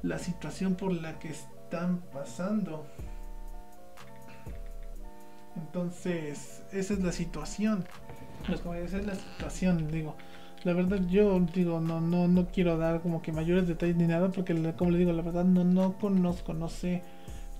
la 0.02 0.18
situación 0.18 0.76
por 0.76 0.92
la 0.92 1.18
que 1.18 1.30
están 1.30 2.02
pasando. 2.12 2.86
Entonces, 5.56 6.62
esa 6.72 6.94
es 6.94 7.00
la 7.00 7.10
situación. 7.10 7.84
Esa 8.48 8.98
es 8.98 9.06
la 9.06 9.16
situación, 9.16 9.90
digo 9.90 10.16
la 10.64 10.72
verdad 10.72 11.00
yo 11.08 11.38
digo 11.54 11.80
no 11.80 12.00
no 12.00 12.28
no 12.28 12.46
quiero 12.48 12.76
dar 12.76 13.00
como 13.00 13.22
que 13.22 13.32
mayores 13.32 13.68
detalles 13.68 13.96
ni 13.96 14.06
nada 14.06 14.30
porque 14.30 14.54
como 14.76 14.90
le 14.90 14.98
digo 14.98 15.12
la 15.12 15.22
verdad 15.22 15.44
no 15.44 15.64
no 15.64 15.98
conozco 15.98 16.52
no 16.52 16.68
sé 16.68 17.02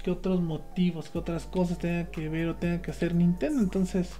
qué 0.02 0.10
otros 0.10 0.40
motivos 0.40 1.08
qué 1.08 1.18
otras 1.18 1.46
cosas 1.46 1.78
tenga 1.78 2.10
que 2.10 2.28
ver 2.28 2.48
o 2.48 2.56
tenga 2.56 2.82
que 2.82 2.90
hacer 2.90 3.14
Nintendo. 3.14 3.60
Entonces 3.60 4.10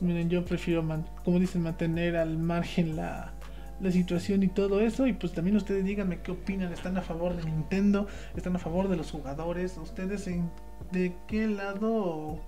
miren 0.00 0.28
yo 0.30 0.44
prefiero 0.44 0.84
como 1.24 1.38
dicen 1.38 1.62
mantener 1.62 2.16
al 2.16 2.38
margen 2.38 2.96
la 2.96 3.32
la 3.80 3.90
situación 3.90 4.42
y 4.42 4.48
todo 4.48 4.80
eso. 4.80 5.06
Y 5.06 5.12
pues 5.12 5.32
también 5.32 5.56
ustedes 5.56 5.84
díganme 5.84 6.20
qué 6.20 6.32
opinan 6.32 6.72
están 6.72 6.96
a 6.96 7.02
favor 7.02 7.36
de 7.36 7.44
Nintendo 7.44 8.06
están 8.36 8.56
a 8.56 8.58
favor 8.58 8.88
de 8.88 8.96
los 8.96 9.10
jugadores 9.10 9.76
ustedes 9.78 10.26
en 10.26 10.50
de 10.92 11.14
qué 11.26 11.46
lado 11.46 12.38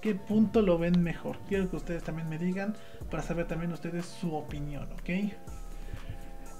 qué 0.00 0.14
punto 0.14 0.62
lo 0.62 0.78
ven 0.78 1.02
mejor. 1.02 1.38
Quiero 1.48 1.70
que 1.70 1.76
ustedes 1.76 2.02
también 2.02 2.28
me 2.28 2.38
digan 2.38 2.74
para 3.12 3.22
saber 3.22 3.46
también 3.46 3.70
ustedes 3.72 4.06
su 4.06 4.34
opinión, 4.34 4.88
¿ok? 4.94 5.30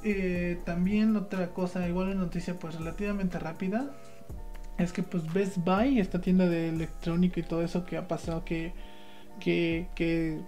Eh, 0.05 0.59
también 0.67 1.17
otra 1.17 1.49
cosa, 1.49 1.89
igual 1.89 2.09
una 2.09 2.17
noticia 2.17 2.59
pues 2.59 2.75
relativamente 2.75 3.39
rápida, 3.39 3.91
es 4.77 4.93
que 4.93 5.03
pues 5.03 5.33
Best 5.33 5.57
Buy, 5.57 5.99
esta 5.99 6.21
tienda 6.21 6.47
de 6.47 6.69
electrónica 6.69 7.41
y 7.41 7.43
todo 7.43 7.63
eso 7.63 7.87
que 7.87 7.97
ha 7.97 8.07
pasado 8.07 8.45
que, 8.45 8.75
que, 9.41 9.89
que 9.95 10.43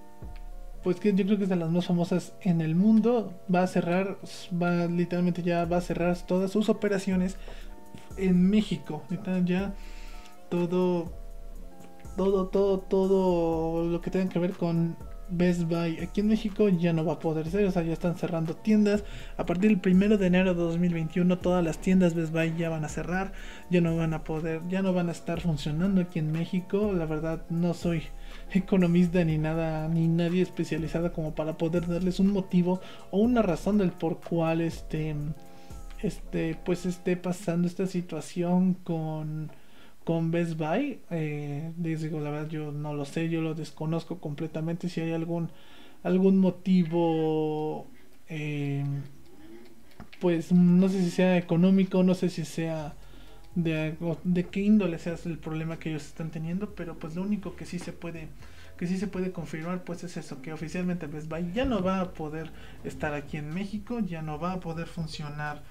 pues 0.83 1.01
que 1.01 1.15
yo 1.15 1.25
creo 1.25 1.39
que 1.39 1.45
es 1.45 1.49
de 1.49 1.57
las 1.57 1.71
más 1.71 1.87
famosas 1.87 2.35
en 2.43 2.61
el 2.61 2.75
mundo, 2.75 3.33
va 3.53 3.63
a 3.63 3.67
cerrar, 3.67 4.19
va 4.53 4.85
literalmente 4.85 5.43
ya 5.43 5.65
va 5.65 5.79
a 5.79 5.81
cerrar 5.81 6.19
todas 6.27 6.51
sus 6.51 6.69
operaciones 6.69 7.39
en 8.19 8.51
México. 8.51 9.03
Ya 9.47 9.75
todo 10.51 11.11
todo, 12.17 12.49
todo, 12.49 12.81
todo 12.81 13.85
lo 13.85 14.01
que 14.01 14.11
tenga 14.11 14.29
que 14.29 14.39
ver 14.39 14.53
con 14.53 14.97
Best 15.31 15.63
Buy 15.63 15.99
aquí 16.01 16.21
en 16.21 16.29
México 16.29 16.69
ya 16.69 16.93
no 16.93 17.05
va 17.05 17.15
a 17.15 17.19
poder 17.19 17.51
ser, 17.51 17.65
o 17.67 17.71
sea, 17.71 17.83
ya 17.83 17.93
están 17.93 18.17
cerrando 18.17 18.55
tiendas. 18.57 19.05
A 19.37 19.47
partir 19.47 19.71
del 19.71 19.81
primero 19.81 20.19
de 20.19 20.27
enero 20.27 20.55
de 20.55 20.61
2021 20.61 21.39
todas 21.39 21.65
las 21.65 21.79
tiendas 21.79 22.15
Best 22.15 22.33
Buy 22.33 22.55
ya 22.57 22.69
van 22.69 22.85
a 22.85 22.89
cerrar, 22.89 23.33
ya 23.71 23.81
no 23.81 23.97
van 23.97 24.15
a 24.15 24.25
poder, 24.25 24.61
ya 24.69 24.83
no 24.83 24.93
van 24.93 25.09
a 25.09 25.13
estar 25.13 25.41
funcionando 25.41 26.01
aquí 26.01 26.19
en 26.19 26.33
México. 26.33 26.93
La 26.93 27.07
verdad 27.07 27.43
no 27.51 27.75
soy 27.75 28.03
economista 28.53 29.25
ni 29.25 29.39
nada, 29.39 29.89
ni 29.89 30.09
nadie 30.09 30.43
especializada 30.43 31.13
como 31.13 31.35
para 31.35 31.57
poder 31.57 31.87
darles 31.87 32.21
un 32.21 32.33
motivo 32.33 32.81
o 33.11 33.19
una 33.19 33.43
razón 33.43 33.79
del 33.79 33.93
por 33.93 34.21
cual 34.21 34.61
este, 34.61 35.15
este, 36.03 36.57
pues 36.65 36.87
esté 36.87 37.17
pasando 37.17 37.67
esta 37.67 37.87
situación 37.87 38.75
con 38.75 39.51
con 40.05 40.31
Best 40.31 40.57
Buy. 40.57 41.01
Eh, 41.11 41.73
digo, 41.77 42.21
la 42.21 42.31
verdad, 42.31 42.49
yo 42.49 42.73
no 42.73 42.95
lo 42.95 43.05
sé, 43.05 43.29
yo 43.29 43.41
lo 43.41 43.55
desconozco 43.55 44.19
completamente. 44.19 44.89
Si 44.89 45.01
hay 45.01 45.13
algún, 45.13 45.51
algún 46.03 46.39
motivo, 46.39 47.87
eh, 48.29 48.85
pues 50.21 50.53
no 50.53 50.89
sé 50.89 51.03
si 51.03 51.11
sea 51.11 51.37
económico, 51.37 52.03
no 52.03 52.15
sé 52.15 52.29
si 52.29 52.45
sea 52.45 52.95
de, 53.55 53.97
de 54.25 54.45
qué 54.45 54.61
índole 54.61 54.99
sea 54.99 55.17
el 55.25 55.39
problema 55.39 55.79
que 55.79 55.91
ellos 55.91 56.07
están 56.07 56.31
teniendo, 56.31 56.75
pero 56.75 56.99
pues 56.99 57.15
lo 57.15 57.23
único 57.23 57.57
que 57.57 57.67
sí 57.67 57.79
se 57.79 57.93
puede 57.93 58.29
que 58.77 58.89
sí 58.89 58.99
se 58.99 59.07
puede 59.07 59.31
confirmar 59.31 59.85
pues 59.85 60.03
es 60.03 60.17
eso 60.17 60.43
que 60.43 60.53
oficialmente 60.53 61.07
Best 61.07 61.29
Buy 61.29 61.53
ya 61.53 61.65
no 61.65 61.81
va 61.83 62.01
a 62.01 62.13
poder 62.13 62.51
estar 62.83 63.15
aquí 63.15 63.37
en 63.37 63.55
México 63.55 64.01
ya 64.01 64.21
no 64.21 64.41
va 64.41 64.53
a 64.53 64.61
poder 64.61 64.89
funcionar 64.89 65.63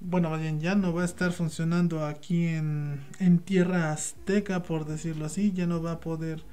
bueno, 0.00 0.30
más 0.30 0.40
bien 0.40 0.60
ya 0.60 0.74
no 0.74 0.92
va 0.92 1.02
a 1.02 1.04
estar 1.04 1.32
funcionando 1.32 2.06
aquí 2.06 2.46
en, 2.46 3.00
en 3.18 3.38
tierra 3.40 3.92
azteca, 3.92 4.62
por 4.62 4.86
decirlo 4.86 5.26
así, 5.26 5.52
ya 5.52 5.66
no 5.66 5.82
va 5.82 5.92
a 5.92 6.00
poder, 6.00 6.44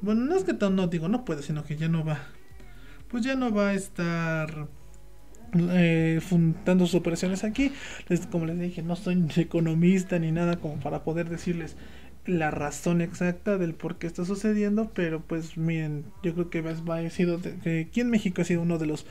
bueno, 0.00 0.22
no 0.24 0.34
es 0.36 0.44
que 0.44 0.54
no 0.54 0.86
digo 0.86 1.08
no 1.08 1.24
puede, 1.24 1.42
sino 1.42 1.64
que 1.64 1.76
ya 1.76 1.88
no 1.88 2.04
va, 2.04 2.18
pues 3.08 3.24
ya 3.24 3.34
no 3.36 3.52
va 3.52 3.68
a 3.68 3.74
estar 3.74 4.68
eh, 5.54 6.20
fundando 6.26 6.86
sus 6.86 6.94
operaciones 6.94 7.44
aquí. 7.44 7.72
como 8.30 8.46
les 8.46 8.58
dije, 8.58 8.82
no 8.82 8.96
soy 8.96 9.26
economista 9.36 10.18
ni 10.18 10.32
nada 10.32 10.56
como 10.56 10.80
para 10.80 11.04
poder 11.04 11.28
decirles 11.28 11.76
la 12.24 12.50
razón 12.50 13.00
exacta 13.00 13.58
del 13.58 13.74
por 13.74 13.98
qué 13.98 14.06
está 14.06 14.24
sucediendo, 14.24 14.92
pero 14.94 15.20
pues 15.20 15.58
miren, 15.58 16.04
yo 16.22 16.34
creo 16.34 16.50
que 16.50 16.62
Best 16.62 16.84
Buy 16.84 17.06
ha 17.06 17.10
sido, 17.10 17.36
aquí 17.36 18.00
en 18.00 18.10
México 18.10 18.40
ha 18.40 18.44
sido 18.44 18.62
uno 18.62 18.78
de 18.78 18.86
los 18.86 19.04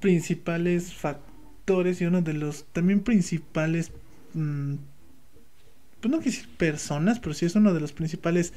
principales 0.00 0.94
factores 0.94 1.33
y 1.66 2.04
uno 2.04 2.20
de 2.22 2.34
los 2.34 2.64
también 2.72 3.00
principales, 3.00 3.90
mm, 4.34 4.74
pues 6.00 6.12
no 6.12 6.18
decir 6.18 6.48
personas, 6.56 7.18
pero 7.20 7.34
sí 7.34 7.46
es 7.46 7.54
uno 7.54 7.72
de 7.72 7.80
los 7.80 7.92
principales 7.92 8.52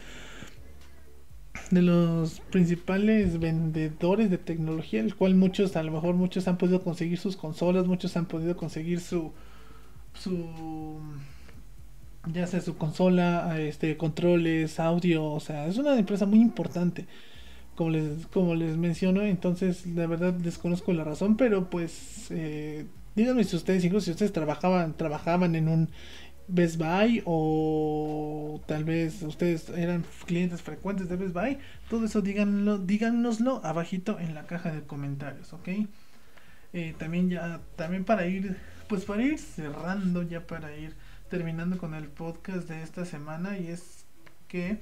de 1.71 1.81
los 1.81 2.39
principales 2.51 3.39
vendedores 3.39 4.29
de 4.29 4.37
tecnología, 4.37 5.01
el 5.01 5.15
cual 5.15 5.35
muchos, 5.35 5.75
a 5.75 5.83
lo 5.83 5.91
mejor 5.91 6.15
muchos 6.15 6.47
han 6.47 6.57
podido 6.57 6.81
conseguir 6.83 7.17
sus 7.17 7.35
consolas, 7.35 7.87
muchos 7.87 8.15
han 8.15 8.25
podido 8.25 8.55
conseguir 8.55 8.99
su 9.01 9.33
su 10.13 10.99
ya 12.33 12.47
sea 12.47 12.61
su 12.61 12.77
consola, 12.77 13.59
este 13.59 13.97
controles, 13.97 14.79
audio, 14.79 15.25
o 15.25 15.39
sea, 15.39 15.67
es 15.67 15.77
una 15.77 15.97
empresa 15.97 16.25
muy 16.25 16.39
importante. 16.41 17.07
Como 17.77 17.91
les, 17.91 18.25
como 18.27 18.55
les 18.55 18.75
menciono, 18.75 19.21
entonces 19.21 19.85
la 19.85 20.07
verdad 20.07 20.33
desconozco 20.33 20.91
la 20.93 21.03
razón, 21.03 21.37
pero 21.37 21.69
pues 21.69 22.27
eh, 22.31 22.87
díganme 23.15 23.43
si 23.43 23.55
ustedes, 23.55 23.85
incluso 23.85 24.05
si 24.05 24.11
ustedes 24.11 24.33
trabajaban, 24.33 24.97
trabajaban 24.97 25.55
en 25.55 25.67
un 25.69 25.89
Best 26.47 26.77
Buy 26.77 27.21
o 27.25 28.59
tal 28.65 28.83
vez 28.83 29.21
ustedes 29.21 29.69
eran 29.69 30.05
clientes 30.25 30.61
frecuentes 30.61 31.07
de 31.07 31.17
Best 31.17 31.33
Buy, 31.33 31.59
todo 31.87 32.05
eso 32.05 32.21
díganlo, 32.21 32.79
díganoslo 32.79 33.61
abajito 33.63 34.19
en 34.19 34.33
la 34.33 34.47
caja 34.47 34.71
de 34.71 34.81
comentarios, 34.81 35.53
¿ok? 35.53 35.69
Eh, 36.73 36.95
también 36.97 37.29
ya, 37.29 37.61
también 37.75 38.05
para 38.05 38.25
ir, 38.25 38.57
pues 38.89 39.05
para 39.05 39.21
ir 39.21 39.37
cerrando, 39.37 40.23
ya 40.23 40.47
para 40.47 40.75
ir 40.75 40.95
terminando 41.29 41.77
con 41.77 41.93
el 41.93 42.07
podcast 42.07 42.67
de 42.67 42.81
esta 42.81 43.05
semana 43.05 43.57
y 43.59 43.67
es 43.67 44.05
que 44.47 44.79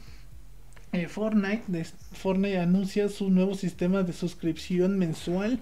eh, 1.02 1.08
Fortnite, 1.08 1.86
Fortnite 2.14 2.60
anuncia 2.60 3.10
su 3.10 3.30
nuevo 3.30 3.56
sistema 3.56 4.04
de 4.04 4.14
suscripción 4.14 4.98
mensual 4.98 5.60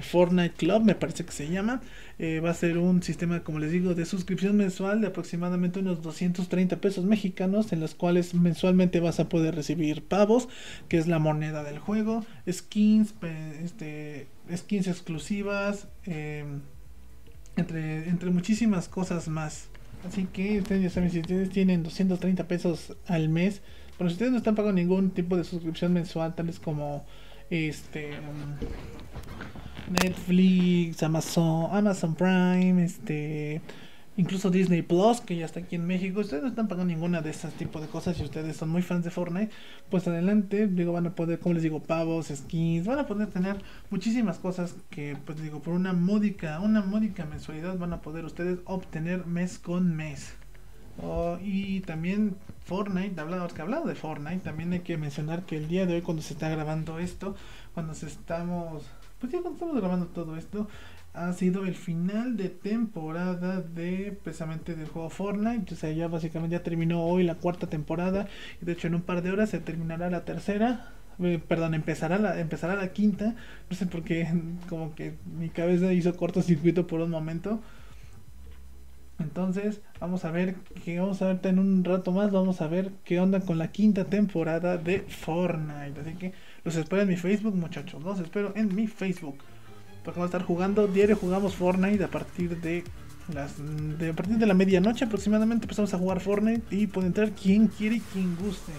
Fortnite 0.00 0.54
Club, 0.56 0.82
me 0.82 0.94
parece 0.94 1.24
que 1.24 1.32
se 1.32 1.48
llama. 1.48 1.80
Eh, 2.18 2.40
va 2.40 2.50
a 2.50 2.54
ser 2.54 2.78
un 2.78 3.02
sistema, 3.02 3.40
como 3.40 3.58
les 3.58 3.70
digo, 3.70 3.94
de 3.94 4.04
suscripción 4.04 4.56
mensual 4.56 5.00
de 5.00 5.08
aproximadamente 5.08 5.80
unos 5.80 6.02
230 6.02 6.80
pesos 6.80 7.04
mexicanos, 7.04 7.72
en 7.72 7.80
los 7.80 7.94
cuales 7.94 8.34
mensualmente 8.34 9.00
vas 9.00 9.20
a 9.20 9.28
poder 9.28 9.54
recibir 9.54 10.02
pavos, 10.02 10.48
que 10.88 10.98
es 10.98 11.06
la 11.06 11.18
moneda 11.18 11.62
del 11.62 11.78
juego, 11.78 12.24
skins, 12.50 13.14
este, 13.62 14.26
skins 14.54 14.88
exclusivas, 14.88 15.88
em, 16.06 16.60
entre, 17.56 18.08
entre 18.08 18.30
muchísimas 18.30 18.88
cosas 18.88 19.28
más. 19.28 19.68
Así 20.06 20.24
que 20.24 20.58
ustedes 20.58 20.82
ya 20.82 20.90
saben, 20.90 21.10
si 21.10 21.20
ustedes 21.20 21.50
tienen 21.50 21.82
230 21.82 22.46
pesos 22.46 22.94
al 23.06 23.28
mes, 23.28 23.62
pero 23.98 24.10
si 24.10 24.14
ustedes 24.14 24.32
no 24.32 24.38
están 24.38 24.54
pagando 24.54 24.80
ningún 24.80 25.10
tipo 25.10 25.36
de 25.36 25.44
suscripción 25.44 25.92
mensual, 25.92 26.34
tales 26.34 26.58
como 26.58 27.04
este 27.50 28.10
Netflix, 29.90 31.02
Amazon, 31.02 31.68
Amazon 31.70 32.14
Prime, 32.14 32.82
este, 32.82 33.60
incluso 34.16 34.50
Disney 34.50 34.82
Plus, 34.82 35.20
que 35.20 35.36
ya 35.36 35.44
está 35.44 35.60
aquí 35.60 35.76
en 35.76 35.86
México. 35.86 36.20
Ustedes 36.20 36.42
no 36.42 36.48
están 36.48 36.68
pagando 36.68 36.92
ninguna 36.92 37.20
de 37.20 37.30
esas 37.30 37.52
tipos 37.54 37.82
de 37.82 37.88
cosas. 37.88 38.16
Si 38.16 38.22
ustedes 38.22 38.56
son 38.56 38.70
muy 38.70 38.82
fans 38.82 39.04
de 39.04 39.10
Fortnite, 39.10 39.52
pues 39.90 40.06
adelante, 40.08 40.66
digo, 40.66 40.92
van 40.92 41.06
a 41.06 41.14
poder, 41.14 41.38
como 41.38 41.54
les 41.54 41.62
digo, 41.62 41.82
pavos, 41.82 42.28
skins, 42.34 42.86
van 42.86 42.98
a 42.98 43.06
poder 43.06 43.28
tener 43.28 43.56
muchísimas 43.90 44.38
cosas 44.38 44.76
que, 44.90 45.16
pues 45.24 45.40
digo, 45.40 45.60
por 45.60 45.74
una 45.74 45.92
módica, 45.92 46.60
una 46.60 46.82
módica 46.82 47.24
mensualidad 47.26 47.78
van 47.78 47.92
a 47.92 48.00
poder 48.00 48.24
ustedes 48.24 48.58
obtener 48.64 49.26
mes 49.26 49.58
con 49.58 49.94
mes. 49.94 50.34
Oh, 51.02 51.38
y 51.42 51.80
también 51.80 52.36
Fortnite, 52.64 53.20
hablado, 53.20 53.48
que 53.48 53.62
hablado 53.62 53.86
de 53.86 53.94
Fortnite, 53.94 54.38
también 54.38 54.72
hay 54.72 54.80
que 54.80 54.96
mencionar 54.96 55.44
que 55.44 55.56
el 55.56 55.68
día 55.68 55.86
de 55.86 55.94
hoy 55.94 56.02
cuando 56.02 56.22
se 56.22 56.34
está 56.34 56.48
grabando 56.48 56.98
esto, 56.98 57.34
cuando 57.74 57.94
se 57.94 58.06
estamos 58.06 58.84
pues 59.24 59.32
ya 59.32 59.40
cuando 59.40 59.56
estamos 59.56 59.76
grabando 59.76 60.06
todo 60.08 60.36
esto, 60.36 60.68
ha 61.14 61.32
sido 61.32 61.64
el 61.64 61.74
final 61.76 62.36
de 62.36 62.50
temporada 62.50 63.62
de 63.62 64.18
precisamente 64.22 64.74
del 64.74 64.88
juego 64.88 65.08
Fortnite. 65.08 65.72
O 65.72 65.76
sea, 65.76 65.90
ya 65.92 66.08
básicamente 66.08 66.56
ya 66.56 66.62
terminó 66.62 67.04
hoy 67.04 67.22
la 67.24 67.36
cuarta 67.36 67.68
temporada. 67.68 68.26
Y 68.60 68.66
de 68.66 68.72
hecho 68.72 68.88
en 68.88 68.96
un 68.96 69.02
par 69.02 69.22
de 69.22 69.30
horas 69.30 69.50
se 69.50 69.60
terminará 69.60 70.10
la 70.10 70.24
tercera. 70.24 70.92
Eh, 71.20 71.40
perdón, 71.46 71.74
empezará 71.74 72.18
la, 72.18 72.38
empezará 72.40 72.74
la 72.74 72.92
quinta. 72.92 73.34
No 73.70 73.76
sé 73.76 73.86
por 73.86 74.02
qué, 74.02 74.28
como 74.68 74.94
que 74.94 75.14
mi 75.38 75.48
cabeza 75.48 75.92
hizo 75.92 76.14
cortocircuito 76.16 76.86
por 76.86 77.00
un 77.00 77.10
momento. 77.10 77.60
Entonces, 79.18 79.80
vamos 80.00 80.24
a 80.24 80.30
ver 80.30 80.56
que 80.84 80.98
vamos 80.98 81.22
a 81.22 81.26
ver 81.26 81.40
en 81.44 81.58
un 81.58 81.84
rato 81.84 82.10
más, 82.12 82.32
vamos 82.32 82.60
a 82.60 82.66
ver 82.66 82.90
qué 83.04 83.20
onda 83.20 83.40
con 83.40 83.58
la 83.58 83.70
quinta 83.70 84.04
temporada 84.04 84.76
de 84.76 85.00
Fortnite. 85.00 86.00
Así 86.00 86.14
que 86.14 86.32
los 86.64 86.76
espero 86.76 87.02
en 87.02 87.08
mi 87.08 87.16
Facebook, 87.16 87.54
muchachos. 87.54 88.02
Los 88.02 88.18
espero 88.20 88.52
en 88.56 88.74
mi 88.74 88.86
Facebook. 88.86 89.38
Porque 90.02 90.20
vamos 90.20 90.34
a 90.34 90.36
estar 90.36 90.46
jugando. 90.46 90.86
Diario 90.86 91.16
jugamos 91.16 91.54
Fortnite 91.54 92.02
a 92.02 92.08
partir 92.08 92.60
de 92.60 92.84
las 93.32 93.52
a 93.52 94.12
partir 94.14 94.36
de 94.36 94.44
la 94.44 94.52
medianoche 94.52 95.06
aproximadamente 95.06 95.64
empezamos 95.64 95.94
a 95.94 95.98
jugar 95.98 96.20
Fortnite 96.20 96.76
y 96.76 96.86
puede 96.86 97.06
entrar 97.06 97.30
quien 97.30 97.68
quiere 97.68 97.96
y 97.96 98.00
quien 98.00 98.36
guste. 98.36 98.72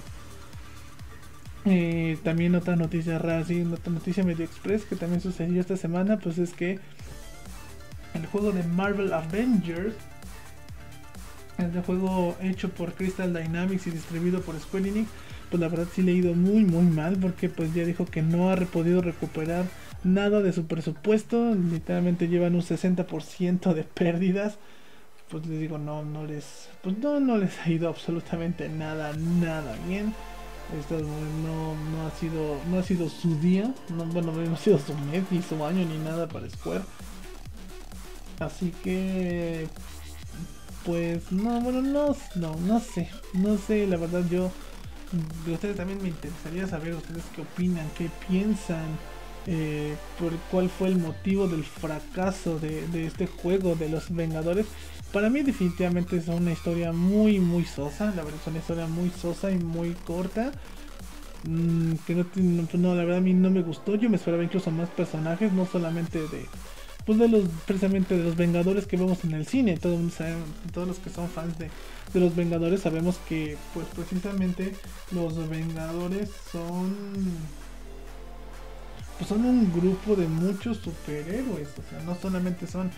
Eh, 1.65 2.19
también 2.23 2.53
otra 2.53 2.75
noticia 2.75 3.17
rara, 3.17 3.43
sí, 3.43 3.63
otra 3.63 3.91
noticia 3.91 4.23
medio 4.23 4.45
express 4.45 4.85
que 4.85 4.95
también 4.95 5.19
sucedió 5.19 5.59
esta 5.59 5.77
semana, 5.77 6.19
pues 6.19 6.37
es 6.37 6.53
que 6.53 6.79
el 8.13 8.25
juego 8.27 8.51
de 8.51 8.63
Marvel 8.63 9.11
Avengers, 9.11 9.95
el 11.57 11.81
juego 11.81 12.35
hecho 12.41 12.69
por 12.69 12.93
Crystal 12.93 13.33
Dynamics 13.33 13.87
y 13.87 13.91
distribuido 13.91 14.41
por 14.41 14.59
Square 14.59 14.89
Enix, 14.89 15.09
pues 15.49 15.61
la 15.61 15.67
verdad 15.67 15.87
sí 15.93 16.01
le 16.01 16.11
ha 16.11 16.15
ido 16.15 16.33
muy 16.33 16.65
muy 16.65 16.83
mal 16.85 17.17
porque 17.17 17.49
pues 17.49 17.73
ya 17.73 17.85
dijo 17.85 18.05
que 18.05 18.21
no 18.21 18.51
ha 18.51 18.55
podido 18.57 19.01
recuperar 19.01 19.65
nada 20.03 20.41
de 20.41 20.53
su 20.53 20.65
presupuesto, 20.65 21.55
literalmente 21.55 22.27
llevan 22.27 22.55
un 22.55 22.61
60% 22.61 23.73
de 23.73 23.83
pérdidas. 23.83 24.57
Pues 25.29 25.45
les 25.47 25.59
digo, 25.59 25.77
no 25.77 26.03
no 26.03 26.25
les 26.25 26.69
pues 26.83 26.97
no 26.99 27.19
no 27.19 27.37
les 27.37 27.57
ha 27.59 27.69
ido 27.69 27.89
absolutamente 27.89 28.69
nada 28.69 29.13
nada 29.13 29.75
bien. 29.87 30.13
Esto 30.79 30.99
no, 30.99 31.75
no 31.91 32.07
ha 32.07 32.11
sido 32.11 32.57
no 32.69 32.79
ha 32.79 32.83
sido 32.83 33.09
su 33.09 33.39
día, 33.39 33.73
no, 33.89 34.05
bueno, 34.05 34.31
no 34.31 34.53
ha 34.53 34.57
sido 34.57 34.79
su 34.79 34.93
mes 34.95 35.23
ni 35.31 35.41
su 35.41 35.63
año 35.63 35.85
ni 35.85 35.97
nada 35.97 36.27
para 36.27 36.49
Square. 36.49 36.81
Así 38.39 38.73
que 38.83 39.67
pues 40.85 41.31
no, 41.31 41.59
bueno, 41.61 41.81
no 41.81 42.15
no 42.35 42.55
no 42.55 42.79
sé, 42.79 43.09
no 43.33 43.57
sé, 43.57 43.87
la 43.87 43.97
verdad 43.97 44.23
yo 44.29 44.51
de 45.45 45.53
ustedes 45.53 45.77
también 45.77 46.01
me 46.01 46.09
interesaría 46.09 46.67
saber 46.67 46.93
ustedes 46.93 47.23
qué 47.35 47.41
opinan, 47.41 47.89
qué 47.97 48.09
piensan, 48.27 48.97
eh, 49.47 49.95
por 50.19 50.33
cuál 50.51 50.69
fue 50.69 50.89
el 50.89 50.97
motivo 50.97 51.47
del 51.47 51.63
fracaso 51.63 52.59
de, 52.59 53.05
este 53.05 53.27
juego 53.27 53.75
de 53.75 53.89
los 53.89 54.13
Vengadores. 54.13 54.65
Para 55.11 55.29
mí 55.29 55.43
definitivamente 55.43 56.17
es 56.17 56.27
una 56.27 56.51
historia 56.51 56.91
muy 56.91 57.39
muy 57.39 57.63
sosa, 57.65 58.07
la 58.07 58.23
verdad 58.23 58.39
es 58.41 58.47
una 58.47 58.59
historia 58.59 58.87
muy 58.87 59.09
sosa 59.11 59.51
y 59.51 59.57
muy 59.57 59.93
corta. 59.93 60.51
Mm, 61.43 61.93
que 62.07 62.15
no, 62.15 62.25
no, 62.73 62.95
la 62.95 63.03
verdad 63.03 63.19
a 63.19 63.21
mí 63.21 63.33
no 63.33 63.51
me 63.51 63.61
gustó, 63.61 63.95
yo 63.95 64.09
me 64.09 64.15
esperaba 64.15 64.43
incluso 64.43 64.71
más 64.71 64.89
personajes, 64.89 65.53
no 65.53 65.67
solamente 65.67 66.19
de, 66.19 66.47
pues 67.05 67.19
de 67.19 67.27
los 67.27 67.43
precisamente 67.65 68.17
de 68.17 68.23
los 68.23 68.35
Vengadores 68.35 68.87
que 68.87 68.97
vemos 68.97 69.23
en 69.23 69.33
el 69.33 69.45
cine. 69.45 69.77
Todos, 69.77 69.99
todos 70.73 70.87
los 70.87 70.97
que 70.97 71.09
son 71.09 71.29
fans 71.29 71.57
de, 71.59 71.69
de, 72.13 72.19
los 72.19 72.35
Vengadores 72.35 72.81
sabemos 72.81 73.17
que 73.29 73.57
pues 73.73 73.85
precisamente 73.95 74.73
los 75.11 75.47
Vengadores 75.49 76.29
son 76.51 76.95
pues 79.17 79.29
son 79.29 79.45
un 79.45 79.71
grupo 79.71 80.15
de 80.15 80.27
muchos 80.27 80.77
superhéroes, 80.77 81.69
o 81.79 81.89
sea, 81.89 82.03
no 82.03 82.15
solamente 82.15 82.67
son 82.67 82.91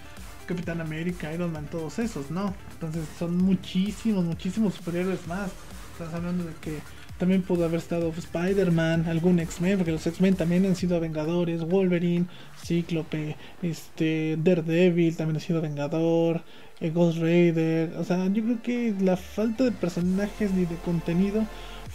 Capitán 0.47 0.81
América, 0.81 1.31
Iron 1.33 1.51
Man, 1.51 1.67
todos 1.69 1.99
esos, 1.99 2.31
no. 2.31 2.55
Entonces 2.71 3.03
son 3.19 3.37
muchísimos, 3.37 4.23
muchísimos 4.23 4.73
superhéroes 4.75 5.27
más. 5.27 5.51
Estás 5.93 6.13
hablando 6.13 6.45
de 6.45 6.53
que 6.61 6.79
también 7.17 7.41
pudo 7.41 7.65
haber 7.65 7.79
estado 7.79 8.13
Spider-Man, 8.15 9.05
algún 9.07 9.39
X-Men, 9.39 9.77
porque 9.77 9.91
los 9.91 10.05
X-Men 10.05 10.35
también 10.35 10.65
han 10.65 10.75
sido 10.75 10.99
Vengadores, 10.99 11.67
Wolverine, 11.67 12.27
Cíclope, 12.63 13.35
este, 13.61 14.37
Daredevil 14.37 15.15
también 15.15 15.37
ha 15.37 15.39
sido 15.39 15.61
Vengador, 15.61 16.43
eh, 16.79 16.91
Ghost 16.91 17.19
Raider. 17.19 17.95
O 17.97 18.03
sea, 18.03 18.27
yo 18.27 18.43
creo 18.43 18.61
que 18.61 18.95
la 18.99 19.17
falta 19.17 19.63
de 19.63 19.71
personajes 19.71 20.51
ni 20.53 20.65
de 20.65 20.75
contenido 20.77 21.45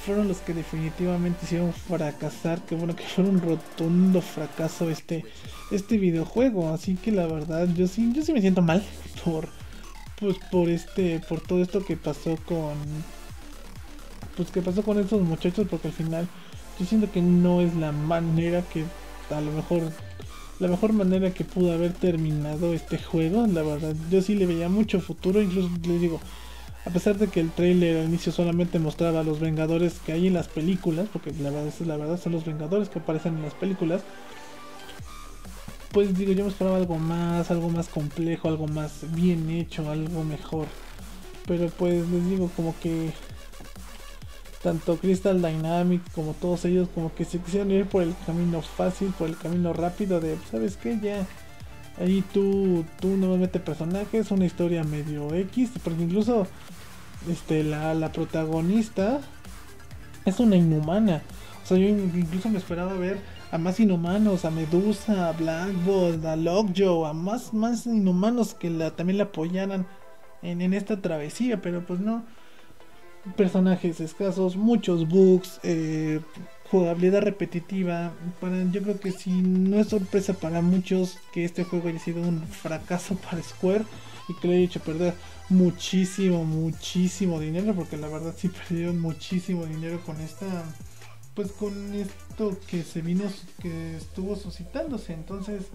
fueron 0.05 0.27
los 0.27 0.39
que 0.39 0.53
definitivamente 0.53 1.45
hicieron 1.45 1.73
fracasar, 1.73 2.61
que 2.63 2.75
bueno 2.75 2.97
que 2.97 3.05
fue 3.05 3.25
un 3.25 3.41
rotundo 3.41 4.21
fracaso 4.21 4.91
este 4.91 5.25
este 5.71 5.97
videojuego, 5.97 6.71
así 6.71 6.97
que 6.97 7.13
la 7.13 7.27
verdad 7.27 7.69
yo 7.75 7.87
sí 7.87 8.11
yo 8.13 8.23
sí 8.23 8.33
me 8.33 8.41
siento 8.41 8.63
mal 8.63 8.83
por 9.25 9.49
pues 10.19 10.37
por 10.51 10.69
este 10.69 11.21
por 11.29 11.41
todo 11.41 11.63
esto 11.63 11.85
que 11.85 11.97
pasó 11.97 12.37
con 12.47 12.75
pues 14.37 14.51
qué 14.51 14.63
pasó 14.63 14.83
con 14.83 14.99
estos 14.99 15.23
muchachos 15.23 15.67
porque 15.71 15.89
al 15.89 15.95
final 15.95 16.29
yo 16.79 16.87
siento 16.87 17.11
que 17.11 17.23
no 17.23 17.61
es 17.61 17.75
la 17.75 17.93
manera 17.93 18.63
que 18.63 18.85
a 19.31 19.41
lo 19.41 19.53
mejor 19.53 19.83
la 20.59 20.69
mejor 20.69 20.93
manera 20.93 21.33
que 21.35 21.45
pudo 21.45 21.73
haber 21.73 21.93
terminado 21.93 22.73
este 22.73 22.97
juego, 22.97 23.47
la 23.47 23.63
verdad 23.63 23.95
yo 24.11 24.23
sí 24.23 24.35
le 24.35 24.47
veía 24.47 24.69
mucho 24.69 25.01
futuro, 25.01 25.43
incluso 25.43 25.69
les 25.89 26.01
digo, 26.01 26.21
a 26.87 26.91
pesar 26.91 27.19
de 27.19 27.27
que 27.27 27.41
el 27.41 27.51
trailer 27.51 27.99
al 27.99 28.09
inicio 28.09 28.31
solamente 28.31 28.79
mostraba 28.79 29.21
a 29.21 29.25
los 29.25 29.41
Vengadores 29.41 29.95
que 30.07 30.13
hay 30.13 30.29
en 30.29 30.35
las 30.35 30.49
películas, 30.49 31.09
porque 31.13 31.33
la 31.41 31.51
verdad, 31.51 31.73
la 31.85 31.97
verdad 31.97 32.21
son 32.21 32.33
los 32.33 32.45
Vengadores 32.45 32.89
que 32.89 33.01
aparecen 33.01 33.37
en 33.37 33.43
las 33.43 33.55
películas, 33.55 34.03
pues 35.93 36.17
digo, 36.17 36.33
yo 36.33 36.45
me 36.45 36.51
esperaba 36.51 36.77
algo 36.77 36.97
más, 36.97 37.51
algo 37.51 37.69
más 37.69 37.89
complejo, 37.89 38.49
algo 38.49 38.67
más 38.67 39.01
bien 39.13 39.51
hecho, 39.51 39.91
algo 39.91 40.25
mejor. 40.25 40.67
Pero 41.47 41.69
pues 41.69 42.09
les 42.09 42.29
digo 42.31 42.51
como 42.57 42.75
que 42.81 43.13
tanto 44.63 44.97
Crystal 44.97 45.43
Dynamics 45.43 46.11
como 46.15 46.35
todos 46.35 46.65
ellos 46.65 46.89
como 46.95 47.15
que 47.15 47.25
se 47.25 47.39
quisieron 47.39 47.71
ir 47.71 47.87
por 47.87 48.03
el 48.03 48.15
camino 48.27 48.63
fácil, 48.63 49.13
por 49.19 49.29
el 49.29 49.37
camino 49.37 49.73
rápido 49.73 50.21
de, 50.21 50.39
¿sabes 50.51 50.77
qué? 50.77 50.99
Ya 51.03 51.27
ahí 51.99 52.25
tú, 52.33 52.85
tú 53.01 53.09
nuevamente 53.09 53.59
personajes, 53.59 54.31
una 54.31 54.47
historia 54.47 54.85
medio 54.85 55.35
X, 55.35 55.71
porque 55.83 56.03
incluso 56.03 56.47
este, 57.31 57.65
la, 57.65 57.95
la 57.95 58.13
protagonista 58.13 59.21
es 60.25 60.41
una 60.41 60.57
inhumana. 60.57 61.23
O 61.63 61.67
sea, 61.67 61.77
yo 61.77 61.89
incluso 61.89 62.49
me 62.49 62.59
esperaba 62.59 62.95
ver 62.95 63.19
a 63.51 63.59
más 63.59 63.79
inhumanos, 63.81 64.45
a 64.45 64.51
Medusa, 64.51 65.29
a 65.29 65.33
Black 65.33 65.73
Bolt, 65.85 66.25
a 66.25 66.37
Lockjaw, 66.37 67.05
a 67.07 67.13
más, 67.13 67.53
más 67.53 67.87
inhumanos 67.87 68.55
que 68.55 68.71
la, 68.71 68.93
también 68.93 69.19
la 69.19 69.25
apoyaran 69.25 69.87
en, 70.43 70.61
en 70.63 70.73
esta 70.73 71.01
travesía, 71.01 71.61
pero 71.61 71.85
pues 71.85 72.01
no 72.01 72.25
personajes 73.37 74.01
escasos, 74.01 74.57
muchos 74.57 75.09
bugs, 75.09 75.61
eh, 75.63 76.21
jugabilidad 76.71 77.23
repetitiva. 77.23 78.13
Para, 78.41 78.65
yo 78.71 78.83
creo 78.83 78.99
que 78.99 79.13
si 79.13 79.31
no 79.31 79.79
es 79.79 79.89
sorpresa 79.89 80.35
para 80.35 80.63
muchos 80.63 81.19
que 81.33 81.45
este 81.45 81.65
juego 81.65 81.89
haya 81.89 81.99
sido 81.99 82.23
un 82.23 82.43
fracaso 82.47 83.17
para 83.31 83.43
Square 83.43 83.85
y 84.29 84.35
que 84.35 84.49
le 84.49 84.55
haya 84.55 84.65
hecho 84.65 84.81
perder 84.81 85.15
muchísimo, 85.49 86.45
muchísimo 86.45 87.39
dinero, 87.39 87.75
porque 87.75 87.97
la 87.97 88.09
verdad 88.09 88.35
sí 88.37 88.49
perdieron 88.69 89.01
muchísimo 89.01 89.67
dinero 89.67 90.01
con 90.05 90.21
esta, 90.21 90.47
pues 91.35 91.53
con 91.53 91.95
esto 91.95 92.59
que 92.67 92.83
se 92.83 93.03
vino, 93.03 93.25
que 93.61 93.97
estuvo 93.97 94.37
suscitándose. 94.37 95.13
Entonces, 95.13 95.67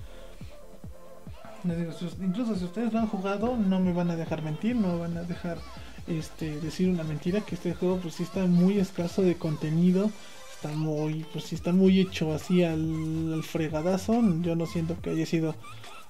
incluso 2.22 2.56
si 2.56 2.66
ustedes 2.66 2.94
lo 2.94 3.00
han 3.00 3.08
jugado, 3.08 3.58
no 3.58 3.80
me 3.80 3.94
van 3.94 4.10
a 4.12 4.16
dejar 4.16 4.42
mentir, 4.42 4.76
no 4.76 5.00
van 5.00 5.18
a 5.18 5.24
dejar 5.24 5.58
este, 6.08 6.60
decir 6.60 6.90
una 6.90 7.04
mentira, 7.04 7.42
que 7.42 7.56
este 7.56 7.74
juego 7.74 7.98
pues 7.98 8.16
sí 8.16 8.24
está 8.24 8.46
muy 8.46 8.80
escaso 8.80 9.22
de 9.22 9.36
contenido, 9.36 10.10
está 10.56 10.70
muy, 10.70 11.26
pues 11.32 11.46
sí 11.46 11.56
está 11.56 11.72
muy 11.72 12.00
hecho 12.00 12.34
así 12.34 12.64
al, 12.64 13.44
fregadazo, 13.44 14.22
yo 14.42 14.56
no 14.56 14.66
siento 14.66 15.00
que 15.02 15.12
haya 15.12 15.26
sido 15.26 15.56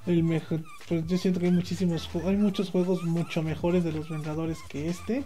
el 0.06 0.24
mejor, 0.24 0.64
pues 0.88 1.06
yo 1.08 1.18
siento 1.18 1.40
que 1.40 1.48
hay 1.48 1.52
muchísimos, 1.52 2.10
hay 2.26 2.38
muchos 2.38 2.70
juegos 2.70 3.04
mucho 3.04 3.44
mejores 3.44 3.84
de 3.84 3.92
los 3.92 4.10
Vengadores 4.10 4.60
que 4.70 4.88
este, 4.90 5.26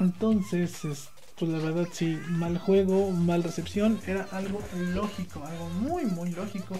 entonces, 0.00 0.80
pues 1.38 1.50
la 1.50 1.58
verdad 1.58 1.88
sí, 1.92 2.18
mal 2.28 2.58
juego, 2.58 3.10
mal 3.10 3.42
recepción, 3.42 4.00
era 4.06 4.26
algo 4.32 4.60
lógico, 4.94 5.42
algo 5.44 5.68
muy 5.70 6.04
muy 6.06 6.30
lógico 6.30 6.76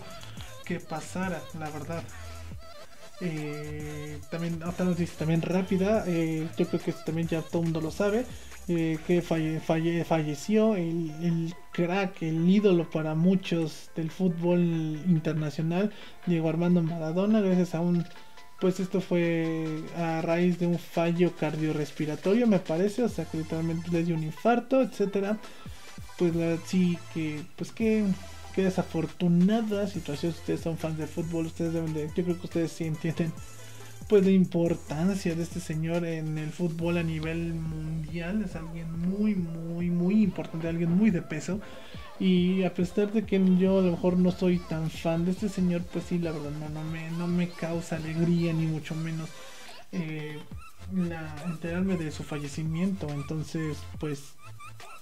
que 0.65 0.81
pasara, 0.81 1.43
la 1.59 1.71
verdad. 1.71 2.03
Eh, 3.21 4.19
también 4.31 4.63
otra 4.63 4.85
noticia 4.85 5.17
también 5.19 5.41
rápida, 5.41 6.05
eh, 6.07 6.47
yo 6.59 6.67
creo 6.67 6.83
que 6.83 6.93
también 6.93 7.27
ya 7.29 7.41
todo 7.41 7.61
el 7.61 7.65
mundo 7.65 7.81
lo 7.81 7.91
sabe, 7.91 8.27
eh, 8.69 8.99
que 9.07 9.23
falleció 9.23 10.77
el, 10.77 11.11
el, 11.23 11.55
crack, 11.73 12.23
el 12.23 12.49
ídolo 12.49 12.91
para 12.91 13.15
muchos 13.15 13.91
del 13.97 14.11
fútbol 14.11 14.61
internacional, 15.07 15.93
Diego 16.27 16.49
Armando 16.49 16.83
Maradona, 16.83 17.41
gracias 17.41 17.75
a 17.75 17.81
un, 17.81 18.05
pues 18.61 18.81
esto 18.81 19.01
fue 19.01 19.83
a 19.97 20.21
raíz 20.21 20.59
de 20.59 20.67
un 20.67 20.79
fallo 20.79 21.35
cardiorrespiratorio 21.37 22.47
me 22.47 22.59
parece, 22.59 23.03
o 23.03 23.09
sea 23.09 23.25
que 23.25 23.39
literalmente 23.39 23.91
le 23.91 24.05
dio 24.05 24.15
un 24.15 24.25
infarto, 24.25 24.83
etcétera, 24.83 25.39
pues 26.19 26.35
la, 26.35 26.59
sí 26.67 26.99
que, 27.15 27.43
pues 27.57 27.73
que 27.73 28.05
qué 28.57 28.65
desafortunada 28.65 29.87
situación. 29.87 30.33
Si 30.33 30.39
ustedes 30.41 30.63
son 30.63 30.79
fans 30.79 30.97
de 30.97 31.07
fútbol, 31.07 31.47
ustedes 31.47 31.75
deben 31.75 31.93
de, 31.93 32.09
yo 32.17 32.25
creo 32.25 32.39
que 32.41 32.47
ustedes 32.47 32.73
sí 32.73 32.85
entienden 32.85 33.33
pues 34.09 34.25
la 34.25 34.31
importancia 34.31 35.35
de 35.35 35.43
este 35.43 35.61
señor 35.61 36.07
en 36.07 36.39
el 36.39 36.51
fútbol 36.51 36.97
a 36.97 37.03
nivel 37.03 37.53
mundial. 37.53 38.43
Es 38.43 38.57
alguien 38.57 38.91
muy, 38.99 39.35
muy, 39.35 39.91
muy 39.91 40.23
importante, 40.23 40.69
alguien 40.69 40.91
muy 40.91 41.11
de 41.11 41.21
peso. 41.21 41.61
Y 42.19 42.65
a 42.65 42.73
pesar 42.73 43.13
de 43.13 43.27
que 43.27 43.39
yo 43.59 43.81
a 43.81 43.83
lo 43.83 43.91
mejor 43.91 44.17
no 44.17 44.31
soy 44.31 44.59
tan 44.59 44.89
fan 44.91 45.27
de 45.27 45.33
este 45.33 45.51
señor, 45.51 45.83
pues 45.93 46.07
sí, 46.07 46.19
la 46.19 46.33
verdad 46.33 46.51
no, 46.59 46.71
no, 46.71 46.83
me, 46.83 47.11
no 47.11 47.27
me 47.27 47.51
causa 47.51 47.97
alegría 47.97 48.55
ni 48.55 48.65
mucho 48.65 48.95
menos 48.95 49.29
eh, 49.93 50.39
enterarme 51.45 51.99
de 51.99 52.11
su 52.11 52.23
fallecimiento. 52.23 53.07
Entonces, 53.11 53.77
pues 54.01 54.35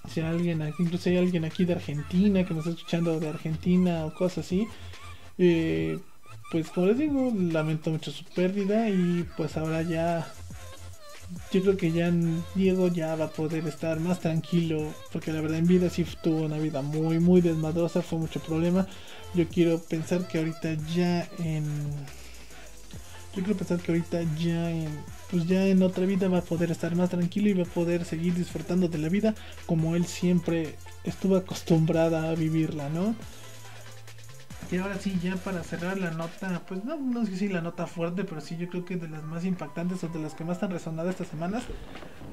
si 0.07 0.21
alguien 0.21 0.61
aquí, 0.61 0.83
incluso 0.83 1.09
hay 1.09 1.17
alguien 1.17 1.45
aquí 1.45 1.65
de 1.65 1.73
Argentina 1.73 2.45
que 2.45 2.53
nos 2.53 2.65
está 2.65 2.77
escuchando 2.77 3.19
de 3.19 3.29
Argentina 3.29 4.05
o 4.05 4.13
cosas 4.13 4.45
así, 4.45 4.67
eh, 5.37 5.99
pues 6.51 6.69
como 6.69 6.87
les 6.87 6.97
digo, 6.97 7.33
lamento 7.35 7.89
mucho 7.89 8.11
su 8.11 8.23
pérdida 8.23 8.89
y 8.89 9.25
pues 9.35 9.57
ahora 9.57 9.81
ya, 9.81 10.27
yo 11.51 11.61
creo 11.61 11.77
que 11.77 11.91
ya 11.91 12.11
Diego 12.53 12.87
ya 12.87 13.15
va 13.15 13.25
a 13.25 13.29
poder 13.29 13.67
estar 13.67 13.99
más 13.99 14.19
tranquilo, 14.19 14.93
porque 15.11 15.33
la 15.33 15.41
verdad 15.41 15.57
en 15.57 15.67
vida 15.67 15.89
sí 15.89 16.05
tuvo 16.23 16.43
una 16.43 16.57
vida 16.59 16.81
muy, 16.81 17.19
muy 17.19 17.41
desmadrosa, 17.41 18.01
fue 18.01 18.19
mucho 18.19 18.39
problema. 18.39 18.87
Yo 19.33 19.47
quiero 19.49 19.79
pensar 19.79 20.27
que 20.27 20.37
ahorita 20.37 20.75
ya 20.95 21.27
en... 21.39 21.65
Yo 23.35 23.43
quiero 23.43 23.57
pensar 23.57 23.79
que 23.79 23.91
ahorita 23.91 24.21
ya 24.37 24.71
en 24.71 24.87
pues 25.31 25.47
ya 25.47 25.65
en 25.67 25.81
otra 25.81 26.05
vida 26.05 26.27
va 26.27 26.39
a 26.39 26.43
poder 26.43 26.71
estar 26.71 26.95
más 26.95 27.09
tranquilo 27.09 27.49
y 27.49 27.53
va 27.53 27.63
a 27.63 27.65
poder 27.65 28.05
seguir 28.05 28.33
disfrutando 28.33 28.87
de 28.87 28.97
la 28.97 29.09
vida 29.09 29.35
como 29.65 29.95
él 29.95 30.05
siempre 30.05 30.75
estuvo 31.03 31.35
acostumbrada 31.35 32.29
a 32.29 32.35
vivirla, 32.35 32.89
¿no? 32.89 33.15
Y 34.71 34.77
ahora 34.77 34.97
sí, 34.97 35.15
ya 35.21 35.35
para 35.35 35.63
cerrar 35.63 35.99
la 35.99 36.09
nota, 36.11 36.63
pues 36.67 36.83
no, 36.83 36.97
no 36.97 37.23
sé 37.25 37.37
si 37.37 37.47
la 37.47 37.61
nota 37.61 37.85
fuerte, 37.85 38.23
pero 38.23 38.41
sí 38.41 38.57
yo 38.57 38.67
creo 38.67 38.83
que 38.83 38.95
de 38.95 39.07
las 39.07 39.23
más 39.23 39.45
impactantes 39.45 40.03
o 40.03 40.07
de 40.07 40.19
las 40.19 40.33
que 40.33 40.43
más 40.43 40.63
han 40.63 40.71
resonado 40.71 41.07
estas 41.09 41.27
semanas, 41.27 41.63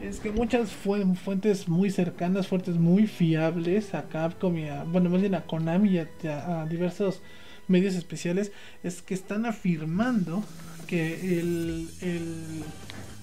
es 0.02 0.18
que 0.18 0.32
muchas 0.32 0.70
fuentes 0.72 1.68
muy 1.68 1.90
cercanas, 1.90 2.48
fuentes 2.48 2.76
muy 2.76 3.06
fiables 3.06 3.94
a 3.94 4.08
Capcom 4.08 4.56
y 4.56 4.68
a, 4.68 4.84
bueno, 4.84 5.10
más 5.10 5.20
bien 5.20 5.34
a 5.34 5.42
Konami 5.42 5.90
y 5.90 5.98
a 5.98 6.66
diversos 6.68 7.20
medios 7.72 7.94
especiales, 7.94 8.52
es 8.84 9.02
que 9.02 9.14
están 9.14 9.46
afirmando 9.46 10.44
que 10.86 11.40
el, 11.40 11.88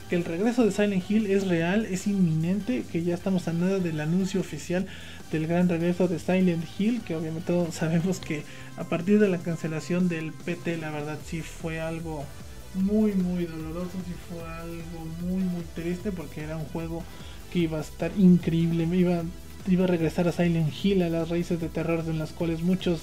que 0.10 0.16
el 0.16 0.26
regreso 0.26 0.66
de 0.66 0.72
Silent 0.72 1.10
Hill 1.10 1.28
es 1.28 1.48
real, 1.48 1.86
es 1.86 2.08
inminente, 2.08 2.84
que 2.92 3.04
ya 3.04 3.14
estamos 3.14 3.48
a 3.48 3.54
nada 3.54 3.80
del 3.80 4.02
anuncio 4.02 4.42
oficial 4.42 4.88
del 5.32 5.46
gran 5.46 5.70
regreso 5.70 6.08
de 6.08 6.18
Silent 6.18 6.66
Hill, 6.78 7.02
que 7.02 7.16
obviamente 7.16 7.54
todos 7.54 7.76
sabemos 7.82 8.20
que 8.20 8.44
a 8.76 8.86
partir 8.86 9.20
de 9.20 9.30
la 9.30 9.38
cancelación 9.38 10.10
del 10.10 10.34
PT, 10.34 10.78
la 10.78 10.90
verdad 10.90 11.20
sí 11.26 11.42
fue 11.42 11.80
algo 11.80 12.26
muy 12.74 13.14
muy 13.14 13.46
doloroso, 13.46 13.92
sí 14.06 14.14
fue 14.30 14.48
algo 14.48 15.06
muy 15.22 15.44
muy 15.44 15.64
triste 15.76 16.12
porque 16.12 16.42
era 16.42 16.58
un 16.58 16.66
juego 16.66 17.04
que 17.52 17.60
iba 17.60 17.78
a 17.78 17.82
estar 17.82 18.12
increíble, 18.18 18.84
iba, 18.96 19.24
iba 19.68 19.84
a 19.84 19.88
regresar 19.88 20.28
a 20.28 20.32
Silent 20.32 20.74
Hill, 20.84 21.04
a 21.04 21.10
las 21.10 21.30
raíces 21.30 21.60
de 21.60 21.70
terror 21.70 22.04
en 22.08 22.20
las 22.20 22.32
cuales 22.32 22.62
muchos 22.62 23.02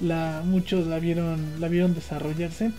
la, 0.00 0.42
muchos 0.44 0.86
la 0.86 0.98
vieron, 0.98 1.60
la 1.60 1.68
vieron 1.68 1.94
desarrollarse 1.94 2.72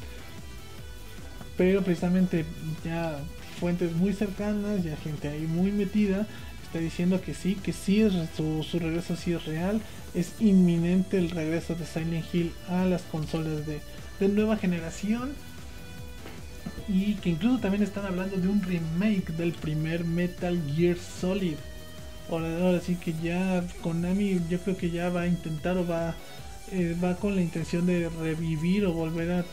pero 1.58 1.82
precisamente 1.82 2.46
ya 2.86 3.20
fuentes 3.60 3.92
muy 3.94 4.14
cercanas, 4.14 4.84
ya 4.84 4.96
gente 4.98 5.28
ahí 5.28 5.48
muy 5.48 5.72
metida, 5.72 6.28
está 6.64 6.78
diciendo 6.80 7.20
que 7.20 7.34
sí, 7.34 7.56
que 7.56 7.74
sí, 7.74 8.02
es, 8.02 8.14
su, 8.36 8.64
su 8.64 8.80
regreso 8.80 9.16
sí 9.16 9.34
es 9.34 9.44
real, 9.46 9.82
es 10.14 10.34
inminente 10.40 11.18
el 11.18 11.32
regreso 11.32 11.76
de 11.76 11.86
Silent 11.86 12.26
Hill 12.32 12.54
a 12.70 12.86
las 12.86 13.02
consolas 13.02 13.66
de, 13.66 13.82
de 14.20 14.28
nueva 14.28 14.58
generación 14.58 15.34
y 16.88 17.16
que 17.16 17.30
incluso 17.30 17.58
también 17.58 17.84
están 17.84 18.06
hablando 18.06 18.38
de 18.38 18.48
un 18.48 18.62
remake 18.62 19.32
del 19.34 19.52
primer 19.54 20.06
Metal 20.06 20.58
Gear 20.76 20.98
Solid. 20.98 21.56
Ahora, 22.30 22.58
ahora 22.62 22.82
sí 22.82 22.96
que 22.96 23.14
ya 23.24 23.64
Konami 23.82 24.40
yo 24.50 24.60
creo 24.60 24.78
que 24.78 24.92
ya 24.92 25.10
va 25.10 25.22
a 25.22 25.28
intentar 25.28 25.78
o 25.78 25.88
va, 25.88 26.14
eh, 26.72 26.96
va 27.04 27.16
con 27.16 27.36
la 27.36 27.42
intención 27.42 27.86
de 27.86 28.10
revivir 28.10 28.86
o 28.86 28.94
volver 28.94 29.32
a 29.32 29.46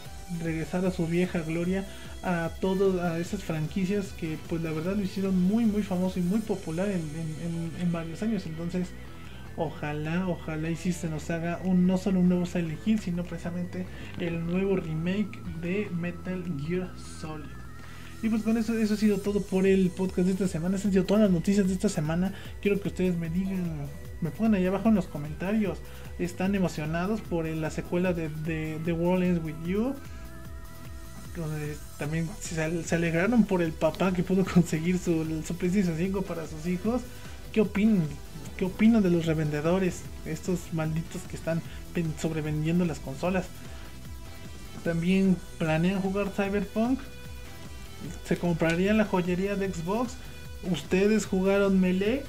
regresar 0.43 0.85
a 0.87 0.91
su 0.91 1.07
vieja 1.07 1.41
gloria 1.41 1.85
a 2.23 2.51
todas 2.61 2.99
a 3.05 3.19
esas 3.19 3.43
franquicias 3.43 4.07
que 4.19 4.39
pues 4.49 4.63
la 4.63 4.71
verdad 4.71 4.97
lo 4.97 5.03
hicieron 5.03 5.39
muy 5.41 5.67
muy 5.67 5.83
famoso 5.83 6.19
y 6.19 6.23
muy 6.23 6.41
popular 6.41 6.89
en, 6.89 7.93
varios 7.93 8.23
años 8.23 8.47
entonces 8.47 8.89
ojalá 9.57 10.27
ojalá 10.27 10.71
y 10.71 10.77
si 10.77 10.93
se 10.93 11.09
nos 11.09 11.31
haga 11.31 11.61
un 11.63 11.87
no 11.87 11.99
solo 11.99 12.21
un 12.21 12.31
nuevo 12.31 12.47
Silent 12.47 12.81
Hill 12.87 12.99
sino 13.01 13.25
precisamente 13.25 13.87
el 14.19 14.45
nuevo 14.47 14.77
remake 14.77 15.39
de 15.61 15.89
Metal 15.93 16.43
Gear 16.67 16.91
Solid 17.21 17.65
y 18.25 18.31
pues 18.31 18.43
con 18.43 18.57
eso, 18.57 18.73
eso 18.79 18.95
ha 18.95 18.97
sido 18.97 19.19
todo 19.19 19.43
por 19.43 19.67
el 19.67 19.91
podcast 19.91 20.27
de 20.27 20.33
esta 20.33 20.49
semana. 20.49 20.77
Esas 20.77 20.87
han 20.87 20.93
sido 20.93 21.05
todas 21.05 21.25
las 21.25 21.31
noticias 21.31 21.67
de 21.67 21.75
esta 21.75 21.91
semana. 21.91 22.33
Quiero 22.63 22.81
que 22.81 22.89
ustedes 22.89 23.19
me 23.19 23.29
digan, 23.29 23.87
me 24.23 24.31
pongan 24.31 24.55
ahí 24.55 24.65
abajo 24.65 24.89
en 24.89 24.95
los 24.95 25.07
comentarios. 25.07 25.77
¿Están 26.19 26.55
emocionados 26.55 27.21
por 27.21 27.47
la 27.47 27.71
secuela 27.71 28.13
de, 28.13 28.29
The 28.85 28.93
World 28.93 29.25
Ends 29.25 29.45
With 29.45 29.67
You? 29.67 29.95
también 31.99 32.31
se, 32.41 32.63
alegraron 32.95 33.43
por 33.45 33.61
el 33.61 33.73
papá 33.73 34.13
que 34.13 34.23
pudo 34.23 34.45
conseguir 34.55 34.99
su, 34.99 35.43
su 35.45 35.57
PlayStation 35.57 35.97
5 35.97 36.23
para 36.23 36.47
sus 36.47 36.67
hijos. 36.67 37.03
¿Qué 37.53 37.61
opinan? 37.61 38.07
¿Qué 38.57 38.65
opinan 38.65 39.03
de 39.03 39.11
los 39.11 39.27
revendedores? 39.27 40.03
Estos 40.27 40.73
malditos 40.73 41.23
que 41.23 41.37
están 41.37 41.61
sobrevendiendo 42.21 42.85
las 42.85 43.01
consolas. 43.01 43.47
También 44.85 45.37
planean 45.59 46.01
jugar 46.01 46.31
Cyberpunk. 46.31 47.01
Se 48.25 48.37
comprarían 48.37 48.99
la 48.99 49.05
joyería 49.05 49.57
de 49.57 49.73
Xbox. 49.73 50.15
Ustedes 50.71 51.27
jugaron 51.27 51.81
Melee. 51.81 52.23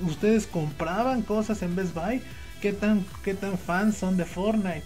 Ustedes 0.00 0.46
compraban 0.46 1.22
cosas 1.22 1.62
en 1.62 1.76
Best 1.76 1.94
Buy. 1.94 2.22
¿Qué 2.60 2.72
tan, 2.72 3.04
qué 3.24 3.34
tan 3.34 3.58
fans 3.58 3.96
son 3.96 4.16
de 4.16 4.24
Fortnite? 4.24 4.84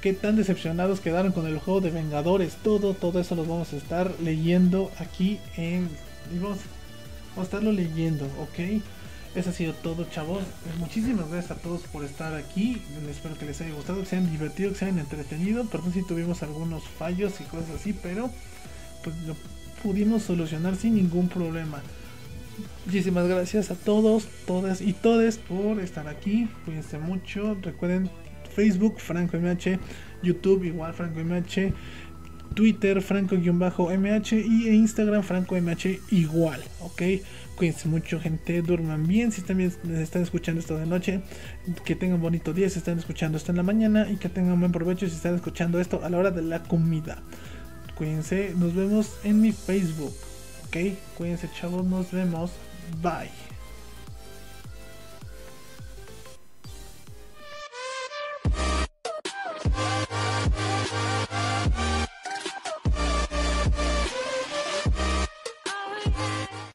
¿Qué 0.00 0.12
tan 0.12 0.36
decepcionados 0.36 1.00
quedaron 1.00 1.32
con 1.32 1.46
el 1.46 1.58
juego 1.58 1.80
de 1.80 1.90
Vengadores? 1.90 2.56
Todo, 2.62 2.94
todo 2.94 3.20
eso 3.20 3.34
lo 3.34 3.44
vamos 3.44 3.72
a 3.72 3.76
estar 3.76 4.12
leyendo 4.20 4.92
aquí 4.98 5.40
en... 5.56 5.88
Vamos, 6.40 6.58
a 7.36 7.42
estarlo 7.42 7.72
leyendo, 7.72 8.26
¿ok? 8.38 8.82
Eso 9.34 9.50
ha 9.50 9.52
sido 9.52 9.72
todo, 9.72 10.04
chavos. 10.04 10.44
Muchísimas 10.78 11.28
gracias 11.28 11.58
a 11.58 11.60
todos 11.60 11.80
por 11.82 12.04
estar 12.04 12.34
aquí. 12.34 12.80
Espero 13.10 13.36
que 13.36 13.46
les 13.46 13.60
haya 13.60 13.74
gustado, 13.74 14.00
que 14.00 14.06
se 14.06 14.16
hayan 14.16 14.30
divertido, 14.30 14.70
que 14.70 14.76
se 14.76 14.84
hayan 14.84 15.00
entretenido. 15.00 15.64
Perdón 15.64 15.92
si 15.92 16.06
tuvimos 16.06 16.42
algunos 16.42 16.84
fallos 16.84 17.40
y 17.40 17.44
cosas 17.44 17.70
así, 17.70 17.92
pero 17.92 18.30
pues 19.02 19.16
lo 19.22 19.34
pudimos 19.82 20.22
solucionar 20.22 20.76
sin 20.76 20.94
ningún 20.94 21.28
problema. 21.28 21.82
Muchísimas 22.86 23.26
gracias 23.28 23.70
a 23.70 23.74
todos, 23.74 24.28
todas 24.46 24.80
y 24.80 24.92
todes 24.92 25.38
por 25.38 25.80
estar 25.80 26.08
aquí. 26.08 26.48
Cuídense 26.64 26.98
mucho. 26.98 27.56
Recuerden 27.62 28.10
Facebook, 28.54 28.98
Franco 28.98 29.36
MH, 29.36 29.78
YouTube 30.22 30.64
igual 30.64 30.94
Franco 30.94 31.20
MH, 31.20 31.72
Twitter, 32.54 33.02
Franco-MH 33.02 34.32
y 34.32 34.68
Instagram, 34.68 35.22
Franco 35.22 35.56
MH 35.56 36.00
igual, 36.10 36.62
¿ok? 36.80 37.02
Cuídense 37.56 37.88
mucho, 37.88 38.20
gente. 38.20 38.62
Duerman 38.62 39.06
bien. 39.06 39.32
Si 39.32 39.42
también 39.42 39.72
están 39.92 40.22
escuchando 40.22 40.60
esto 40.60 40.78
de 40.78 40.86
noche, 40.86 41.20
que 41.84 41.94
tengan 41.94 42.20
bonito 42.20 42.52
día. 42.52 42.68
Si 42.70 42.78
están 42.78 42.98
escuchando 42.98 43.38
esto 43.38 43.52
en 43.52 43.56
la 43.56 43.62
mañana 43.62 44.08
y 44.10 44.16
que 44.16 44.28
tengan 44.28 44.58
buen 44.58 44.72
provecho 44.72 45.06
si 45.08 45.14
están 45.14 45.34
escuchando 45.34 45.80
esto 45.80 46.00
a 46.04 46.10
la 46.10 46.18
hora 46.18 46.30
de 46.30 46.42
la 46.42 46.62
comida. 46.62 47.22
Cuídense. 47.96 48.54
Nos 48.56 48.74
vemos 48.74 49.12
en 49.24 49.40
mi 49.40 49.52
Facebook. 49.52 50.12
Ok, 50.74 50.98
cuídense, 51.16 51.48
chavos. 51.52 51.86
Nos 51.86 52.10
vemos. 52.10 52.50
Bye. 53.00 53.53